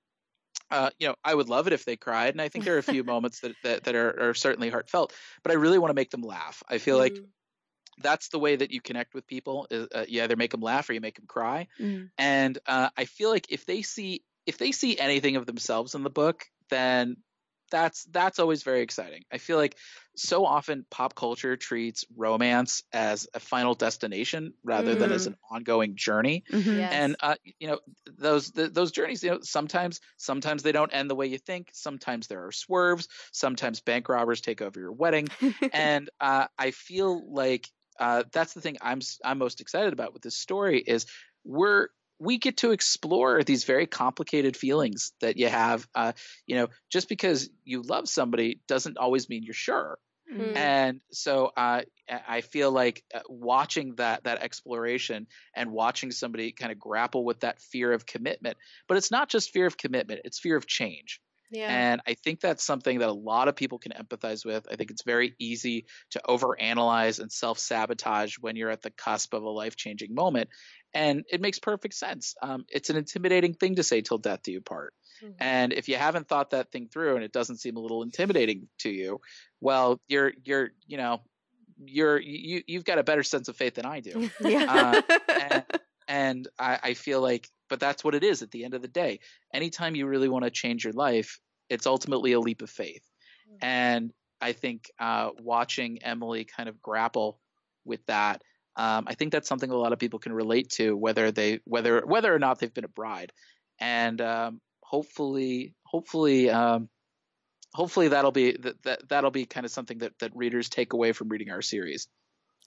uh, 0.71 0.89
you 0.99 1.07
know, 1.07 1.15
I 1.23 1.33
would 1.33 1.49
love 1.49 1.67
it 1.67 1.73
if 1.73 1.85
they 1.85 1.95
cried, 1.95 2.33
and 2.33 2.41
I 2.41 2.49
think 2.49 2.65
there 2.65 2.75
are 2.75 2.79
a 2.79 2.83
few 2.83 3.03
moments 3.13 3.41
that 3.41 3.55
that, 3.63 3.83
that 3.83 3.95
are, 3.95 4.29
are 4.29 4.33
certainly 4.33 4.69
heartfelt. 4.69 5.13
But 5.43 5.51
I 5.51 5.55
really 5.55 5.79
want 5.79 5.91
to 5.91 5.95
make 5.95 6.09
them 6.11 6.21
laugh. 6.21 6.63
I 6.69 6.77
feel 6.79 6.97
like 6.97 7.13
Mhm. 7.13 7.25
That's 7.97 8.29
the 8.29 8.39
way 8.39 8.55
that 8.55 8.71
you 8.71 8.81
connect 8.81 9.13
with 9.13 9.27
people. 9.27 9.67
Is, 9.69 9.87
uh, 9.93 10.05
you 10.07 10.21
either 10.23 10.35
make 10.35 10.51
them 10.51 10.61
laugh 10.61 10.89
or 10.89 10.93
you 10.93 11.01
make 11.01 11.15
them 11.15 11.27
cry. 11.27 11.67
Mhm. 11.79 12.11
And 12.17 12.57
uh, 12.65 12.89
I 12.97 13.05
feel 13.05 13.29
like 13.29 13.47
if 13.49 13.65
they 13.65 13.81
see 13.81 14.23
if 14.45 14.57
they 14.57 14.71
see 14.71 14.97
anything 14.97 15.35
of 15.37 15.45
themselves 15.45 15.95
in 15.95 16.03
the 16.03 16.09
book, 16.09 16.45
then 16.69 17.17
that's 17.71 18.03
that's 18.05 18.37
always 18.37 18.61
very 18.63 18.81
exciting. 18.81 19.23
I 19.31 19.39
feel 19.39 19.57
like 19.57 19.75
so 20.15 20.45
often 20.45 20.85
pop 20.91 21.15
culture 21.15 21.57
treats 21.57 22.05
romance 22.15 22.83
as 22.93 23.27
a 23.33 23.39
final 23.39 23.73
destination 23.73 24.53
rather 24.63 24.95
than 24.95 25.11
as 25.11 25.25
an 25.25 25.35
ongoing 25.49 25.95
journey 25.95 26.43
Mhm. 26.51 26.77
Yes. 26.77 26.91
and 26.93 27.15
uh, 27.21 27.35
you 27.59 27.67
know 27.67 27.79
those 28.05 28.51
th- 28.51 28.71
those 28.71 28.91
journeys 28.91 29.23
you 29.23 29.31
know 29.31 29.39
sometimes 29.41 29.99
sometimes 30.17 30.61
they 30.63 30.71
don't 30.71 30.93
end 30.93 31.09
the 31.09 31.15
way 31.15 31.25
you 31.25 31.39
think 31.39 31.69
sometimes 31.73 32.27
there 32.27 32.45
are 32.45 32.51
swerves 32.51 33.07
sometimes 33.33 33.81
bank 33.81 34.07
robbers 34.09 34.41
take 34.41 34.61
over 34.61 34.79
your 34.79 34.91
wedding 34.91 35.27
and 35.73 36.09
uh, 36.19 36.47
i 36.57 36.71
feel 36.71 37.33
like 37.33 37.67
uh, 37.99 38.23
that's 38.31 38.53
the 38.53 38.61
thing 38.61 38.77
i'm 38.81 38.99
i'm 39.23 39.37
most 39.37 39.61
excited 39.61 39.93
about 39.93 40.13
with 40.13 40.21
this 40.21 40.35
story 40.35 40.79
is 40.79 41.05
we're 41.43 41.87
we 42.17 42.37
get 42.37 42.57
to 42.57 42.71
explore 42.71 43.43
these 43.43 43.65
very 43.65 43.87
complicated 43.87 44.55
feelings 44.55 45.11
that 45.19 45.37
you 45.37 45.47
have 45.47 45.87
uh, 45.95 46.13
you 46.47 46.55
know 46.55 46.67
just 46.89 47.09
because 47.09 47.49
you 47.63 47.81
love 47.81 48.07
somebody 48.07 48.61
doesn't 48.67 48.97
always 48.97 49.29
mean 49.29 49.43
you're 49.43 49.53
sure 49.53 49.97
Mm. 50.33 50.57
and 50.57 51.01
so 51.11 51.51
uh, 51.55 51.83
I 52.09 52.41
feel 52.41 52.71
like 52.71 53.03
uh, 53.13 53.19
watching 53.29 53.95
that 53.95 54.23
that 54.23 54.41
exploration 54.41 55.27
and 55.55 55.71
watching 55.71 56.11
somebody 56.11 56.51
kind 56.51 56.71
of 56.71 56.79
grapple 56.79 57.23
with 57.23 57.41
that 57.41 57.61
fear 57.61 57.93
of 57.93 58.05
commitment, 58.05 58.57
but 58.87 58.97
it's 58.97 59.11
not 59.11 59.29
just 59.29 59.51
fear 59.51 59.67
of 59.67 59.77
commitment; 59.77 60.21
it's 60.25 60.39
fear 60.39 60.57
of 60.57 60.65
change. 60.65 61.21
Yeah. 61.55 61.67
And 61.69 62.01
I 62.07 62.15
think 62.15 62.41
that's 62.41 62.63
something 62.63 62.99
that 62.99 63.09
a 63.09 63.13
lot 63.13 63.47
of 63.47 63.55
people 63.55 63.79
can 63.79 63.93
empathize 63.93 64.45
with. 64.45 64.67
I 64.71 64.75
think 64.75 64.91
it's 64.91 65.03
very 65.03 65.35
easy 65.39 65.85
to 66.11 66.21
overanalyze 66.27 67.19
and 67.19 67.31
self 67.31 67.59
sabotage 67.59 68.35
when 68.39 68.55
you're 68.55 68.69
at 68.69 68.81
the 68.81 68.91
cusp 68.91 69.33
of 69.33 69.43
a 69.43 69.49
life 69.49 69.75
changing 69.75 70.13
moment, 70.13 70.49
and 70.93 71.23
it 71.31 71.41
makes 71.41 71.59
perfect 71.59 71.93
sense. 71.93 72.35
Um, 72.41 72.65
it's 72.69 72.89
an 72.89 72.97
intimidating 72.97 73.53
thing 73.53 73.75
to 73.75 73.83
say 73.83 74.01
"till 74.01 74.17
death 74.17 74.43
do 74.43 74.51
you 74.51 74.61
part." 74.61 74.93
Mhm. 75.23 75.35
And 75.39 75.73
if 75.73 75.87
you 75.87 75.95
haven't 75.95 76.27
thought 76.27 76.51
that 76.51 76.71
thing 76.71 76.89
through 76.89 77.15
and 77.15 77.23
it 77.23 77.31
doesn't 77.31 77.57
seem 77.57 77.77
a 77.77 77.79
little 77.79 78.03
intimidating 78.03 78.67
to 78.79 78.89
you, 78.89 79.21
well, 79.61 79.99
you're 80.07 80.33
you're 80.43 80.69
you 80.85 80.97
know 80.97 81.21
you're 81.83 82.19
you 82.19 82.63
you've 82.67 82.85
got 82.85 82.99
a 82.99 83.03
better 83.03 83.23
sense 83.23 83.47
of 83.47 83.55
faith 83.55 83.75
than 83.75 83.85
I 83.85 83.99
do. 83.99 84.29
yeah. 84.41 85.01
and 85.27 85.63
and 86.07 86.47
I, 86.59 86.79
I 86.83 86.93
feel 86.93 87.21
like 87.21 87.49
but 87.67 87.79
that's 87.79 88.03
what 88.03 88.13
it 88.15 88.23
is 88.23 88.41
at 88.43 88.51
the 88.51 88.63
end 88.63 88.73
of 88.73 88.81
the 88.81 88.87
day. 88.87 89.19
Anytime 89.53 89.95
you 89.95 90.05
really 90.05 90.29
want 90.29 90.45
to 90.45 90.51
change 90.51 90.83
your 90.83 90.93
life, 90.93 91.39
it's 91.69 91.87
ultimately 91.87 92.33
a 92.33 92.39
leap 92.39 92.61
of 92.61 92.69
faith. 92.69 93.01
And 93.61 94.11
I 94.41 94.51
think 94.51 94.91
uh, 94.99 95.29
watching 95.39 96.03
Emily 96.03 96.45
kind 96.45 96.67
of 96.69 96.81
grapple 96.81 97.39
with 97.85 98.05
that, 98.07 98.41
um, 98.75 99.05
I 99.07 99.13
think 99.13 99.31
that's 99.31 99.47
something 99.47 99.69
a 99.69 99.75
lot 99.75 99.93
of 99.93 99.99
people 99.99 100.19
can 100.19 100.33
relate 100.33 100.69
to, 100.71 100.95
whether 100.97 101.31
they 101.31 101.59
whether 101.63 102.05
whether 102.05 102.33
or 102.33 102.39
not 102.39 102.59
they've 102.59 102.73
been 102.73 102.83
a 102.83 102.89
bride. 102.89 103.31
And 103.79 104.19
um, 104.19 104.61
hopefully, 104.81 105.73
hopefully, 105.83 106.49
um, 106.49 106.89
hopefully 107.73 108.09
that'll 108.09 108.31
be 108.31 108.57
that, 108.57 108.83
that 108.83 109.09
that'll 109.09 109.31
be 109.31 109.45
kind 109.45 109.65
of 109.65 109.71
something 109.71 109.99
that 109.99 110.13
that 110.19 110.35
readers 110.35 110.67
take 110.67 110.93
away 110.93 111.13
from 111.13 111.29
reading 111.29 111.51
our 111.51 111.61
series. 111.61 112.07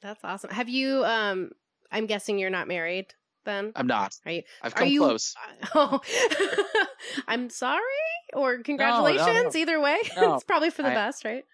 That's 0.03 0.25
awesome. 0.25 0.51
Have 0.51 0.69
you 0.69 1.05
um 1.05 1.51
I'm 1.91 2.07
guessing 2.07 2.39
you're 2.39 2.51
not 2.51 2.69
married 2.69 3.13
then. 3.45 3.73
I'm 3.75 3.87
not. 3.87 4.15
Are 4.25 4.33
you? 4.33 4.43
I've 4.63 4.75
come 4.75 4.89
you? 4.89 5.01
close. 5.01 5.35
Oh, 5.75 6.01
I'm 7.29 7.51
sorry, 7.51 7.83
or 8.35 8.59
congratulations. 8.63 9.55
Either 9.57 9.81
way, 9.81 9.99
No, 10.17 10.35
it's 10.35 10.45
probably 10.45 10.71
for 10.71 10.83
the 10.83 10.91
I- 10.91 10.95
best, 10.95 11.25
right? 11.25 11.45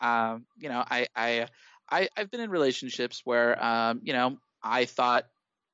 um, 0.00 0.44
you 0.58 0.68
know, 0.68 0.84
I, 0.88 1.06
I, 1.16 1.46
I, 1.90 2.08
I've 2.16 2.30
been 2.30 2.40
in 2.40 2.50
relationships 2.50 3.22
where, 3.24 3.62
um, 3.62 4.00
you 4.02 4.12
know, 4.12 4.38
I 4.62 4.84
thought, 4.86 5.24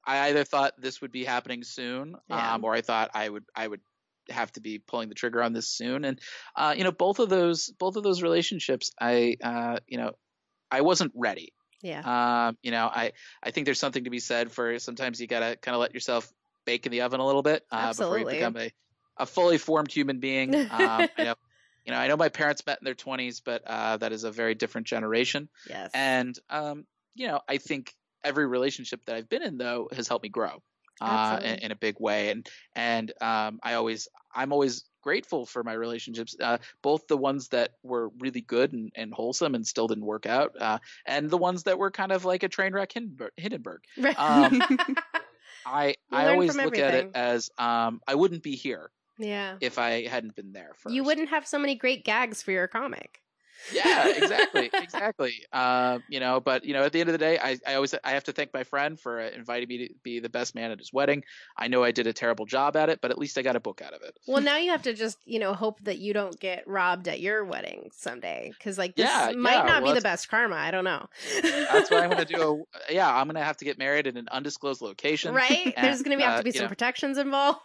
I 0.04 0.28
either 0.28 0.44
thought 0.44 0.74
this 0.78 1.00
would 1.00 1.12
be 1.12 1.24
happening 1.24 1.62
soon, 1.62 2.16
Yeah. 2.28 2.54
um, 2.54 2.64
or 2.64 2.74
I 2.74 2.80
thought 2.80 3.10
I 3.14 3.28
would, 3.28 3.44
I 3.54 3.66
would 3.66 3.80
have 4.28 4.52
to 4.52 4.60
be 4.60 4.78
pulling 4.78 5.08
the 5.08 5.14
trigger 5.14 5.42
on 5.42 5.52
this 5.52 5.68
soon. 5.68 6.04
And, 6.04 6.20
uh, 6.56 6.74
you 6.76 6.84
know, 6.84 6.92
both 6.92 7.18
of 7.18 7.28
those, 7.28 7.70
both 7.78 7.96
of 7.96 8.02
those 8.02 8.22
relationships, 8.22 8.90
I, 9.00 9.36
uh, 9.42 9.78
you 9.88 9.98
know, 9.98 10.12
I 10.70 10.82
wasn't 10.82 11.12
ready. 11.14 11.52
Yeah. 11.82 12.46
Um, 12.48 12.58
you 12.62 12.70
know, 12.70 12.86
I, 12.92 13.12
I 13.42 13.50
think 13.50 13.64
there's 13.64 13.80
something 13.80 14.04
to 14.04 14.10
be 14.10 14.20
said 14.20 14.52
for 14.52 14.78
sometimes 14.78 15.20
you 15.20 15.26
gotta 15.26 15.56
kind 15.56 15.74
of 15.74 15.80
let 15.80 15.94
yourself 15.94 16.30
bake 16.66 16.86
in 16.86 16.92
the 16.92 17.00
oven 17.02 17.20
a 17.20 17.26
little 17.26 17.42
bit, 17.42 17.64
uh, 17.72 17.92
before 17.94 18.18
you 18.18 18.26
become 18.26 18.56
a, 18.56 18.70
a 19.16 19.26
fully 19.26 19.58
formed 19.58 19.90
human 19.90 20.18
being. 20.18 20.54
Um, 20.54 20.68
I 20.70 21.10
know, 21.18 21.34
you 21.84 21.92
know, 21.92 21.98
I 21.98 22.08
know 22.08 22.16
my 22.16 22.28
parents 22.28 22.64
met 22.66 22.78
in 22.80 22.84
their 22.84 22.94
20s, 22.94 23.42
but 23.44 23.62
uh, 23.66 23.96
that 23.98 24.12
is 24.12 24.24
a 24.24 24.30
very 24.30 24.54
different 24.54 24.86
generation. 24.86 25.48
yes. 25.68 25.90
And 25.94 26.38
um, 26.48 26.86
you 27.14 27.26
know, 27.26 27.40
I 27.48 27.58
think 27.58 27.94
every 28.22 28.46
relationship 28.46 29.04
that 29.06 29.16
I've 29.16 29.28
been 29.28 29.42
in 29.42 29.58
though 29.58 29.88
has 29.92 30.08
helped 30.08 30.22
me 30.22 30.28
grow 30.28 30.62
uh, 31.00 31.40
in, 31.42 31.54
in 31.56 31.72
a 31.72 31.76
big 31.76 31.98
way. 31.98 32.30
And 32.30 32.48
and 32.74 33.12
um, 33.20 33.60
I 33.62 33.74
always 33.74 34.08
I'm 34.34 34.52
always 34.52 34.84
grateful 35.02 35.46
for 35.46 35.64
my 35.64 35.72
relationships, 35.72 36.36
uh, 36.40 36.58
both 36.82 37.06
the 37.08 37.16
ones 37.16 37.48
that 37.48 37.72
were 37.82 38.10
really 38.18 38.42
good 38.42 38.72
and, 38.72 38.92
and 38.94 39.12
wholesome 39.12 39.54
and 39.54 39.66
still 39.66 39.88
didn't 39.88 40.04
work 40.04 40.26
out, 40.26 40.60
uh, 40.60 40.78
and 41.06 41.30
the 41.30 41.38
ones 41.38 41.64
that 41.64 41.78
were 41.78 41.90
kind 41.90 42.12
of 42.12 42.24
like 42.24 42.42
a 42.42 42.48
train 42.48 42.72
wreck 42.72 42.92
Hindenburg. 42.92 43.32
Hindenburg. 43.36 43.80
Right. 43.98 44.18
um, 44.18 44.62
I 45.66 45.96
I 46.10 46.28
always 46.28 46.56
look 46.56 46.78
at 46.78 46.94
it 46.94 47.10
as 47.14 47.50
um, 47.58 48.00
I 48.06 48.14
wouldn't 48.14 48.42
be 48.42 48.56
here 48.56 48.90
yeah. 49.20 49.56
if 49.60 49.78
I 49.78 50.06
hadn't 50.06 50.34
been 50.36 50.52
there 50.52 50.72
first. 50.76 50.94
You 50.94 51.04
wouldn't 51.04 51.28
have 51.30 51.46
so 51.46 51.58
many 51.58 51.74
great 51.74 52.04
gags 52.04 52.42
for 52.42 52.50
your 52.52 52.68
comic. 52.68 53.20
yeah 53.74 54.08
exactly 54.16 54.70
exactly 54.72 55.34
um 55.52 56.02
you 56.08 56.18
know 56.18 56.40
but 56.40 56.64
you 56.64 56.72
know 56.72 56.82
at 56.82 56.92
the 56.92 57.00
end 57.00 57.10
of 57.10 57.12
the 57.12 57.18
day 57.18 57.38
i 57.38 57.58
i 57.66 57.74
always 57.74 57.94
i 58.04 58.12
have 58.12 58.24
to 58.24 58.32
thank 58.32 58.54
my 58.54 58.64
friend 58.64 58.98
for 58.98 59.20
uh, 59.20 59.28
inviting 59.36 59.68
me 59.68 59.86
to 59.86 59.94
be 60.02 60.18
the 60.18 60.30
best 60.30 60.54
man 60.54 60.70
at 60.70 60.78
his 60.78 60.94
wedding 60.94 61.22
i 61.58 61.68
know 61.68 61.84
i 61.84 61.90
did 61.90 62.06
a 62.06 62.12
terrible 62.14 62.46
job 62.46 62.74
at 62.74 62.88
it 62.88 63.00
but 63.02 63.10
at 63.10 63.18
least 63.18 63.36
i 63.36 63.42
got 63.42 63.56
a 63.56 63.60
book 63.60 63.82
out 63.82 63.92
of 63.92 64.00
it 64.00 64.16
Well, 64.26 64.40
now 64.40 64.56
you 64.56 64.70
have 64.70 64.80
to 64.84 64.94
just, 64.94 65.18
you 65.26 65.38
know, 65.38 65.52
hope 65.52 65.78
that 65.82 65.98
you 65.98 66.14
don't 66.14 66.40
get 66.40 66.66
robbed 66.66 67.06
at 67.06 67.20
your 67.20 67.44
wedding 67.44 67.90
someday. 67.92 68.50
Because, 68.56 68.78
like, 68.78 68.96
this 68.96 69.04
Yeah, 69.04 69.32
might 69.36 69.56
yeah, 69.56 69.62
not 69.64 69.82
well, 69.82 69.92
be 69.92 69.98
the 69.98 70.02
best 70.02 70.30
karma. 70.30 70.56
I 70.56 70.70
don't 70.70 70.84
know. 70.84 71.06
that's 71.42 71.90
what 71.90 72.02
i'm 72.02 72.08
gonna 72.08 72.24
do 72.24 72.64
a, 72.88 72.94
yeah 72.94 73.14
i'm 73.14 73.26
gonna 73.26 73.44
have 73.44 73.58
to 73.58 73.66
get 73.66 73.76
married 73.78 74.06
in 74.06 74.16
an 74.16 74.28
undisclosed 74.32 74.80
location 74.80 75.34
Right? 75.34 75.74
There's 75.80 76.00
going 76.00 76.18
to 76.18 76.24
have 76.24 76.34
uh, 76.34 76.38
to 76.38 76.44
be 76.44 76.48
you 76.50 76.54
some 76.54 76.64
know, 76.64 76.68
protections 76.68 77.18
involved. 77.18 77.60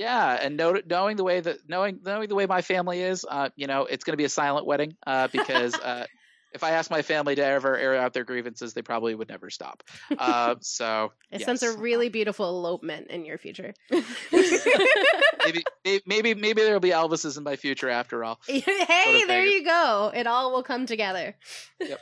Yeah 0.00 0.32
and 0.40 0.56
know, 0.56 0.80
knowing 0.88 1.16
the 1.16 1.24
way 1.24 1.40
that 1.40 1.58
knowing 1.68 2.00
knowing 2.02 2.28
the 2.28 2.34
way 2.34 2.46
my 2.46 2.62
family 2.62 3.02
is 3.02 3.26
uh 3.28 3.50
you 3.54 3.66
know 3.66 3.84
it's 3.84 4.02
gonna 4.04 4.16
be 4.16 4.24
a 4.24 4.28
silent 4.30 4.64
wedding 4.66 4.96
uh 5.06 5.28
because 5.32 5.74
uh 5.74 6.06
if 6.52 6.64
I 6.64 6.70
asked 6.72 6.90
my 6.90 7.02
family 7.02 7.36
to 7.36 7.44
ever 7.44 7.76
air 7.76 7.94
out 7.94 8.12
their 8.12 8.24
grievances, 8.24 8.74
they 8.74 8.82
probably 8.82 9.14
would 9.14 9.28
never 9.28 9.50
stop. 9.50 9.84
Uh, 10.18 10.56
so 10.60 11.12
It 11.30 11.38
yes. 11.40 11.44
sends 11.46 11.62
a 11.62 11.78
really 11.78 12.08
beautiful 12.08 12.48
elopement 12.48 13.06
in 13.08 13.24
your 13.24 13.38
future. 13.38 13.72
maybe, 14.32 15.62
maybe 15.84 16.02
maybe 16.06 16.34
maybe 16.34 16.62
there'll 16.62 16.80
be 16.80 16.90
Elvises 16.90 17.38
in 17.38 17.44
my 17.44 17.54
future 17.54 17.88
after 17.88 18.24
all. 18.24 18.40
hey, 18.46 18.60
Go 18.62 19.20
to 19.20 19.26
there 19.28 19.44
you 19.46 19.64
go. 19.64 20.10
It 20.12 20.26
all 20.26 20.50
will 20.52 20.64
come 20.64 20.86
together. 20.86 21.36
Yep. 21.78 22.00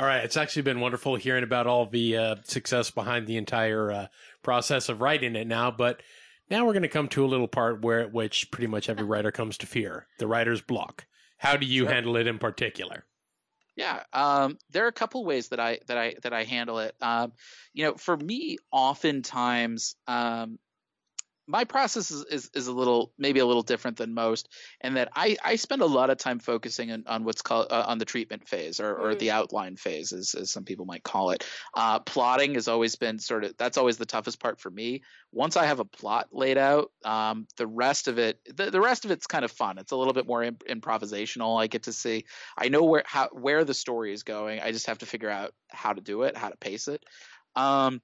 All 0.00 0.06
right, 0.06 0.24
it's 0.24 0.38
actually 0.38 0.62
been 0.62 0.80
wonderful 0.80 1.16
hearing 1.16 1.44
about 1.44 1.66
all 1.66 1.84
the 1.86 2.16
uh, 2.16 2.36
success 2.44 2.90
behind 2.90 3.26
the 3.26 3.36
entire 3.36 3.92
uh, 3.92 4.06
process 4.42 4.88
of 4.88 5.00
writing 5.00 5.36
it 5.36 5.46
now. 5.46 5.70
But 5.70 6.02
now 6.50 6.64
we're 6.66 6.72
going 6.72 6.82
to 6.82 6.88
come 6.88 7.08
to 7.08 7.24
a 7.24 7.28
little 7.28 7.48
part 7.48 7.82
where 7.82 8.08
which 8.08 8.50
pretty 8.50 8.66
much 8.66 8.88
every 8.88 9.04
writer 9.04 9.32
comes 9.32 9.58
to 9.58 9.66
fear: 9.66 10.06
the 10.18 10.26
writer's 10.26 10.60
block. 10.62 11.06
How 11.38 11.56
do 11.56 11.66
you 11.66 11.86
Sure. 11.86 11.88
handle 11.88 12.16
it 12.16 12.26
in 12.26 12.38
particular? 12.38 13.04
Yeah, 13.76 14.02
um, 14.12 14.58
there 14.70 14.84
are 14.84 14.88
a 14.88 14.92
couple 14.92 15.24
ways 15.24 15.48
that 15.48 15.60
I 15.60 15.78
that 15.86 15.96
I 15.96 16.14
that 16.22 16.32
I 16.34 16.44
handle 16.44 16.78
it. 16.80 16.94
Um, 17.00 17.32
you 17.72 17.84
know, 17.84 17.94
for 17.94 18.16
me, 18.16 18.58
oftentimes 18.70 19.96
um, 20.06 20.58
my 21.46 21.64
process 21.64 22.10
is, 22.10 22.24
is 22.24 22.50
is 22.54 22.66
a 22.68 22.72
little 22.72 23.12
maybe 23.18 23.40
a 23.40 23.46
little 23.46 23.62
different 23.62 23.96
than 23.96 24.14
most, 24.14 24.48
in 24.80 24.94
that 24.94 25.10
I 25.14 25.36
I 25.44 25.56
spend 25.56 25.82
a 25.82 25.86
lot 25.86 26.10
of 26.10 26.18
time 26.18 26.38
focusing 26.38 26.92
on, 26.92 27.04
on 27.06 27.24
what's 27.24 27.42
called 27.42 27.68
uh, 27.70 27.84
on 27.86 27.98
the 27.98 28.04
treatment 28.04 28.48
phase 28.48 28.80
or, 28.80 28.94
or 28.94 29.12
Mm. 29.12 29.18
the 29.18 29.30
outline 29.32 29.76
phase, 29.76 30.12
as, 30.12 30.34
as 30.34 30.50
some 30.50 30.64
people 30.64 30.84
might 30.86 31.02
call 31.02 31.30
it. 31.30 31.44
Uh, 31.74 31.98
plotting 31.98 32.54
has 32.54 32.68
always 32.68 32.96
been 32.96 33.18
sort 33.18 33.44
of 33.44 33.56
that's 33.56 33.76
always 33.76 33.96
the 33.96 34.06
toughest 34.06 34.40
part 34.40 34.60
for 34.60 34.70
me. 34.70 35.02
Once 35.32 35.56
I 35.56 35.64
have 35.64 35.80
a 35.80 35.84
plot 35.84 36.28
laid 36.32 36.58
out, 36.58 36.92
um, 37.04 37.46
the 37.56 37.66
rest 37.66 38.08
of 38.08 38.18
it 38.18 38.38
the, 38.56 38.70
the 38.70 38.80
rest 38.80 39.04
of 39.04 39.10
it's 39.10 39.26
kind 39.26 39.44
of 39.44 39.50
fun. 39.50 39.78
It's 39.78 39.92
a 39.92 39.96
little 39.96 40.12
bit 40.12 40.26
more 40.26 40.42
imp- 40.44 40.64
improvisational. 40.68 41.60
I 41.60 41.66
get 41.66 41.84
to 41.84 41.92
see 41.92 42.24
I 42.56 42.68
know 42.68 42.84
where 42.84 43.02
how 43.06 43.28
where 43.32 43.64
the 43.64 43.74
story 43.74 44.12
is 44.12 44.22
going. 44.22 44.60
I 44.60 44.72
just 44.72 44.86
have 44.86 44.98
to 44.98 45.06
figure 45.06 45.30
out 45.30 45.54
how 45.70 45.92
to 45.92 46.00
do 46.00 46.22
it, 46.22 46.36
how 46.36 46.48
to 46.50 46.56
pace 46.56 46.88
it. 46.88 47.04
Um, 47.56 48.00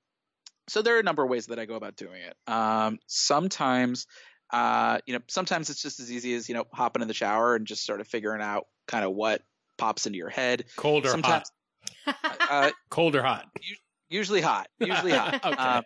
so 0.69 0.83
there 0.83 0.97
are 0.97 1.01
a 1.01 1.03
number 1.03 1.23
of 1.25 1.31
ways 1.31 1.47
that 1.47 1.59
I 1.59 1.65
go 1.67 1.75
about 1.75 1.97
doing 1.97 2.21
it. 2.23 2.37
Um, 2.53 2.99
sometimes, 3.07 4.07
uh, 4.53 4.99
you 5.07 5.15
know, 5.15 5.21
sometimes 5.29 5.71
it's 5.71 5.83
just 5.83 6.01
as 6.01 6.11
easy 6.13 6.35
as 6.35 6.49
you 6.49 6.55
know 6.55 6.65
hopping 6.73 7.03
in 7.03 7.09
the 7.09 7.15
shower 7.15 7.55
and 7.57 7.67
just 7.67 7.85
sort 7.85 8.01
of 8.01 8.07
figuring 8.09 8.43
out 8.43 8.67
kind 8.87 9.05
of 9.05 9.13
what 9.13 9.43
pops 9.77 10.07
into 10.07 10.19
your 10.19 10.29
head. 10.29 10.65
Cold 10.77 11.07
or 11.07 11.11
Sometimes, 11.11 11.51
hot? 12.05 12.39
uh, 12.51 12.71
Cold 12.91 13.17
or 13.17 13.23
hot? 13.23 13.47
usually 14.09 14.41
hot, 14.41 14.69
usually 14.79 15.13
hot. 15.13 15.35
okay. 15.45 15.57
Um, 15.57 15.83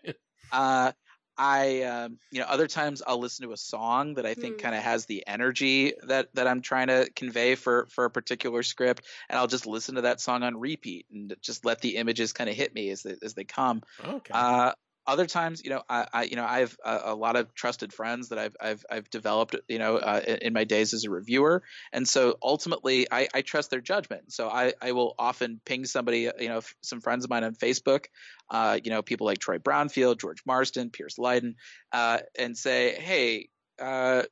uh, 0.52 0.92
I, 1.38 1.82
um, 1.82 2.18
you 2.30 2.40
know, 2.40 2.46
other 2.46 2.66
times 2.66 3.02
I'll 3.06 3.18
listen 3.18 3.46
to 3.46 3.52
a 3.52 3.56
song 3.56 4.14
that 4.14 4.26
I 4.26 4.34
think 4.34 4.56
Hmm. 4.56 4.60
kind 4.60 4.74
of 4.74 4.82
has 4.82 5.06
the 5.06 5.26
energy 5.26 5.94
that 6.06 6.28
that 6.34 6.46
I'm 6.46 6.60
trying 6.60 6.88
to 6.88 7.10
convey 7.16 7.54
for 7.54 7.88
for 7.90 8.04
a 8.04 8.10
particular 8.10 8.62
script, 8.62 9.06
and 9.28 9.38
I'll 9.38 9.46
just 9.46 9.66
listen 9.66 9.94
to 9.96 10.02
that 10.02 10.20
song 10.20 10.42
on 10.42 10.56
repeat 10.58 11.06
and 11.10 11.34
just 11.40 11.64
let 11.64 11.80
the 11.80 11.96
images 11.96 12.32
kind 12.32 12.50
of 12.50 12.56
hit 12.56 12.74
me 12.74 12.90
as 12.90 13.02
they 13.02 13.16
as 13.22 13.34
they 13.34 13.44
come. 13.44 13.82
okay. 13.98 14.34
Uh, 14.34 14.72
other 15.06 15.26
times, 15.26 15.62
you 15.64 15.70
know, 15.70 15.82
I, 15.88 16.06
I 16.12 16.22
you 16.24 16.36
know, 16.36 16.44
I 16.44 16.60
have 16.60 16.76
a, 16.84 17.00
a 17.06 17.14
lot 17.14 17.36
of 17.36 17.52
trusted 17.54 17.92
friends 17.92 18.28
that 18.28 18.38
I've 18.38 18.56
I've 18.60 18.84
I've 18.90 19.10
developed, 19.10 19.56
you 19.68 19.78
know, 19.78 19.96
uh, 19.96 20.20
in, 20.26 20.36
in 20.36 20.52
my 20.52 20.64
days 20.64 20.94
as 20.94 21.04
a 21.04 21.10
reviewer, 21.10 21.62
and 21.92 22.06
so 22.06 22.36
ultimately, 22.42 23.06
I, 23.10 23.28
I 23.34 23.42
trust 23.42 23.70
their 23.70 23.80
judgment. 23.80 24.32
So 24.32 24.48
I 24.48 24.74
I 24.80 24.92
will 24.92 25.14
often 25.18 25.60
ping 25.64 25.84
somebody, 25.84 26.30
you 26.38 26.48
know, 26.48 26.58
f- 26.58 26.74
some 26.82 27.00
friends 27.00 27.24
of 27.24 27.30
mine 27.30 27.44
on 27.44 27.54
Facebook, 27.54 28.06
uh, 28.50 28.78
you 28.82 28.90
know, 28.90 29.02
people 29.02 29.26
like 29.26 29.38
Troy 29.38 29.58
Brownfield, 29.58 30.20
George 30.20 30.42
Marston, 30.46 30.90
Pierce 30.90 31.18
Lydon, 31.18 31.56
uh, 31.92 32.18
and 32.38 32.56
say, 32.56 32.94
hey. 32.94 33.48
Uh, 33.78 34.22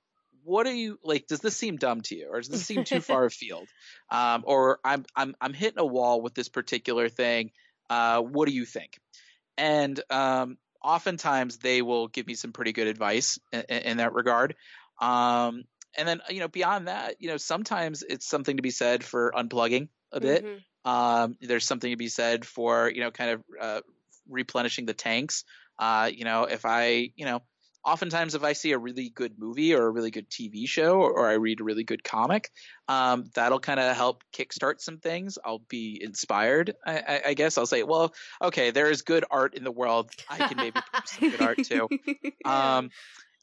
what 0.42 0.66
are 0.66 0.72
you 0.72 0.98
like? 1.04 1.26
Does 1.26 1.40
this 1.40 1.56
seem 1.56 1.76
dumb 1.76 2.00
to 2.02 2.16
you, 2.16 2.28
or 2.30 2.38
does 2.40 2.48
this 2.48 2.64
seem 2.64 2.84
too 2.84 3.00
far 3.00 3.24
afield? 3.26 3.68
Um, 4.10 4.42
or 4.46 4.78
I'm 4.82 5.04
I'm 5.14 5.34
I'm 5.40 5.52
hitting 5.52 5.78
a 5.78 5.84
wall 5.84 6.22
with 6.22 6.34
this 6.34 6.48
particular 6.48 7.08
thing. 7.08 7.50
Uh, 7.90 8.20
what 8.20 8.48
do 8.48 8.54
you 8.54 8.64
think? 8.64 8.98
And 9.60 10.00
um, 10.08 10.56
oftentimes 10.82 11.58
they 11.58 11.82
will 11.82 12.08
give 12.08 12.26
me 12.26 12.34
some 12.34 12.52
pretty 12.52 12.72
good 12.72 12.86
advice 12.86 13.38
in, 13.52 13.60
in 13.60 13.96
that 13.98 14.14
regard. 14.14 14.56
Um, 15.00 15.64
and 15.96 16.08
then 16.08 16.20
you 16.30 16.40
know 16.40 16.48
beyond 16.48 16.88
that, 16.88 17.16
you 17.20 17.28
know 17.28 17.36
sometimes 17.36 18.02
it's 18.02 18.26
something 18.26 18.56
to 18.56 18.62
be 18.62 18.70
said 18.70 19.04
for 19.04 19.32
unplugging 19.36 19.88
a 20.12 20.20
bit. 20.20 20.44
Mhm. 20.44 20.62
Um, 20.90 21.36
there's 21.42 21.66
something 21.66 21.90
to 21.90 21.96
be 21.96 22.08
said 22.08 22.46
for 22.46 22.90
you 22.90 23.02
know 23.02 23.10
kind 23.10 23.30
of 23.32 23.42
uh, 23.60 23.80
replenishing 24.28 24.86
the 24.86 24.94
tanks. 24.94 25.44
Uh, 25.78 26.10
you 26.12 26.24
know 26.24 26.44
if 26.44 26.64
I 26.64 27.10
you 27.14 27.26
know 27.26 27.42
oftentimes 27.84 28.34
if 28.34 28.42
I 28.42 28.52
see 28.52 28.72
a 28.72 28.78
really 28.78 29.10
good 29.10 29.38
movie 29.38 29.74
or 29.74 29.86
a 29.86 29.90
really 29.90 30.10
good 30.10 30.28
TV 30.28 30.68
show 30.68 31.00
or, 31.00 31.12
or 31.12 31.28
I 31.28 31.34
read 31.34 31.60
a 31.60 31.64
really 31.64 31.84
good 31.84 32.04
comic, 32.04 32.50
um, 32.88 33.30
that'll 33.34 33.60
kind 33.60 33.80
of 33.80 33.96
help 33.96 34.22
kickstart 34.32 34.80
some 34.80 34.98
things. 34.98 35.38
I'll 35.44 35.62
be 35.68 36.00
inspired. 36.02 36.74
I, 36.84 36.98
I, 36.98 37.22
I 37.26 37.34
guess 37.34 37.58
I'll 37.58 37.66
say, 37.66 37.82
well, 37.82 38.14
okay, 38.42 38.70
there 38.70 38.90
is 38.90 39.02
good 39.02 39.24
art 39.30 39.54
in 39.54 39.64
the 39.64 39.72
world. 39.72 40.10
I 40.28 40.48
can 40.48 40.56
maybe 40.56 40.80
produce 40.92 41.10
some 41.10 41.30
good 41.30 41.42
art 41.42 41.58
too. 41.64 41.88
Um, 42.44 42.90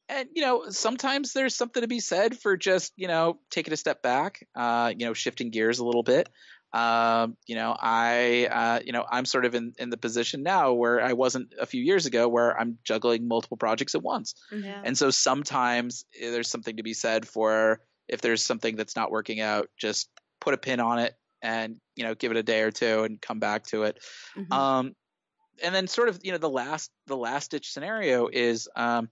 and 0.10 0.30
you 0.34 0.42
know, 0.42 0.70
sometimes 0.70 1.34
there's 1.34 1.56
something 1.56 1.82
to 1.82 1.88
be 1.88 2.00
said 2.00 2.38
for 2.38 2.56
just 2.56 2.94
you 2.96 3.08
know 3.08 3.40
taking 3.50 3.74
a 3.74 3.78
step 3.78 4.02
back, 4.02 4.48
uh, 4.56 4.94
you 4.96 5.06
know, 5.06 5.14
shifting 5.14 5.50
gears 5.50 5.80
a 5.80 5.86
little 5.86 6.04
bit. 6.04 6.30
Um, 6.74 7.38
you 7.48 7.56
know, 7.56 7.76
I, 7.80 8.48
uh, 8.52 8.80
you 8.86 8.92
know, 8.92 9.06
I'm 9.10 9.26
sort 9.26 9.46
of 9.46 9.56
in, 9.56 9.74
in 9.80 9.90
the 9.90 9.98
position 9.98 10.44
now 10.44 10.74
where 10.74 11.02
I 11.02 11.14
wasn't 11.14 11.54
a 11.60 11.66
few 11.66 11.82
years 11.82 12.06
ago, 12.06 12.28
where 12.28 12.60
I'm 12.60 12.78
juggling 12.84 13.28
multiple 13.28 13.58
projects 13.58 13.96
at 13.96 14.04
once. 14.04 14.36
Yeah. 14.52 14.82
And 14.84 14.98
so 14.98 15.10
sometimes 15.10 16.06
eh, 16.20 16.30
there's 16.32 16.50
something 16.50 16.78
to 16.78 16.84
be 16.84 16.94
said 16.94 17.28
for 17.28 17.82
if 18.08 18.22
there's 18.22 18.44
something 18.44 18.76
that's 18.76 18.96
not 18.96 19.12
working 19.12 19.40
out, 19.40 19.70
just 19.78 20.10
put 20.40 20.54
a 20.54 20.58
pin 20.58 20.80
on 20.80 21.00
it 21.00 21.16
and 21.42 21.80
you 21.96 22.04
know 22.04 22.16
give 22.16 22.32
it 22.32 22.38
a 22.38 22.44
day 22.44 22.62
or 22.62 22.72
two 22.72 23.04
and 23.04 23.22
come 23.22 23.40
back 23.40 23.64
to 23.66 23.84
it. 23.84 24.00
Mhm. 24.36 24.52
Um, 24.52 24.96
and 25.64 25.74
then 25.74 25.88
sort 25.88 26.10
of 26.10 26.20
you 26.24 26.32
know 26.32 26.38
the 26.38 26.50
last 26.50 26.92
the 27.08 27.18
last 27.18 27.52
ditch 27.52 27.72
scenario 27.72 28.28
is 28.28 28.68
um, 28.76 29.10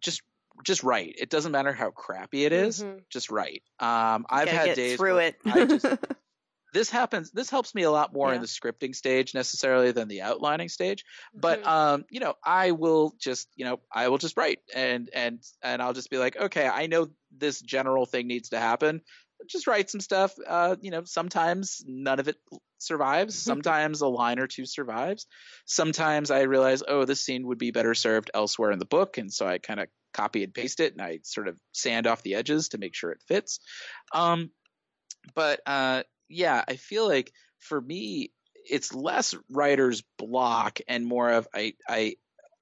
just 0.00 0.22
just 0.64 0.82
right. 0.82 1.14
It 1.18 1.30
doesn't 1.30 1.52
matter 1.52 1.72
how 1.72 1.90
crappy 1.90 2.44
it 2.44 2.52
is, 2.52 2.82
Mhm. 2.82 3.02
just 3.10 3.30
right. 3.30 3.62
Um, 3.78 4.26
I've 4.28 4.48
had 4.48 4.74
days 4.74 4.96
through 4.96 5.18
it. 5.18 5.36
I 5.44 5.64
just 5.64 5.86
this 6.76 6.90
happens 6.90 7.30
this 7.30 7.48
helps 7.48 7.74
me 7.74 7.84
a 7.84 7.90
lot 7.90 8.12
more 8.12 8.28
Yeah. 8.28 8.36
in 8.36 8.40
the 8.42 8.46
scripting 8.46 8.94
stage 8.94 9.34
necessarily 9.34 9.92
than 9.92 10.08
the 10.08 10.20
outlining 10.20 10.68
stage 10.68 11.04
but 11.34 11.60
Mm-hmm. 11.60 11.68
Mhm. 11.68 11.72
um 11.72 12.04
you 12.10 12.20
know 12.20 12.34
i 12.44 12.72
will 12.72 13.14
just 13.18 13.48
you 13.56 13.64
know 13.64 13.80
i 13.90 14.08
will 14.08 14.18
just 14.18 14.36
write 14.36 14.58
and 14.74 15.08
and 15.14 15.42
and 15.62 15.80
i'll 15.80 15.94
just 15.94 16.10
be 16.10 16.18
like 16.18 16.36
okay 16.36 16.68
i 16.68 16.86
know 16.86 17.08
this 17.36 17.60
general 17.62 18.04
thing 18.04 18.26
needs 18.26 18.50
to 18.50 18.58
happen 18.58 19.00
just 19.48 19.66
write 19.66 19.88
some 19.88 20.00
stuff 20.00 20.34
uh 20.46 20.76
you 20.80 20.90
know 20.90 21.02
sometimes 21.04 21.82
none 21.86 22.20
of 22.20 22.28
it 22.28 22.36
survives 22.78 23.34
sometimes 23.34 24.02
a 24.02 24.06
line 24.06 24.38
or 24.38 24.46
two 24.46 24.66
survives 24.66 25.26
sometimes 25.64 26.30
i 26.30 26.42
realize 26.42 26.82
oh 26.86 27.06
this 27.06 27.22
scene 27.22 27.46
would 27.46 27.58
be 27.58 27.70
better 27.70 27.94
served 27.94 28.30
elsewhere 28.34 28.70
in 28.70 28.78
the 28.78 28.84
book 28.84 29.16
and 29.16 29.32
so 29.32 29.46
i 29.46 29.56
kind 29.56 29.80
of 29.80 29.88
copy 30.12 30.44
and 30.44 30.52
paste 30.52 30.80
it 30.80 30.92
and 30.92 31.00
i 31.00 31.18
sort 31.22 31.48
of 31.48 31.56
sand 31.72 32.06
off 32.06 32.22
the 32.22 32.34
edges 32.34 32.68
to 32.68 32.78
make 32.78 32.94
sure 32.94 33.10
it 33.10 33.22
fits 33.26 33.60
um 34.12 34.50
but 35.34 35.60
uh 35.66 36.02
yeah 36.28 36.64
i 36.68 36.76
feel 36.76 37.06
like 37.08 37.32
for 37.58 37.80
me 37.80 38.32
it's 38.54 38.94
less 38.94 39.34
writer's 39.50 40.02
block 40.18 40.80
and 40.88 41.06
more 41.06 41.30
of 41.30 41.48
i 41.54 41.74
i 41.88 42.16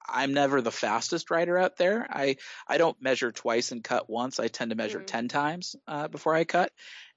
i'm 0.07 0.33
never 0.33 0.61
the 0.61 0.71
fastest 0.71 1.31
writer 1.31 1.57
out 1.57 1.77
there. 1.77 2.05
I 2.09 2.37
i 2.67 2.77
don't 2.77 3.01
measure 3.01 3.31
twice 3.31 3.71
and 3.71 3.83
cut 3.83 4.09
once. 4.09 4.39
I 4.39 4.47
tend 4.47 4.69
to 4.69 4.75
measure 4.75 4.99
Mhm. 4.99 5.07
10 5.07 5.27
times 5.27 5.75
uh, 5.87 6.07
before 6.07 6.35
i 6.35 6.43
cut. 6.45 6.71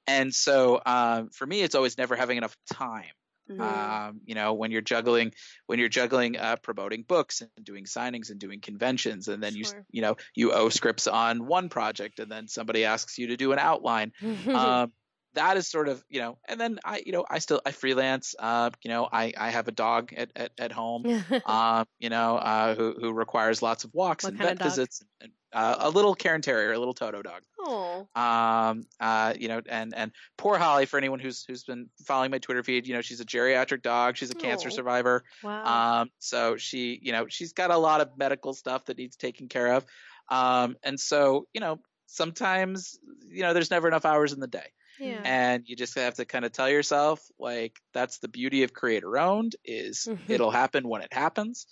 And 0.07 0.35
so 0.35 0.81
um, 0.85 1.29
for 1.31 1.47
me 1.47 1.63
it's 1.63 1.75
always 1.75 1.99
never 1.99 2.17
having 2.17 2.39
enough 2.39 2.57
time. 2.73 3.13
Mhm. 3.49 3.59
um, 3.63 4.21
you 4.25 4.35
know 4.35 4.55
when 4.55 4.71
you're 4.71 4.81
juggling 4.83 5.33
when 5.67 5.79
you're 5.79 5.89
juggling 5.89 6.37
uh, 6.39 6.57
promoting 6.57 7.03
books 7.03 7.41
and 7.43 7.65
doing 7.65 7.85
signings 7.85 8.31
and 8.31 8.39
doing 8.39 8.61
conventions 8.61 9.29
and 9.29 9.43
then 9.43 9.55
you 9.57 9.65
you 9.91 10.03
know 10.03 10.17
you 10.35 10.53
owe 10.53 10.69
scripts 10.69 11.07
on 11.07 11.47
one 11.47 11.69
project 11.69 12.21
and 12.21 12.31
then 12.31 12.47
somebody 12.49 12.85
asks 12.85 13.19
you 13.19 13.29
to 13.29 13.37
do 13.37 13.53
an 13.53 13.59
outline. 13.59 14.13
Um, 14.55 14.93
that 15.39 15.57
is 15.57 15.67
sort 15.69 15.89
of 15.89 16.03
you 16.09 16.21
know 16.21 16.39
and 16.49 16.61
then 16.61 16.79
i 16.85 17.03
you 17.07 17.13
know 17.13 17.25
i 17.31 17.39
still 17.39 17.61
i 17.65 17.71
freelance 17.71 18.35
uh, 18.39 18.71
you 18.83 18.91
know 18.91 19.09
i 19.11 19.33
i 19.37 19.51
have 19.51 19.69
a 19.69 19.73
dog 19.73 20.13
at 20.13 20.31
at, 20.37 20.53
at 20.59 20.73
home 20.73 21.05
um, 21.47 21.87
you 21.99 22.11
know, 22.11 22.37
uh, 22.37 22.75
who 22.75 22.95
who 23.01 23.13
requires 23.13 23.63
lots 23.63 23.85
of 23.85 23.93
walks 23.95 24.25
What 24.25 24.35
and 24.35 24.43
vet 24.43 24.63
visits. 24.63 25.03
And, 25.21 25.33
uh, 25.51 25.77
a 25.79 25.91
little 25.91 26.15
Cairn 26.15 26.43
Terrier, 26.43 26.73
a 26.73 26.79
little 26.79 26.93
Toto 26.93 27.23
dog. 27.23 27.43
oh, 27.59 28.07
Um, 28.15 28.83
uh, 29.01 29.33
you 29.39 29.49
know, 29.49 29.63
and 29.67 29.95
and 29.95 30.13
poor 30.37 30.59
Holly. 30.59 30.85
For 30.85 30.99
anyone 30.99 31.21
who's 31.21 31.45
who's 31.45 31.65
been 31.65 31.89
following 32.05 32.31
my 32.31 32.39
Twitter 32.39 32.63
feed, 32.63 32.87
you 32.87 32.95
know, 32.95 33.01
she's 33.01 33.21
a 33.21 33.25
geriatric 33.25 33.83
dog. 33.83 34.17
She's 34.17 34.31
a 34.31 34.35
cancer 34.35 34.69
survivor. 34.71 35.25
wow. 35.43 36.03
Um, 36.03 36.11
so 36.19 36.57
she, 36.59 37.01
you 37.03 37.13
know, 37.13 37.27
she's 37.29 37.55
got 37.55 37.71
a 37.71 37.79
lot 37.79 38.03
of 38.03 38.19
medical 38.19 38.53
stuff 38.53 38.85
that 38.87 38.99
needs 38.99 39.17
taken 39.17 39.49
care 39.49 39.73
of. 39.73 39.87
Um, 40.29 40.77
and 40.83 41.01
so 41.01 41.47
you 41.55 41.61
know, 41.61 41.81
sometimes 42.07 42.99
you 43.29 43.43
know, 43.43 43.55
there's 43.55 43.71
never 43.71 43.89
enough 43.89 44.05
hours 44.05 44.35
in 44.35 44.41
the 44.41 44.47
day 44.47 44.73
yeah. 44.99 45.25
and 45.25 45.65
you 45.67 45.77
just 45.77 45.95
have 45.95 46.15
to 46.15 46.25
kind 46.25 46.45
of 46.45 46.53
tell 46.53 46.69
yourself 46.69 47.21
like 47.39 47.81
that's 47.93 48.19
the 48.19 48.29
beauty 48.29 48.63
of 48.63 48.73
creator 48.73 49.19
owned 49.19 49.57
is 49.65 50.09
Mhm. 50.09 50.25
it'll 50.29 50.51
happen 50.51 50.89
when 50.89 51.03
it 51.03 51.13
happens 51.13 51.67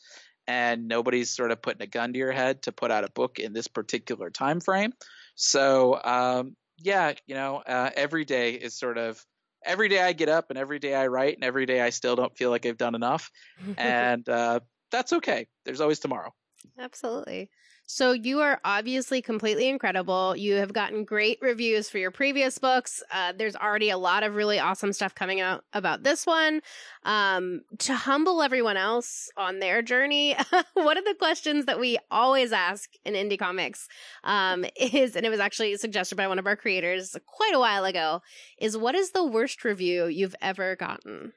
and 0.46 0.86
nobody's 0.88 1.30
sort 1.34 1.50
of 1.50 1.60
putting 1.62 1.82
a 1.82 1.86
gun 1.86 2.12
to 2.12 2.18
your 2.18 2.32
head 2.32 2.62
to 2.62 2.72
put 2.72 2.90
out 2.90 3.04
a 3.04 3.10
book 3.10 3.38
in 3.38 3.52
this 3.52 3.68
particular 3.68 4.30
time 4.30 4.60
frame 4.60 4.92
so 5.34 6.00
um, 6.04 6.56
yeah 6.78 7.12
you 7.26 7.34
know 7.34 7.56
uh, 7.58 7.90
every 7.96 8.24
day 8.24 8.54
is 8.54 8.78
sort 8.78 8.98
of 8.98 9.24
every 9.64 9.88
day 9.88 10.00
i 10.02 10.12
get 10.12 10.28
up 10.28 10.46
and 10.50 10.58
every 10.58 10.78
day 10.78 10.94
i 10.94 11.06
write 11.06 11.34
and 11.34 11.44
every 11.44 11.66
day 11.66 11.80
i 11.80 11.90
still 11.90 12.16
don't 12.16 12.36
feel 12.36 12.50
like 12.50 12.66
i've 12.66 12.76
done 12.78 12.94
enough 12.94 13.30
and 13.76 14.28
uh, 14.28 14.60
that's 14.90 15.12
okay 15.12 15.48
there's 15.64 15.80
always 15.80 15.98
tomorrow 15.98 16.30
Absolutely. 16.78 17.50
So 17.88 18.10
you 18.10 18.40
are 18.40 18.60
obviously 18.64 19.22
completely 19.22 19.68
incredible. 19.68 20.36
You 20.36 20.54
have 20.56 20.72
gotten 20.72 21.04
great 21.04 21.38
reviews 21.40 21.88
for 21.88 21.98
your 21.98 22.10
previous 22.10 22.58
books. 22.58 23.00
Uh, 23.12 23.32
there's 23.36 23.54
already 23.54 23.90
a 23.90 23.96
lot 23.96 24.24
of 24.24 24.34
really 24.34 24.58
awesome 24.58 24.92
stuff 24.92 25.14
coming 25.14 25.40
out 25.40 25.64
about 25.72 26.02
this 26.02 26.26
one. 26.26 26.62
Um, 27.04 27.60
to 27.78 27.94
humble 27.94 28.42
everyone 28.42 28.76
else 28.76 29.30
on 29.36 29.60
their 29.60 29.82
journey, 29.82 30.36
one 30.74 30.98
of 30.98 31.04
the 31.04 31.14
questions 31.16 31.66
that 31.66 31.78
we 31.78 31.96
always 32.10 32.52
ask 32.52 32.90
in 33.04 33.14
indie 33.14 33.38
comics 33.38 33.86
um, 34.24 34.64
is, 34.76 35.14
and 35.14 35.24
it 35.24 35.30
was 35.30 35.40
actually 35.40 35.76
suggested 35.76 36.16
by 36.16 36.26
one 36.26 36.40
of 36.40 36.46
our 36.46 36.56
creators 36.56 37.16
quite 37.26 37.54
a 37.54 37.60
while 37.60 37.84
ago, 37.84 38.20
is 38.58 38.76
what 38.76 38.96
is 38.96 39.12
the 39.12 39.24
worst 39.24 39.64
review 39.64 40.06
you've 40.06 40.36
ever 40.42 40.76
gotten? 40.76 41.32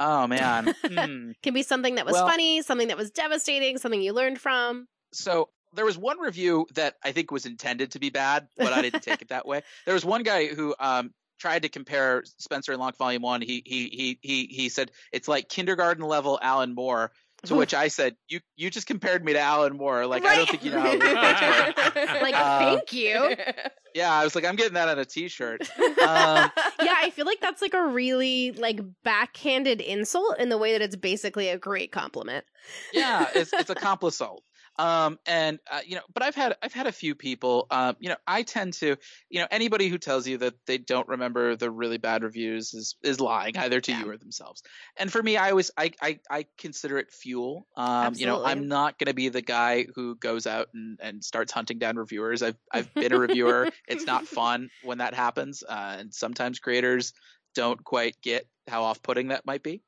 oh 0.00 0.26
man 0.28 0.74
hmm. 0.86 1.32
Can 1.42 1.54
be 1.54 1.62
something 1.62 1.96
that 1.96 2.06
was 2.06 2.14
Well- 2.14 2.28
funny, 2.28 2.62
something 2.62 2.88
that 2.88 2.96
was 2.96 3.10
devastating, 3.10 3.76
something 3.78 4.00
you 4.00 4.12
learned 4.12 4.40
from. 4.40 4.86
So 5.12 5.48
there 5.74 5.84
was 5.84 5.98
one 5.98 6.18
review 6.18 6.66
that 6.74 6.96
I 7.04 7.12
think 7.12 7.30
was 7.30 7.44
intended 7.46 7.92
to 7.92 7.98
be 7.98 8.10
bad, 8.10 8.48
but 8.56 8.72
I 8.72 8.82
didn't 8.82 9.02
take 9.02 9.22
it 9.22 9.28
that 9.28 9.46
way. 9.46 9.62
There 9.84 9.94
was 9.94 10.04
one 10.04 10.22
guy 10.22 10.46
who 10.46 10.74
um, 10.80 11.12
tried 11.38 11.62
to 11.62 11.68
compare 11.68 12.22
Spencer 12.38 12.72
and 12.72 12.80
Locke 12.80 12.96
Volume 12.96 13.22
One. 13.22 13.42
He 13.42 13.62
he 13.66 13.88
he 13.88 14.18
he 14.22 14.46
he 14.46 14.68
said 14.70 14.90
it's 15.12 15.28
like 15.28 15.48
kindergarten 15.48 16.04
level 16.04 16.38
Alan 16.42 16.74
Moore. 16.74 17.12
To 17.44 17.54
which 17.54 17.72
I 17.72 17.86
said, 17.86 18.16
"You 18.26 18.40
you 18.56 18.68
just 18.68 18.88
compared 18.88 19.24
me 19.24 19.32
to 19.34 19.38
Alan 19.38 19.76
Moore. 19.76 20.06
Like 20.06 20.24
I 20.24 20.34
don't 20.34 20.48
think 20.48 20.64
you 20.64 20.72
know 20.72 20.80
how 20.80 20.90
real 20.90 20.98
books 20.98 21.40
work." 21.40 22.20
like, 22.20 22.34
Uh, 22.34 22.58
thank 22.58 22.92
you. 22.92 23.36
Yeah, 23.94 24.12
I 24.12 24.22
was 24.22 24.34
like, 24.34 24.44
I'm 24.44 24.54
getting 24.54 24.74
that 24.74 24.88
on 24.88 24.98
a 24.98 25.04
T-shirt. 25.04 25.62
Um, 25.78 26.50
yeah, 26.80 26.94
I 26.98 27.10
feel 27.14 27.26
like 27.26 27.40
that's 27.40 27.60
like 27.62 27.74
a 27.74 27.86
really 27.86 28.52
like 28.52 28.80
backhanded 29.02 29.80
insult 29.80 30.38
in 30.38 30.48
the 30.50 30.58
way 30.58 30.72
that 30.72 30.82
it's 30.82 30.94
basically 30.94 31.48
a 31.48 31.58
great 31.58 31.90
compliment. 31.90 32.44
yeah, 32.92 33.28
it's 33.34 33.52
it's 33.52 33.70
a 33.70 33.74
complisalt. 33.74 34.38
Um, 34.78 35.18
and 35.26 35.58
uh, 35.70 35.80
you 35.84 35.96
know, 35.96 36.02
but 36.12 36.22
I've 36.22 36.36
had 36.36 36.56
I've 36.62 36.72
had 36.72 36.86
a 36.86 36.92
few 36.92 37.14
people. 37.14 37.66
Um, 37.70 37.96
you 37.98 38.08
know, 38.08 38.16
I 38.26 38.42
tend 38.44 38.74
to, 38.74 38.96
you 39.28 39.40
know, 39.40 39.48
anybody 39.50 39.88
who 39.88 39.98
tells 39.98 40.26
you 40.28 40.38
that 40.38 40.54
they 40.66 40.78
don't 40.78 41.08
remember 41.08 41.56
the 41.56 41.70
really 41.70 41.98
bad 41.98 42.22
reviews 42.22 42.74
is 42.74 42.96
is 43.02 43.20
lying 43.20 43.56
either 43.56 43.80
to 43.80 43.90
Yeah. 43.90 44.00
you 44.00 44.10
or 44.10 44.16
themselves. 44.16 44.62
And 44.96 45.10
for 45.10 45.22
me, 45.22 45.36
I 45.36 45.50
always 45.50 45.70
I 45.76 45.90
I, 46.00 46.20
I 46.30 46.46
consider 46.56 46.98
it 46.98 47.10
fuel. 47.10 47.66
Um, 47.76 48.14
you 48.16 48.26
know, 48.26 48.44
I'm 48.44 48.68
not 48.68 48.98
going 48.98 49.08
to 49.08 49.14
be 49.14 49.28
the 49.30 49.42
guy 49.42 49.86
who 49.94 50.14
goes 50.14 50.46
out 50.46 50.68
and 50.74 50.98
and 51.00 51.24
starts 51.24 51.52
hunting 51.52 51.78
down 51.78 51.96
reviewers. 51.96 52.42
I've 52.42 52.56
I've 52.72 52.94
been 52.94 53.12
a 53.12 53.18
reviewer. 53.18 53.70
it's 53.88 54.06
not 54.06 54.26
fun 54.26 54.70
when 54.82 54.98
that 54.98 55.14
happens, 55.14 55.64
uh, 55.68 55.96
and 55.98 56.14
sometimes 56.14 56.60
creators 56.60 57.12
don't 57.54 57.82
quite 57.82 58.20
get 58.22 58.46
how 58.68 58.84
off-putting 58.84 59.28
that 59.28 59.46
might 59.46 59.62
be. 59.62 59.82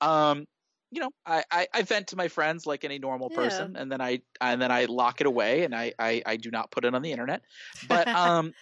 Um, 0.00 0.46
you 0.92 1.00
know, 1.00 1.10
I, 1.24 1.42
I, 1.50 1.66
I 1.72 1.82
vent 1.82 2.08
to 2.08 2.16
my 2.16 2.28
friends 2.28 2.66
like 2.66 2.84
any 2.84 2.98
normal 2.98 3.30
Yeah. 3.30 3.38
person, 3.38 3.76
and 3.76 3.90
then 3.90 4.02
I 4.02 4.20
and 4.42 4.60
then 4.60 4.70
I 4.70 4.84
lock 4.84 5.22
it 5.22 5.26
away, 5.26 5.64
and 5.64 5.74
I, 5.74 5.94
I, 5.98 6.22
I 6.24 6.36
do 6.36 6.50
not 6.50 6.70
put 6.70 6.84
it 6.84 6.94
on 6.94 7.00
the 7.00 7.10
internet. 7.10 7.42
But 7.88 8.06
um, 8.14 8.52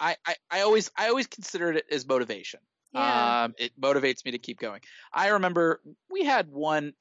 I, 0.00 0.16
I, 0.26 0.34
I 0.50 0.60
always 0.62 0.90
I 0.96 1.08
always 1.08 1.26
considered 1.26 1.76
it 1.76 1.84
as 1.90 2.06
motivation. 2.06 2.60
Yeah. 2.92 3.44
Um, 3.44 3.54
it 3.58 3.78
motivates 3.78 4.24
me 4.24 4.30
to 4.30 4.38
keep 4.38 4.58
going. 4.58 4.80
I 5.12 5.28
remember 5.28 5.82
we 6.10 6.24
had 6.24 6.48
one 6.48 6.94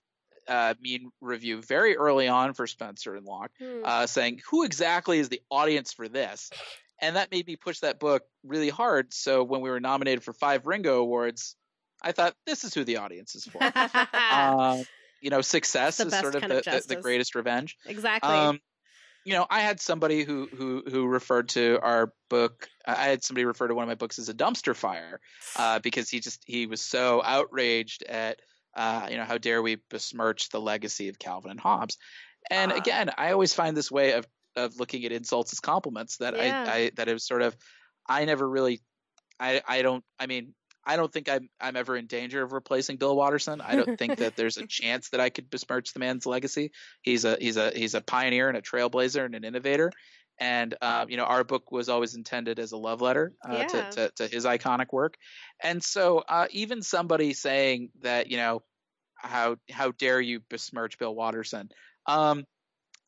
uh, 0.49 0.73
mean 0.81 1.11
review 1.21 1.61
very 1.61 1.95
early 1.95 2.27
on 2.27 2.53
for 2.53 2.67
Spencer 2.67 3.15
and 3.15 3.25
Locke, 3.25 3.51
Hmm. 3.59 3.81
uh, 3.85 4.05
saying 4.05 4.41
who 4.49 4.65
exactly 4.65 5.17
is 5.19 5.29
the 5.29 5.41
audience 5.49 5.93
for 5.93 6.09
this, 6.09 6.49
and 6.99 7.15
that 7.15 7.31
made 7.31 7.47
me 7.47 7.55
push 7.55 7.79
that 7.79 7.99
book 7.99 8.23
really 8.43 8.69
hard. 8.69 9.13
So 9.13 9.45
when 9.45 9.61
we 9.61 9.69
were 9.69 9.79
nominated 9.79 10.23
for 10.23 10.33
five 10.33 10.67
Ringo 10.67 10.99
Awards, 10.99 11.55
I 12.03 12.11
thought 12.11 12.35
this 12.45 12.63
is 12.63 12.73
who 12.73 12.83
the 12.83 12.97
audience 12.97 13.35
is 13.35 13.45
for. 13.45 13.59
uh, 13.61 14.77
you 15.21 15.29
know, 15.29 15.41
success 15.41 15.99
is 15.99 16.13
sort 16.13 16.35
of 16.35 16.41
the, 16.41 16.57
of 16.57 16.63
the, 16.65 16.95
the 16.95 17.01
greatest 17.01 17.35
revenge. 17.35 17.77
exactly. 17.85 18.29
Um, 18.29 18.59
you 19.25 19.33
know, 19.33 19.47
I 19.49 19.61
had 19.61 19.79
somebody 19.79 20.23
who 20.23 20.47
who 20.47 20.83
who 20.85 21.07
referred 21.07 21.49
to 21.49 21.79
our 21.81 22.13
book. 22.29 22.67
I 22.85 23.05
had 23.05 23.23
somebody 23.23 23.45
refer 23.45 23.69
to 23.69 23.75
one 23.75 23.83
of 23.83 23.87
my 23.87 23.95
books 23.95 24.19
as 24.19 24.27
a 24.27 24.33
dumpster 24.33 24.75
fire 24.75 25.21
uh, 25.55 25.79
because 25.79 26.09
he 26.09 26.19
just 26.19 26.41
he 26.45 26.65
was 26.65 26.81
so 26.81 27.21
outraged 27.23 28.03
at 28.03 28.41
uh, 28.75 29.07
you 29.09 29.15
know 29.15 29.23
how 29.23 29.37
dare 29.37 29.61
we 29.61 29.77
besmirch 29.89 30.49
the 30.49 30.59
legacy 30.59 31.07
of 31.07 31.17
Calvin 31.17 31.51
and 31.51 31.59
Hobbes. 31.59 31.97
And 32.51 32.73
Ah. 32.73 32.75
again, 32.75 33.11
I 33.17 33.31
always 33.31 33.53
find 33.53 33.77
this 33.77 33.89
way 33.89 34.11
of 34.11 34.27
of 34.57 34.77
looking 34.77 35.05
at 35.05 35.13
insults 35.13 35.53
as 35.53 35.61
compliments 35.61 36.17
that 36.17 36.35
Yeah. 36.35 36.65
I, 36.67 36.73
I 36.73 36.91
that 36.95 37.07
it 37.07 37.13
was 37.13 37.25
sort 37.25 37.43
of 37.43 37.55
I 38.07 38.25
never 38.25 38.47
really 38.47 38.81
I 39.39 39.61
I 39.65 39.81
don't 39.83 40.03
I 40.19 40.27
mean 40.27 40.53
I 40.85 40.95
don't 40.97 41.11
think 41.11 41.29
I'm 41.29 41.49
I'm 41.59 41.75
ever 41.75 41.95
in 41.95 42.07
danger 42.07 42.41
of 42.43 42.51
replacing 42.53 42.97
Bill 42.97 43.15
Watterson. 43.15 43.61
I 43.61 43.75
don't 43.75 43.91
think 43.97 44.17
that 44.17 44.35
there's 44.35 44.57
a 44.57 44.63
chance 44.67 45.09
that 45.09 45.19
I 45.19 45.29
could 45.29 45.49
besmirch 45.49 45.93
the 45.93 45.99
man's 45.99 46.25
legacy. 46.25 46.71
He's 47.01 47.25
a 47.25 47.37
he's 47.39 47.57
a 47.57 47.71
he's 47.71 47.95
a 47.95 48.01
pioneer 48.01 48.47
and 48.49 48.57
a 48.57 48.61
trailblazer 48.61 49.25
and 49.25 49.35
an 49.35 49.43
innovator. 49.43 49.91
And 50.39 50.75
um, 50.81 51.09
you 51.09 51.17
know, 51.17 51.25
our 51.25 51.43
book 51.43 51.71
was 51.71 51.89
always 51.89 52.15
intended 52.15 52.59
as 52.59 52.71
a 52.71 52.77
love 52.77 53.01
letter 53.01 53.33
uh, 53.47 53.59
Yeah. 53.59 53.63
to, 53.65 53.83
to 53.91 54.11
to 54.17 54.27
his 54.27 54.45
iconic 54.45 54.91
work. 54.91 55.17
And 55.61 55.83
so, 55.83 56.19
uh, 56.19 56.47
even 56.51 56.81
somebody 56.81 57.33
saying 57.33 57.91
that, 58.01 58.29
you 58.29 58.37
know, 58.37 58.63
how 59.15 59.57
how 59.71 59.91
dare 59.91 60.19
you 60.21 60.41
besmirch 60.49 60.97
Bill 60.97 61.13
Watterson? 61.15 61.69
Um, 62.05 62.45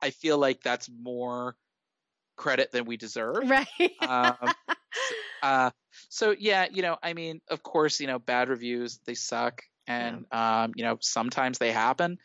I 0.01 0.11
feel 0.11 0.37
like 0.37 0.61
that's 0.61 0.89
more 0.89 1.55
credit 2.35 2.71
than 2.71 2.85
we 2.85 2.97
deserve. 2.97 3.49
right. 3.49 3.67
Um, 3.99 4.53
uh, 5.41 5.71
so 6.09 6.35
yeah, 6.37 6.67
you 6.71 6.81
know, 6.81 6.97
I 7.01 7.13
mean, 7.13 7.41
of 7.49 7.63
course, 7.63 7.99
you 7.99 8.07
know, 8.07 8.19
bad 8.19 8.49
reviews 8.49 8.99
they 9.05 9.15
suck, 9.15 9.63
and 9.87 10.25
um, 10.31 10.73
you 10.75 10.83
know, 10.83 10.97
sometimes 11.01 11.57
they 11.57 11.71
happen. 11.71 12.17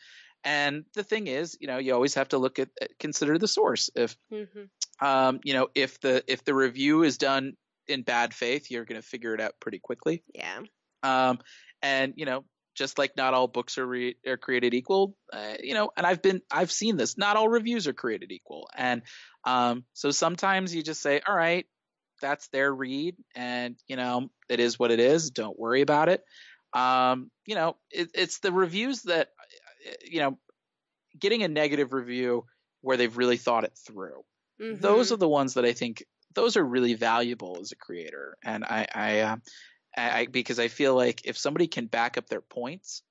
And 0.43 0.85
the 0.95 1.03
thing 1.03 1.27
is, 1.27 1.57
you 1.61 1.67
know, 1.67 1.77
you 1.77 1.93
always 1.93 2.15
have 2.15 2.29
to 2.29 2.37
look 2.39 2.57
at 2.59 2.69
consider 2.99 3.37
the 3.37 3.47
source. 3.47 3.89
If 3.95 4.17
Mhm. 4.31 4.69
um, 4.99 5.39
you 5.43 5.53
know, 5.53 5.69
if 5.75 5.99
the 5.99 6.23
if 6.27 6.43
the 6.43 6.53
review 6.53 7.03
is 7.03 7.17
done 7.17 7.55
in 7.87 8.03
bad 8.03 8.33
faith, 8.33 8.71
you're 8.71 8.85
going 8.85 9.01
to 9.01 9.07
figure 9.07 9.33
it 9.33 9.41
out 9.41 9.59
pretty 9.59 9.79
quickly. 9.79 10.23
Yeah. 10.33 10.61
Um, 11.03 11.39
and 11.81 12.13
you 12.15 12.25
know, 12.25 12.45
just 12.75 12.97
like 12.97 13.15
not 13.17 13.33
all 13.33 13.47
books 13.47 13.77
are 13.77 13.85
re- 13.85 14.15
are 14.25 14.37
created 14.37 14.73
equal, 14.73 15.15
uh, 15.33 15.55
you 15.61 15.73
know, 15.73 15.91
and 15.95 16.05
I've 16.05 16.21
been 16.21 16.41
I've 16.51 16.71
seen 16.71 16.97
this. 16.97 17.17
Not 17.17 17.37
all 17.37 17.47
reviews 17.49 17.87
are 17.87 17.93
created 17.93 18.31
equal, 18.31 18.69
and 18.75 19.01
um, 19.43 19.85
so 19.93 20.11
sometimes 20.11 20.73
you 20.73 20.83
just 20.83 21.01
say, 21.01 21.21
all 21.27 21.35
right, 21.35 21.65
that's 22.21 22.47
their 22.49 22.73
read, 22.73 23.15
and 23.35 23.75
you 23.87 23.95
know, 23.95 24.29
it 24.49 24.59
is 24.59 24.79
what 24.79 24.91
it 24.91 24.99
is. 24.99 25.31
Don't 25.31 25.59
worry 25.59 25.81
about 25.81 26.09
it. 26.09 26.23
Um, 26.73 27.29
you 27.45 27.55
know, 27.55 27.75
it, 27.89 28.09
it's 28.13 28.39
the 28.39 28.51
reviews 28.51 29.03
that 29.03 29.29
you 30.03 30.19
know, 30.19 30.37
getting 31.19 31.43
a 31.43 31.47
negative 31.47 31.93
review 31.93 32.45
where 32.81 32.97
they've 32.97 33.17
really 33.17 33.37
thought 33.37 33.63
it 33.63 33.77
through. 33.87 34.23
Mhm. 34.61 34.79
Those 34.79 35.11
are 35.11 35.17
the 35.17 35.27
ones 35.27 35.55
that 35.55 35.65
I 35.65 35.73
think 35.73 36.03
those 36.33 36.55
are 36.55 36.63
really 36.63 36.93
valuable 36.93 37.57
as 37.59 37.71
a 37.71 37.75
creator, 37.75 38.37
and 38.43 38.63
I, 38.63 38.87
I, 38.93 39.19
uh, 39.19 39.35
I, 39.97 40.25
because 40.27 40.59
I 40.59 40.67
feel 40.67 40.95
like 40.95 41.21
if 41.25 41.37
somebody 41.37 41.67
can 41.67 41.87
back 41.87 42.17
up 42.17 42.27
their 42.27 42.41
points 42.41 43.03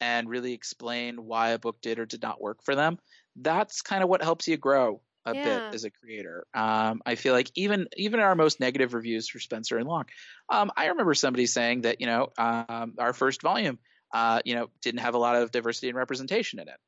and 0.00 0.28
really 0.28 0.52
explain 0.52 1.24
why 1.24 1.50
a 1.50 1.58
book 1.58 1.80
did 1.80 1.98
or 1.98 2.06
did 2.06 2.22
not 2.22 2.40
work 2.40 2.62
for 2.64 2.74
them, 2.74 2.98
that's 3.36 3.82
kind 3.82 4.02
of 4.02 4.08
what 4.08 4.22
helps 4.22 4.46
you 4.48 4.56
grow 4.56 5.02
a 5.24 5.34
Yeah. 5.34 5.34
bit 5.34 5.66
as 5.72 5.84
a 5.84 5.90
creator. 5.90 6.46
Um, 6.54 7.02
I 7.04 7.16
feel 7.16 7.32
like 7.34 7.50
even 7.56 7.88
even 7.96 8.20
our 8.20 8.34
most 8.34 8.60
negative 8.60 8.94
reviews 8.94 9.28
for 9.28 9.40
Spencer 9.40 9.78
and 9.78 9.88
Locke, 9.88 10.10
um, 10.48 10.70
I 10.76 10.86
remember 10.86 11.14
somebody 11.14 11.46
saying 11.46 11.82
that 11.82 12.00
you 12.00 12.06
know 12.06 12.28
um, 12.38 12.94
our 12.98 13.12
first 13.12 13.42
volume, 13.42 13.78
uh, 14.14 14.40
you 14.44 14.54
know, 14.54 14.68
didn't 14.82 15.00
have 15.00 15.14
a 15.14 15.18
lot 15.18 15.36
of 15.36 15.50
diversity 15.50 15.88
and 15.88 15.96
representation 15.96 16.60
in 16.60 16.68
it, 16.68 16.78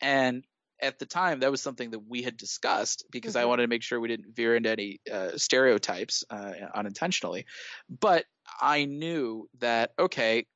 and 0.00 0.44
at 0.82 0.98
the 0.98 1.06
time 1.06 1.40
that 1.40 1.50
was 1.50 1.62
something 1.62 1.90
that 1.90 2.00
we 2.00 2.22
had 2.22 2.36
discussed 2.36 3.04
because 3.10 3.36
I 3.36 3.44
Mhm. 3.44 3.46
wanted 3.46 3.62
to 3.62 3.68
make 3.68 3.82
sure 3.82 4.00
we 4.00 4.08
didn't 4.08 4.34
veer 4.34 4.56
into 4.56 4.70
any 4.70 5.00
uh, 5.10 5.36
stereotypes 5.36 6.24
uh, 6.30 6.52
unintentionally. 6.74 7.46
But 7.88 8.26
I 8.60 8.84
knew 8.86 9.48
that 9.58 9.92
okay, 9.98 10.46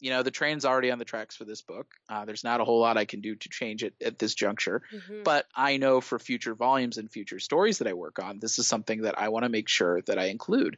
you 0.00 0.10
know, 0.10 0.24
the 0.24 0.32
train's 0.32 0.64
already 0.64 0.90
on 0.90 0.98
the 0.98 1.04
tracks 1.04 1.36
for 1.36 1.44
this 1.44 1.62
book. 1.62 1.94
Uh, 2.08 2.24
there's 2.24 2.42
not 2.42 2.60
a 2.60 2.64
whole 2.64 2.80
lot 2.80 2.96
I 2.96 3.04
can 3.04 3.20
do 3.20 3.36
to 3.36 3.48
change 3.48 3.84
it 3.84 3.94
at 4.04 4.18
this 4.18 4.34
juncture. 4.34 4.82
Mhm. 4.90 5.24
But 5.24 5.46
I 5.54 5.76
know 5.76 6.00
for 6.00 6.18
future 6.18 6.56
volumes 6.56 6.98
and 6.98 7.10
future 7.10 7.38
stories 7.38 7.78
that 7.78 7.86
I 7.86 7.92
work 7.92 8.18
on, 8.18 8.40
this 8.40 8.58
is 8.58 8.66
something 8.66 9.02
that 9.02 9.16
I 9.16 9.28
want 9.28 9.44
to 9.44 9.48
make 9.48 9.68
sure 9.68 10.02
that 10.02 10.18
I 10.18 10.24
include. 10.24 10.76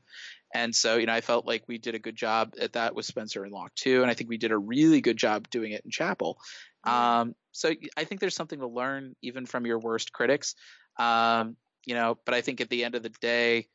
And 0.55 0.75
so, 0.75 0.97
you 0.97 1.07
know, 1.07 1.15
I 1.15 1.21
felt 1.23 1.47
like 1.47 1.65
we 1.69 1.79
did 1.79 1.95
a 1.95 1.99
good 1.99 2.17
job 2.17 2.55
at 2.61 2.75
that 2.75 2.95
with 2.95 3.07
Spencer 3.07 3.45
and 3.45 3.53
Locke 3.53 3.75
too, 3.75 4.03
and 4.03 4.11
I 4.11 4.15
think 4.15 4.31
we 4.31 4.39
did 4.39 4.53
a 4.53 4.59
really 4.59 5.01
good 5.01 5.17
job 5.17 5.49
doing 5.51 5.73
it 5.73 5.85
in 5.85 5.91
Chapel. 5.91 6.39
Um, 6.87 7.35
so 7.53 7.73
I 7.97 8.05
think 8.05 8.21
there's 8.21 8.35
something 8.37 8.61
to 8.61 8.67
learn 8.67 9.15
even 9.23 9.47
from 9.47 9.67
your 9.67 9.79
worst 9.79 10.13
critics. 10.13 10.55
Um, 10.99 11.57
you 11.87 11.95
know, 11.95 12.19
but 12.25 12.35
I 12.35 12.41
think 12.41 12.61
at 12.61 12.71
the 12.71 12.85
end 12.85 12.95
of 12.95 13.03
the 13.03 13.11
day, 13.11 13.69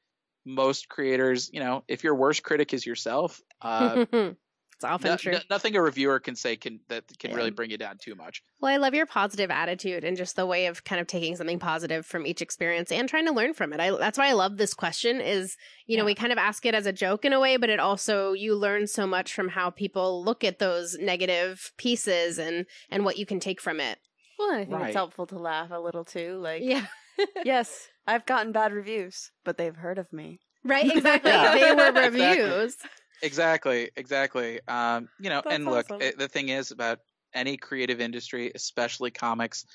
most 0.45 0.89
creators, 0.89 1.49
you 1.53 1.59
know, 1.59 1.83
if 1.87 2.03
your 2.03 2.15
worst 2.15 2.43
critic 2.43 2.73
is 2.73 2.85
yourself, 2.85 3.41
uh, 3.61 3.99
it's 4.79 4.85
often 4.85 5.11
no- 5.11 5.17
true. 5.17 5.31
no- 5.33 5.39
nothing 5.49 5.75
a 5.75 5.81
reviewer 5.81 6.19
can 6.21 6.35
say 6.35 6.55
can 6.55 6.79
that 6.87 7.03
can 7.19 7.31
Yeah. 7.31 7.35
really 7.35 7.51
bring 7.51 7.69
you 7.69 7.77
down 7.77 7.97
too 7.97 8.15
much. 8.15 8.41
Well, 8.61 8.71
I 8.71 8.77
love 8.77 8.93
your 8.93 9.05
positive 9.05 9.51
attitude 9.51 10.05
and 10.05 10.15
just 10.15 10.37
the 10.37 10.45
way 10.45 10.67
of 10.67 10.85
kind 10.85 11.01
of 11.01 11.07
taking 11.07 11.35
something 11.35 11.59
positive 11.59 12.05
from 12.05 12.25
each 12.25 12.41
experience 12.41 12.89
and 12.91 13.09
trying 13.09 13.25
to 13.25 13.33
learn 13.33 13.53
from 13.53 13.73
it. 13.73 13.81
I, 13.81 13.91
that's 13.97 14.17
why 14.17 14.27
I 14.29 14.31
love 14.33 14.55
this 14.57 14.73
question 14.73 15.19
is, 15.19 15.57
you 15.85 15.97
know, 15.97 16.03
Yeah. 16.03 16.07
we 16.07 16.15
kind 16.15 16.31
of 16.31 16.37
ask 16.37 16.65
it 16.65 16.73
as 16.73 16.85
a 16.85 16.93
joke 16.93 17.25
in 17.25 17.33
a 17.33 17.39
way, 17.41 17.57
but 17.57 17.69
it 17.69 17.79
also, 17.81 18.31
you 18.31 18.55
learn 18.55 18.87
so 18.87 19.05
much 19.05 19.33
from 19.33 19.49
how 19.49 19.69
people 19.69 20.23
look 20.23 20.43
at 20.45 20.59
those 20.59 20.97
negative 20.97 21.73
pieces 21.77 22.39
and, 22.39 22.65
and 22.89 23.03
what 23.03 23.17
you 23.17 23.25
can 23.25 23.41
take 23.41 23.59
from 23.59 23.81
it. 23.81 23.99
Well, 24.37 24.53
I 24.53 24.59
think 24.63 24.71
Right. 24.71 24.85
it's 24.87 24.95
helpful 24.95 25.27
to 25.27 25.37
laugh 25.37 25.71
a 25.71 25.79
little 25.79 26.05
too. 26.05 26.37
Like, 26.41 26.61
Yeah. 26.63 26.85
yes, 27.43 27.89
I've 28.07 28.25
gotten 28.25 28.53
bad 28.53 28.71
reviews, 28.71 29.31
but 29.43 29.57
they've 29.57 29.75
heard 29.75 29.97
of 29.97 30.13
me. 30.13 30.39
Right. 30.63 30.89
Exactly. 30.95 31.31
Yeah. 31.31 31.53
They 31.53 31.73
were 31.75 31.91
reviews. 32.09 32.73
Exactly, 32.75 32.89
exactly. 33.21 33.91
Exactly. 33.95 34.59
Um, 34.67 35.09
you 35.19 35.29
know, 35.29 35.41
That's 35.43 35.55
and 35.55 35.65
look, 35.65 35.85
awesome. 35.91 36.01
eh, 36.01 36.11
the 36.17 36.27
thing 36.27 36.49
is 36.49 36.71
about 36.71 36.99
any 37.33 37.57
creative 37.57 38.01
industry, 38.01 38.51
especially 38.53 39.11
comics, 39.11 39.65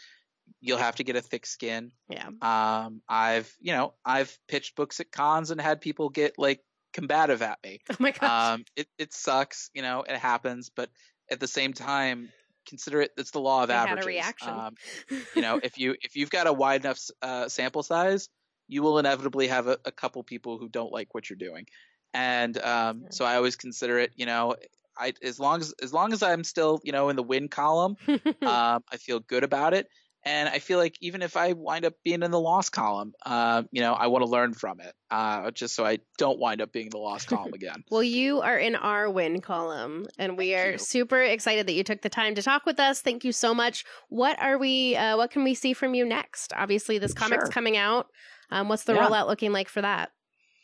you'll 0.60 0.78
have 0.78 0.96
to 0.96 1.04
get 1.04 1.16
a 1.16 1.22
thick 1.22 1.46
skin. 1.46 1.92
Yeah. 2.08 2.28
Um, 2.40 3.02
I've, 3.08 3.54
you 3.60 3.72
know, 3.72 3.94
I've 4.04 4.36
pitched 4.48 4.76
books 4.76 5.00
at 5.00 5.12
cons 5.12 5.50
and 5.50 5.60
had 5.60 5.80
people 5.80 6.08
get 6.08 6.38
like 6.38 6.60
combative 6.92 7.42
at 7.42 7.58
me. 7.64 7.80
Oh 7.90 7.96
my 7.98 8.10
gosh. 8.10 8.54
Um, 8.54 8.64
it 8.76 8.88
it 8.98 9.12
sucks, 9.12 9.70
you 9.74 9.82
know, 9.82 10.02
it 10.02 10.16
happens, 10.16 10.70
but 10.74 10.90
at 11.30 11.40
the 11.40 11.48
same 11.48 11.72
time, 11.72 12.30
consider 12.66 13.02
it. 13.02 13.12
It's 13.16 13.30
the 13.30 13.40
law 13.40 13.62
of 13.62 13.68
They 13.68 13.74
had 13.74 13.86
a 13.86 13.90
averages. 13.92 14.06
reaction. 14.06 14.48
Um, 14.50 14.74
you 15.34 15.42
know, 15.42 15.60
if 15.62 15.78
you 15.78 15.96
if 16.02 16.16
you've 16.16 16.30
got 16.30 16.46
a 16.46 16.52
wide 16.52 16.84
enough 16.84 16.98
uh, 17.22 17.48
sample 17.48 17.82
size, 17.82 18.28
you 18.68 18.82
will 18.82 18.98
inevitably 18.98 19.48
have 19.48 19.66
a, 19.66 19.78
a 19.84 19.92
couple 19.92 20.22
people 20.22 20.58
who 20.58 20.68
don't 20.68 20.92
like 20.92 21.14
what 21.14 21.28
you're 21.28 21.36
doing, 21.36 21.66
and 22.14 22.56
um, 22.58 23.04
so 23.10 23.24
I 23.24 23.36
always 23.36 23.56
consider 23.56 23.98
it. 23.98 24.12
You 24.14 24.26
know, 24.26 24.54
I 24.96 25.12
as 25.22 25.38
long 25.38 25.60
as 25.60 25.74
as 25.82 25.92
long 25.92 26.12
as 26.12 26.22
I'm 26.22 26.44
still 26.44 26.80
you 26.84 26.92
know 26.92 27.08
in 27.10 27.16
the 27.16 27.22
win 27.22 27.48
column, 27.48 27.96
um, 28.08 28.24
I 28.42 28.96
feel 28.98 29.20
good 29.20 29.44
about 29.44 29.74
it. 29.74 29.88
And 30.26 30.48
I 30.48 30.58
feel 30.58 30.78
like 30.78 30.96
even 31.02 31.20
if 31.20 31.36
I 31.36 31.52
wind 31.52 31.84
up 31.84 31.92
being 32.02 32.22
in 32.22 32.30
the 32.30 32.40
loss 32.40 32.70
column, 32.70 33.12
uh, 33.26 33.64
you 33.72 33.82
know, 33.82 33.92
I 33.92 34.06
want 34.06 34.24
to 34.24 34.30
learn 34.30 34.54
from 34.54 34.80
it, 34.80 34.94
uh, 35.10 35.50
just 35.50 35.74
so 35.74 35.84
I 35.84 35.98
don't 36.16 36.38
wind 36.38 36.62
up 36.62 36.72
being 36.72 36.86
in 36.86 36.90
the 36.92 36.96
loss 36.96 37.26
column 37.26 37.52
again. 37.54 37.84
Well, 37.90 38.02
you 38.02 38.40
are 38.40 38.56
in 38.56 38.74
our 38.74 39.10
win 39.10 39.42
column, 39.42 40.06
and 40.18 40.38
we 40.38 40.52
Thank 40.54 40.66
are 40.68 40.72
you. 40.72 40.78
super 40.78 41.20
excited 41.20 41.66
that 41.66 41.74
you 41.74 41.84
took 41.84 42.00
the 42.00 42.08
time 42.08 42.34
to 42.36 42.42
talk 42.42 42.64
with 42.64 42.80
us. 42.80 43.02
Thank 43.02 43.24
you 43.24 43.32
so 43.32 43.52
much. 43.52 43.84
What 44.08 44.40
are 44.40 44.56
we? 44.56 44.96
Uh, 44.96 45.18
what 45.18 45.30
can 45.30 45.44
we 45.44 45.52
see 45.52 45.74
from 45.74 45.92
you 45.92 46.06
next? 46.06 46.54
Obviously, 46.56 46.96
this 46.96 47.12
comic's 47.12 47.42
Sure. 47.44 47.50
coming 47.50 47.76
out. 47.76 48.06
Um, 48.50 48.70
what's 48.70 48.84
the 48.84 48.94
Yeah. 48.94 49.06
rollout 49.06 49.26
looking 49.26 49.52
like 49.52 49.68
for 49.68 49.82
that? 49.82 50.10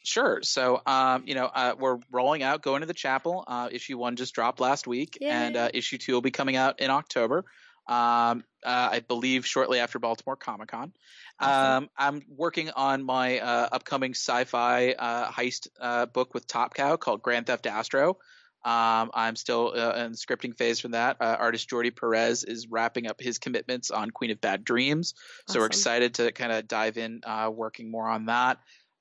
Sure. 0.03 0.41
So, 0.43 0.81
um, 0.87 1.25
you 1.27 1.35
know, 1.35 1.47
uh, 1.47 1.75
we're 1.79 1.99
rolling 2.11 2.43
out 2.43 2.63
Going 2.63 2.81
to 2.81 2.87
the 2.87 2.95
Chapel. 2.95 3.45
Uh, 3.47 3.69
issue 3.71 3.99
one 3.99 4.17
just 4.17 4.35
dropped 4.35 4.61
last 4.61 4.87
week, 4.87 5.19
and 5.21 5.57
uh, 5.57 5.69
issue 5.75 5.99
two 5.99 6.15
will 6.15 6.23
be 6.23 6.31
coming 6.31 6.57
out 6.57 6.81
in 6.81 6.91
October. 6.91 7.45
Um, 7.87 8.45
uh, 8.65 8.89
I 8.93 9.01
believe 9.01 9.47
shortly 9.47 9.79
after 9.81 9.99
Baltimore 9.99 10.37
Comic 10.37 10.69
Con. 10.69 10.93
Awesome. 11.41 11.85
Um, 11.85 11.91
I'm 11.97 12.23
working 12.29 12.71
on 12.71 13.03
my 13.03 13.41
uh, 13.41 13.69
upcoming 13.73 14.13
sci-fi 14.13 14.93
uh, 14.93 15.31
heist 15.31 15.69
uh, 15.81 16.07
book 16.07 16.33
with 16.35 16.47
Top 16.47 16.75
Cow 16.75 16.97
called 16.97 17.21
Grand 17.21 17.47
Theft 17.47 17.67
Astro. 17.67 18.19
Um, 18.63 19.11
I'm 19.15 19.37
still 19.37 19.73
uh, 19.75 20.05
in 20.05 20.13
the 20.13 20.19
scripting 20.19 20.57
phase 20.57 20.81
from 20.81 20.91
that. 20.91 21.17
Uh, 21.19 21.37
artist 21.39 21.69
Jordi 21.71 21.95
Perez 21.97 22.45
is 22.45 22.69
wrapping 22.69 23.07
up 23.07 23.19
his 23.19 23.39
commitments 23.39 23.91
on 23.91 24.11
Queen 24.11 24.31
of 24.31 24.41
Bad 24.41 24.65
Dreams, 24.65 25.15
so 25.49 25.61
we're 25.61 25.67
excited 25.67 26.15
to 26.15 26.31
kind 26.33 26.53
of 26.53 26.69
dive 26.69 26.99
in, 26.99 27.23
uh, 27.25 27.51
working 27.53 27.91
more 27.91 28.07
on 28.07 28.27
that. 28.27 28.59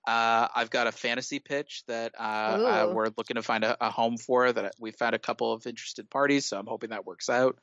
Uh, 0.10 0.48
I've 0.56 0.72
got 0.72 0.88
a 0.88 0.92
fantasy 0.92 1.38
pitch 1.38 1.84
that 1.86 2.16
uh, 2.20 2.24
uh, 2.24 2.92
we're 2.96 3.12
looking 3.16 3.36
to 3.36 3.44
find 3.44 3.64
a, 3.64 3.78
a 3.80 3.92
home 3.92 4.18
for. 4.18 4.52
That 4.52 4.74
we 4.80 4.90
found 4.90 5.14
a 5.14 5.20
couple 5.20 5.54
of 5.54 5.68
interested 5.68 6.10
parties, 6.10 6.48
so 6.48 6.58
I'm 6.58 6.66
hoping 6.66 6.90
that 6.90 7.06
works 7.06 7.30
out. 7.30 7.60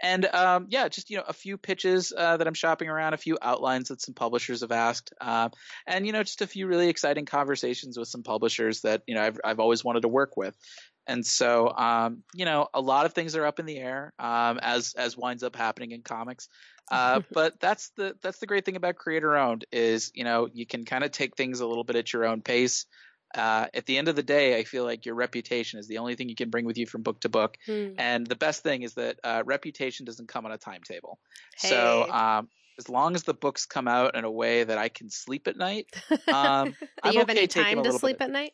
And 0.00 0.24
um, 0.24 0.68
yeah, 0.70 0.88
just 0.88 1.10
you 1.10 1.18
know, 1.18 1.24
a 1.28 1.34
few 1.34 1.58
pitches 1.58 2.10
uh, 2.16 2.38
that 2.38 2.46
I'm 2.46 2.54
shopping 2.54 2.88
around, 2.88 3.12
a 3.12 3.18
few 3.18 3.36
outlines 3.42 3.88
that 3.88 4.00
some 4.00 4.14
publishers 4.14 4.62
have 4.62 4.72
asked, 4.72 5.12
um, 5.20 5.50
and 5.86 6.06
you 6.06 6.12
know, 6.12 6.22
just 6.22 6.40
a 6.40 6.46
few 6.46 6.66
really 6.66 6.88
exciting 6.88 7.26
conversations 7.26 7.98
with 7.98 8.08
some 8.08 8.22
publishers 8.22 8.80
that 8.80 9.02
you 9.06 9.14
know 9.14 9.20
I've 9.20 9.38
I've 9.44 9.60
always 9.60 9.84
wanted 9.84 10.00
to 10.00 10.08
work 10.08 10.38
with. 10.38 10.56
And 11.10 11.26
so, 11.26 11.76
um, 11.76 12.22
you 12.32 12.44
know, 12.44 12.68
a 12.72 12.80
lot 12.80 13.04
of 13.04 13.14
things 13.14 13.34
are 13.34 13.44
up 13.44 13.58
in 13.58 13.66
the 13.66 13.78
air 13.78 14.12
um, 14.20 14.60
as 14.62 14.94
as 14.94 15.16
winds 15.16 15.42
up 15.42 15.56
happening 15.56 15.90
in 15.90 16.02
comics. 16.02 16.48
Uh, 16.88 17.22
but 17.32 17.58
that's 17.58 17.90
the 17.96 18.14
that's 18.22 18.38
the 18.38 18.46
great 18.46 18.64
thing 18.64 18.76
about 18.76 18.94
creator 18.94 19.36
owned 19.36 19.64
is 19.72 20.12
you 20.14 20.22
know 20.22 20.48
you 20.52 20.66
can 20.66 20.84
kind 20.84 21.02
of 21.02 21.10
take 21.10 21.36
things 21.36 21.58
a 21.58 21.66
little 21.66 21.82
bit 21.82 21.96
at 21.96 22.12
your 22.12 22.26
own 22.26 22.42
pace. 22.42 22.86
Uh, 23.34 23.66
at 23.74 23.86
the 23.86 23.98
end 23.98 24.06
of 24.06 24.14
the 24.14 24.22
day, 24.22 24.56
I 24.56 24.64
feel 24.64 24.84
like 24.84 25.04
your 25.04 25.16
reputation 25.16 25.80
is 25.80 25.88
the 25.88 25.98
only 25.98 26.14
thing 26.14 26.28
you 26.28 26.36
can 26.36 26.50
bring 26.50 26.64
with 26.64 26.78
you 26.78 26.86
from 26.86 27.02
book 27.02 27.20
to 27.20 27.28
book. 27.28 27.56
Hmm. 27.66 27.90
And 27.98 28.26
the 28.26 28.36
best 28.36 28.62
thing 28.62 28.82
is 28.82 28.94
that 28.94 29.18
uh, 29.22 29.42
reputation 29.44 30.04
doesn't 30.04 30.28
come 30.28 30.46
on 30.46 30.52
a 30.52 30.58
timetable. 30.58 31.18
So 31.56 32.10
um, 32.10 32.48
as 32.78 32.88
long 32.88 33.14
as 33.14 33.24
the 33.24 33.34
books 33.34 33.66
come 33.66 33.88
out 33.88 34.16
in 34.16 34.24
a 34.24 34.30
way 34.30 34.64
that 34.64 34.78
I 34.78 34.88
can 34.88 35.10
sleep 35.10 35.48
at 35.48 35.56
night, 35.56 35.86
um, 36.32 36.70
Do 36.70 36.76
I'm 37.02 37.12
you 37.12 37.18
have 37.20 37.30
okay 37.30 37.38
any 37.38 37.46
time 37.46 37.82
to 37.82 37.92
sleep 37.92 38.18
bit 38.18 38.24
at 38.24 38.30
night? 38.30 38.52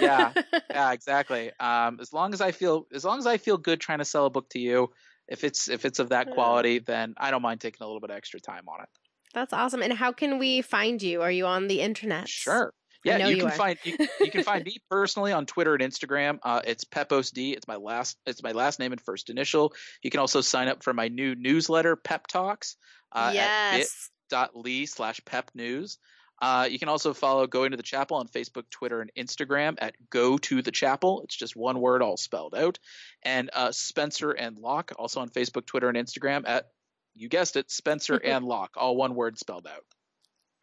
Yeah. 0.00 0.32
yeah, 0.70 0.92
exactly. 0.92 1.50
Um, 1.60 1.98
as 2.00 2.12
long 2.12 2.32
as 2.34 2.40
I 2.40 2.52
feel 2.52 2.86
as 2.92 3.04
long 3.04 3.18
as 3.18 3.26
I 3.26 3.36
feel 3.36 3.56
good 3.56 3.80
trying 3.80 3.98
to 3.98 4.04
sell 4.04 4.26
a 4.26 4.30
book 4.30 4.48
to 4.50 4.58
you, 4.58 4.90
if 5.28 5.44
it's 5.44 5.68
if 5.68 5.84
it's 5.84 5.98
of 5.98 6.10
that 6.10 6.30
quality, 6.30 6.80
then 6.80 7.14
I 7.16 7.30
don't 7.30 7.42
mind 7.42 7.60
taking 7.60 7.82
a 7.82 7.86
little 7.86 8.00
bit 8.00 8.10
of 8.10 8.16
extra 8.16 8.40
time 8.40 8.68
on 8.68 8.82
it. 8.82 8.88
That's 9.34 9.52
awesome. 9.52 9.82
And 9.82 9.92
how 9.92 10.12
can 10.12 10.38
we 10.38 10.62
find 10.62 11.02
you? 11.02 11.22
Are 11.22 11.30
you 11.30 11.46
on 11.46 11.66
the 11.66 11.80
internet? 11.80 12.28
Sure. 12.28 12.72
Yeah, 13.04 13.18
you, 13.18 13.36
you 13.36 13.42
can 13.42 13.48
are. 13.48 13.52
find 13.52 13.78
you, 13.84 13.96
you 14.20 14.30
can 14.30 14.42
find 14.42 14.64
me 14.64 14.78
personally 14.90 15.32
on 15.32 15.46
Twitter 15.46 15.74
and 15.74 15.82
Instagram. 15.82 16.38
Uh, 16.42 16.62
it's 16.66 16.84
Pepose 16.84 17.30
D. 17.30 17.52
It's 17.52 17.68
my 17.68 17.76
last 17.76 18.16
it's 18.26 18.42
my 18.42 18.52
last 18.52 18.78
name 18.78 18.92
and 18.92 19.00
first 19.00 19.30
initial. 19.30 19.74
You 20.02 20.10
can 20.10 20.20
also 20.20 20.40
sign 20.40 20.68
up 20.68 20.82
for 20.82 20.94
my 20.94 21.08
new 21.08 21.34
newsletter, 21.34 21.96
Pep 21.96 22.26
Talks, 22.26 22.76
uh, 23.12 23.28
at 23.28 23.34
yes. 23.34 24.10
bit.ly 24.30 24.86
slash 24.86 25.20
pep 25.24 25.50
news. 25.54 25.98
Uh, 26.42 26.66
you 26.68 26.78
can 26.78 26.88
also 26.88 27.14
follow 27.14 27.46
Going 27.46 27.70
to 27.70 27.76
the 27.76 27.82
Chapel 27.82 28.16
on 28.16 28.26
Facebook, 28.28 28.64
Twitter, 28.70 29.00
and 29.00 29.10
Instagram 29.16 29.76
at 29.78 29.94
Go 30.10 30.36
to 30.38 30.62
the 30.62 30.72
Chapel. 30.72 31.22
It's 31.22 31.36
just 31.36 31.54
one 31.54 31.80
word, 31.80 32.02
all 32.02 32.16
spelled 32.16 32.54
out. 32.54 32.78
And 33.22 33.50
uh, 33.52 33.72
Spencer 33.72 34.32
and 34.32 34.58
Locke, 34.58 34.92
also 34.98 35.20
on 35.20 35.28
Facebook, 35.28 35.64
Twitter, 35.64 35.88
and 35.88 35.96
Instagram 35.96 36.42
at, 36.46 36.66
you 37.14 37.28
guessed 37.28 37.56
it, 37.56 37.70
Spencer 37.70 38.16
and 38.24 38.44
Locke, 38.44 38.72
all 38.76 38.96
one 38.96 39.14
word 39.14 39.38
spelled 39.38 39.66
out. 39.66 39.84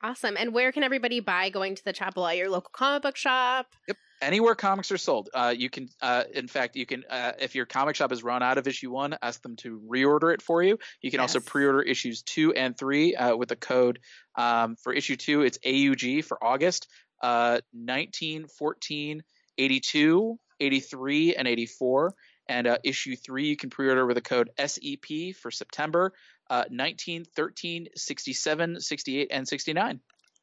Awesome. 0.03 0.35
And 0.37 0.53
where 0.53 0.71
can 0.71 0.83
everybody 0.83 1.19
buy 1.19 1.49
going 1.49 1.75
to 1.75 1.83
the 1.83 1.93
chapel 1.93 2.25
at 2.25 2.37
your 2.37 2.49
local 2.49 2.71
comic 2.73 3.03
book 3.03 3.15
shop? 3.15 3.67
Yep. 3.87 3.97
Anywhere 4.21 4.53
comics 4.53 4.91
are 4.91 4.99
sold, 4.99 5.29
uh, 5.33 5.53
you 5.55 5.67
can. 5.69 5.89
Uh, 5.99 6.23
in 6.33 6.47
fact, 6.47 6.75
you 6.75 6.85
can. 6.85 7.03
Uh, 7.09 7.31
if 7.39 7.55
your 7.55 7.65
comic 7.65 7.95
shop 7.95 8.11
has 8.11 8.21
run 8.23 8.43
out 8.43 8.59
of 8.59 8.67
issue 8.67 8.91
one, 8.91 9.15
ask 9.21 9.41
them 9.41 9.55
to 9.57 9.81
reorder 9.91 10.31
it 10.31 10.43
for 10.43 10.61
you. 10.61 10.77
You 11.01 11.09
can 11.09 11.19
also 11.19 11.39
pre-order 11.39 11.81
issues 11.81 12.21
two 12.21 12.53
and 12.53 12.77
three 12.77 13.15
uh, 13.15 13.35
with 13.35 13.49
the 13.49 13.55
code 13.55 13.99
um, 14.35 14.75
for 14.75 14.93
issue 14.93 15.15
two. 15.15 15.41
It's 15.41 15.57
AUG 15.65 16.23
for 16.23 16.43
August. 16.43 16.87
Uh, 17.21 17.61
19, 17.73 18.47
14, 18.47 19.23
82, 19.57 20.39
83, 20.59 21.35
and 21.35 21.47
84. 21.47 22.13
And 22.51 22.67
uh, 22.67 22.77
issue 22.83 23.15
three, 23.15 23.47
you 23.47 23.55
can 23.55 23.69
pre-order 23.69 24.05
with 24.05 24.15
the 24.15 24.21
code 24.21 24.49
SEP 24.59 25.35
for 25.41 25.51
September. 25.51 26.11
Uh, 26.49 26.65
19, 26.69 27.23
13, 27.23 27.87
67, 27.95 28.81
68, 28.81 29.27
and 29.31 29.47
69. 29.47 30.01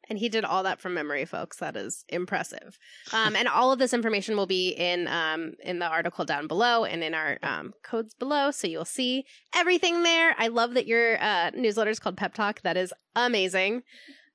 And 0.08 0.18
he 0.18 0.30
did 0.30 0.46
all 0.46 0.62
that 0.62 0.80
from 0.80 0.94
memory, 0.94 1.26
folks. 1.26 1.58
That 1.58 1.76
is 1.76 2.06
impressive. 2.08 2.78
Um, 3.12 3.36
and 3.36 3.46
all 3.46 3.72
of 3.72 3.78
this 3.78 3.92
information 3.92 4.38
will 4.38 4.46
be 4.46 4.70
in 4.70 5.06
um, 5.06 5.52
in 5.62 5.80
the 5.80 5.86
article 5.86 6.24
down 6.24 6.46
below 6.46 6.84
and 6.86 7.04
in 7.04 7.12
our 7.12 7.38
um, 7.42 7.74
codes 7.82 8.14
below, 8.14 8.50
so 8.52 8.66
you'll 8.66 8.86
see 8.86 9.26
everything 9.54 10.04
there. 10.04 10.34
I 10.38 10.48
love 10.48 10.72
that 10.74 10.86
your 10.86 11.22
uh, 11.22 11.50
newsletter 11.50 11.90
is 11.90 11.98
called 11.98 12.16
Pep 12.16 12.32
Talk. 12.32 12.62
That 12.62 12.78
is 12.78 12.94
amazing. 13.16 13.82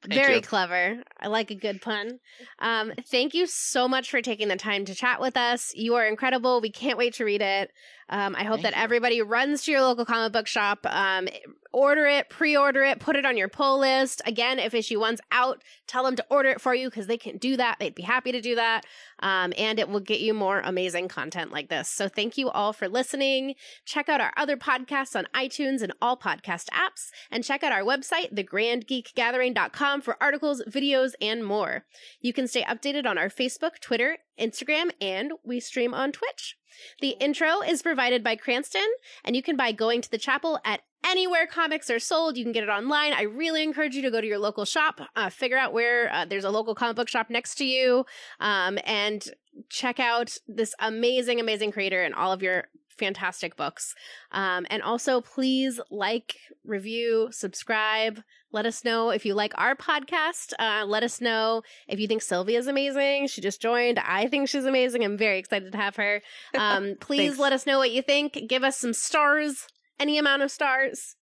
Thank 0.10 0.22
Very 0.22 0.36
you. 0.36 0.42
clever. 0.42 1.02
I 1.20 1.28
like 1.28 1.50
a 1.52 1.56
good 1.56 1.82
pun. 1.82 2.20
Um, 2.60 2.92
thank 3.10 3.34
you 3.34 3.48
so 3.48 3.88
much 3.88 4.10
for 4.10 4.22
taking 4.22 4.50
the 4.50 4.58
time 4.58 4.86
to 4.86 4.96
chat 4.96 5.22
with 5.22 5.38
us. 5.38 5.72
You 5.76 5.96
are 5.96 6.06
incredible. 6.06 6.60
We 6.62 6.72
can't 6.72 6.98
wait 6.98 7.14
to 7.16 7.26
read 7.26 7.42
it. 7.42 7.72
Um, 8.10 8.36
I 8.36 8.44
hope 8.44 8.62
Thank 8.62 8.64
that 8.64 8.76
you. 8.76 8.84
everybody 8.84 9.22
runs 9.22 9.64
to 9.64 9.72
your 9.72 9.82
local 9.82 10.06
comic 10.06 10.34
book 10.34 10.48
shop, 10.48 10.80
um, 10.86 11.28
order 11.74 12.06
it, 12.06 12.30
pre-order 12.30 12.84
it, 12.84 13.00
put 13.00 13.16
it 13.16 13.26
on 13.26 13.36
your 13.36 13.50
pull 13.50 13.80
list. 13.80 14.22
Again, 14.26 14.60
if 14.60 14.74
issue 14.74 15.00
one's 15.00 15.20
out, 15.32 15.62
tell 15.88 16.04
them 16.04 16.16
to 16.16 16.26
order 16.30 16.50
it 16.50 16.62
for 16.62 16.74
you 16.74 16.90
because 16.90 17.08
they 17.08 17.18
can 17.18 17.38
do 17.38 17.58
that. 17.58 17.78
They'd 17.80 17.96
be 17.96 18.04
happy 18.04 18.32
to 18.32 18.40
do 18.40 18.56
that, 18.56 18.86
um, 19.20 19.54
and 19.58 19.80
it 19.80 19.90
will 19.90 20.00
get 20.00 20.22
you 20.22 20.34
more 20.34 20.62
amazing 20.62 21.08
content 21.08 21.52
like 21.52 21.70
this. 21.70 21.90
So 21.90 22.08
thank 22.08 22.38
you 22.38 22.50
all 22.50 22.72
for 22.72 22.88
listening. 22.88 23.56
Check 23.86 24.08
out 24.08 24.22
our 24.22 24.32
other 24.38 24.56
podcasts 24.56 25.16
on 25.16 25.28
iTunes 25.36 25.82
and 25.82 25.92
all 26.02 26.16
podcast 26.16 26.68
apps, 26.70 27.10
and 27.32 27.44
check 27.44 27.64
out 27.64 27.72
our 27.72 27.82
website, 27.82 28.34
thegrandgeekgathering.com, 28.34 30.02
for 30.02 30.18
articles, 30.22 30.64
videos, 30.70 31.14
and 31.20 31.44
more. 31.44 31.86
You 32.22 32.34
can 32.34 32.48
stay 32.48 32.64
updated 32.64 33.06
on 33.06 33.18
our 33.18 33.30
Facebook, 33.30 33.80
Twitter, 33.82 34.18
Instagram, 34.40 34.92
and 35.02 35.34
we 35.44 35.60
stream 35.60 35.94
on 35.94 36.12
Twitch. 36.12 36.58
The 37.02 37.16
intro 37.20 37.62
is 37.62 37.82
provided 37.82 38.24
by 38.24 38.36
Cranston, 38.36 38.88
and 39.24 39.36
you 39.36 39.44
can 39.44 39.56
buy 39.56 39.72
Going 39.72 40.02
to 40.02 40.10
the 40.10 40.18
Chapel 40.18 40.60
at 40.66 40.82
anywhere 41.04 41.48
comics 41.48 41.90
are 41.90 42.00
sold. 42.00 42.38
You 42.38 42.44
can 42.44 42.54
get 42.54 42.64
it 42.64 42.70
online. 42.70 43.14
I 43.14 43.24
really 43.24 43.64
encourage 43.64 43.96
you 43.96 44.02
to 44.04 44.12
go 44.12 44.22
to 44.22 44.28
your 44.28 44.40
local 44.40 44.66
shop, 44.66 45.02
uh, 45.16 45.30
figure 45.30 45.58
out 45.58 45.74
where 45.74 46.12
uh, 46.14 46.26
there's 46.26 46.46
a 46.46 46.50
local 46.50 46.76
comic 46.76 46.96
book 46.96 47.10
shop 47.10 47.30
next 47.30 47.56
to 47.56 47.66
you, 47.66 48.06
um, 48.40 48.78
and 48.86 49.26
check 49.70 50.00
out 50.00 50.36
this 50.48 50.74
amazing, 50.80 51.40
amazing 51.40 51.72
creator 51.72 52.04
and 52.04 52.16
all 52.16 52.32
of 52.32 52.42
your 52.42 52.66
fantastic 52.98 53.56
books. 53.56 53.96
Um, 54.32 54.66
and 54.70 54.82
also, 54.82 55.22
please 55.22 55.80
like, 55.90 56.36
review, 56.64 57.30
subscribe. 57.32 58.22
Let 58.52 58.66
us 58.66 58.86
know 58.86 59.10
if 59.10 59.26
you 59.26 59.34
like 59.34 59.54
our 59.58 59.76
podcast. 59.76 60.54
Uh, 60.60 60.86
let 60.86 61.04
us 61.04 61.20
know 61.20 61.64
if 61.88 62.00
you 62.00 62.08
think 62.08 62.22
Sylvia's 62.22 62.68
amazing. 62.68 63.28
She 63.28 63.42
just 63.42 63.62
joined. 63.62 64.00
I 64.00 64.28
think 64.28 64.48
she's 64.48 64.66
amazing. 64.66 65.04
I'm 65.04 65.18
very 65.18 65.40
excited 65.40 65.72
to 65.72 65.78
have 65.78 65.96
her. 65.96 66.22
Um, 66.56 66.96
please 67.00 67.40
let 67.40 67.52
us 67.52 67.66
know 67.66 67.80
what 67.80 67.92
you 67.92 68.02
think. 68.02 68.38
Give 68.48 68.64
us 68.64 68.78
some 68.78 68.94
stars, 68.94 69.68
any 70.00 70.18
amount 70.18 70.42
of 70.42 70.52
stars. 70.52 71.16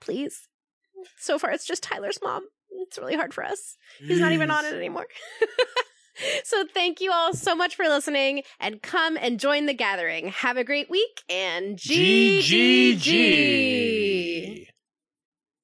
Please. 0.00 0.48
So 1.18 1.38
far, 1.38 1.50
it's 1.50 1.66
just 1.66 1.82
Tyler's 1.82 2.18
mom. 2.22 2.46
It's 2.82 2.98
really 2.98 3.16
hard 3.16 3.32
for 3.32 3.44
us. 3.44 3.76
He's 3.98 4.20
not 4.20 4.32
even 4.32 4.50
on 4.50 4.64
it 4.64 4.74
anymore. 4.74 5.06
so 6.44 6.64
thank 6.72 7.00
you 7.00 7.12
all 7.12 7.32
so 7.32 7.54
much 7.54 7.74
for 7.74 7.84
listening 7.84 8.42
and 8.60 8.82
come 8.82 9.16
and 9.20 9.40
join 9.40 9.66
the 9.66 9.74
gathering. 9.74 10.28
Have 10.28 10.56
a 10.56 10.64
great 10.64 10.90
week 10.90 11.22
and 11.28 11.78
G 11.78 12.42
G 12.42 12.96
G. 12.96 14.68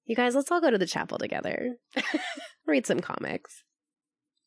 You 0.07 0.17
guys, 0.17 0.35
let's 0.35 0.51
all 0.51 0.61
go 0.61 0.71
to 0.71 0.79
the 0.79 0.87
chapel 0.87 1.19
together. 1.19 1.77
Read 2.67 2.87
some 2.87 3.01
comics. 3.01 3.63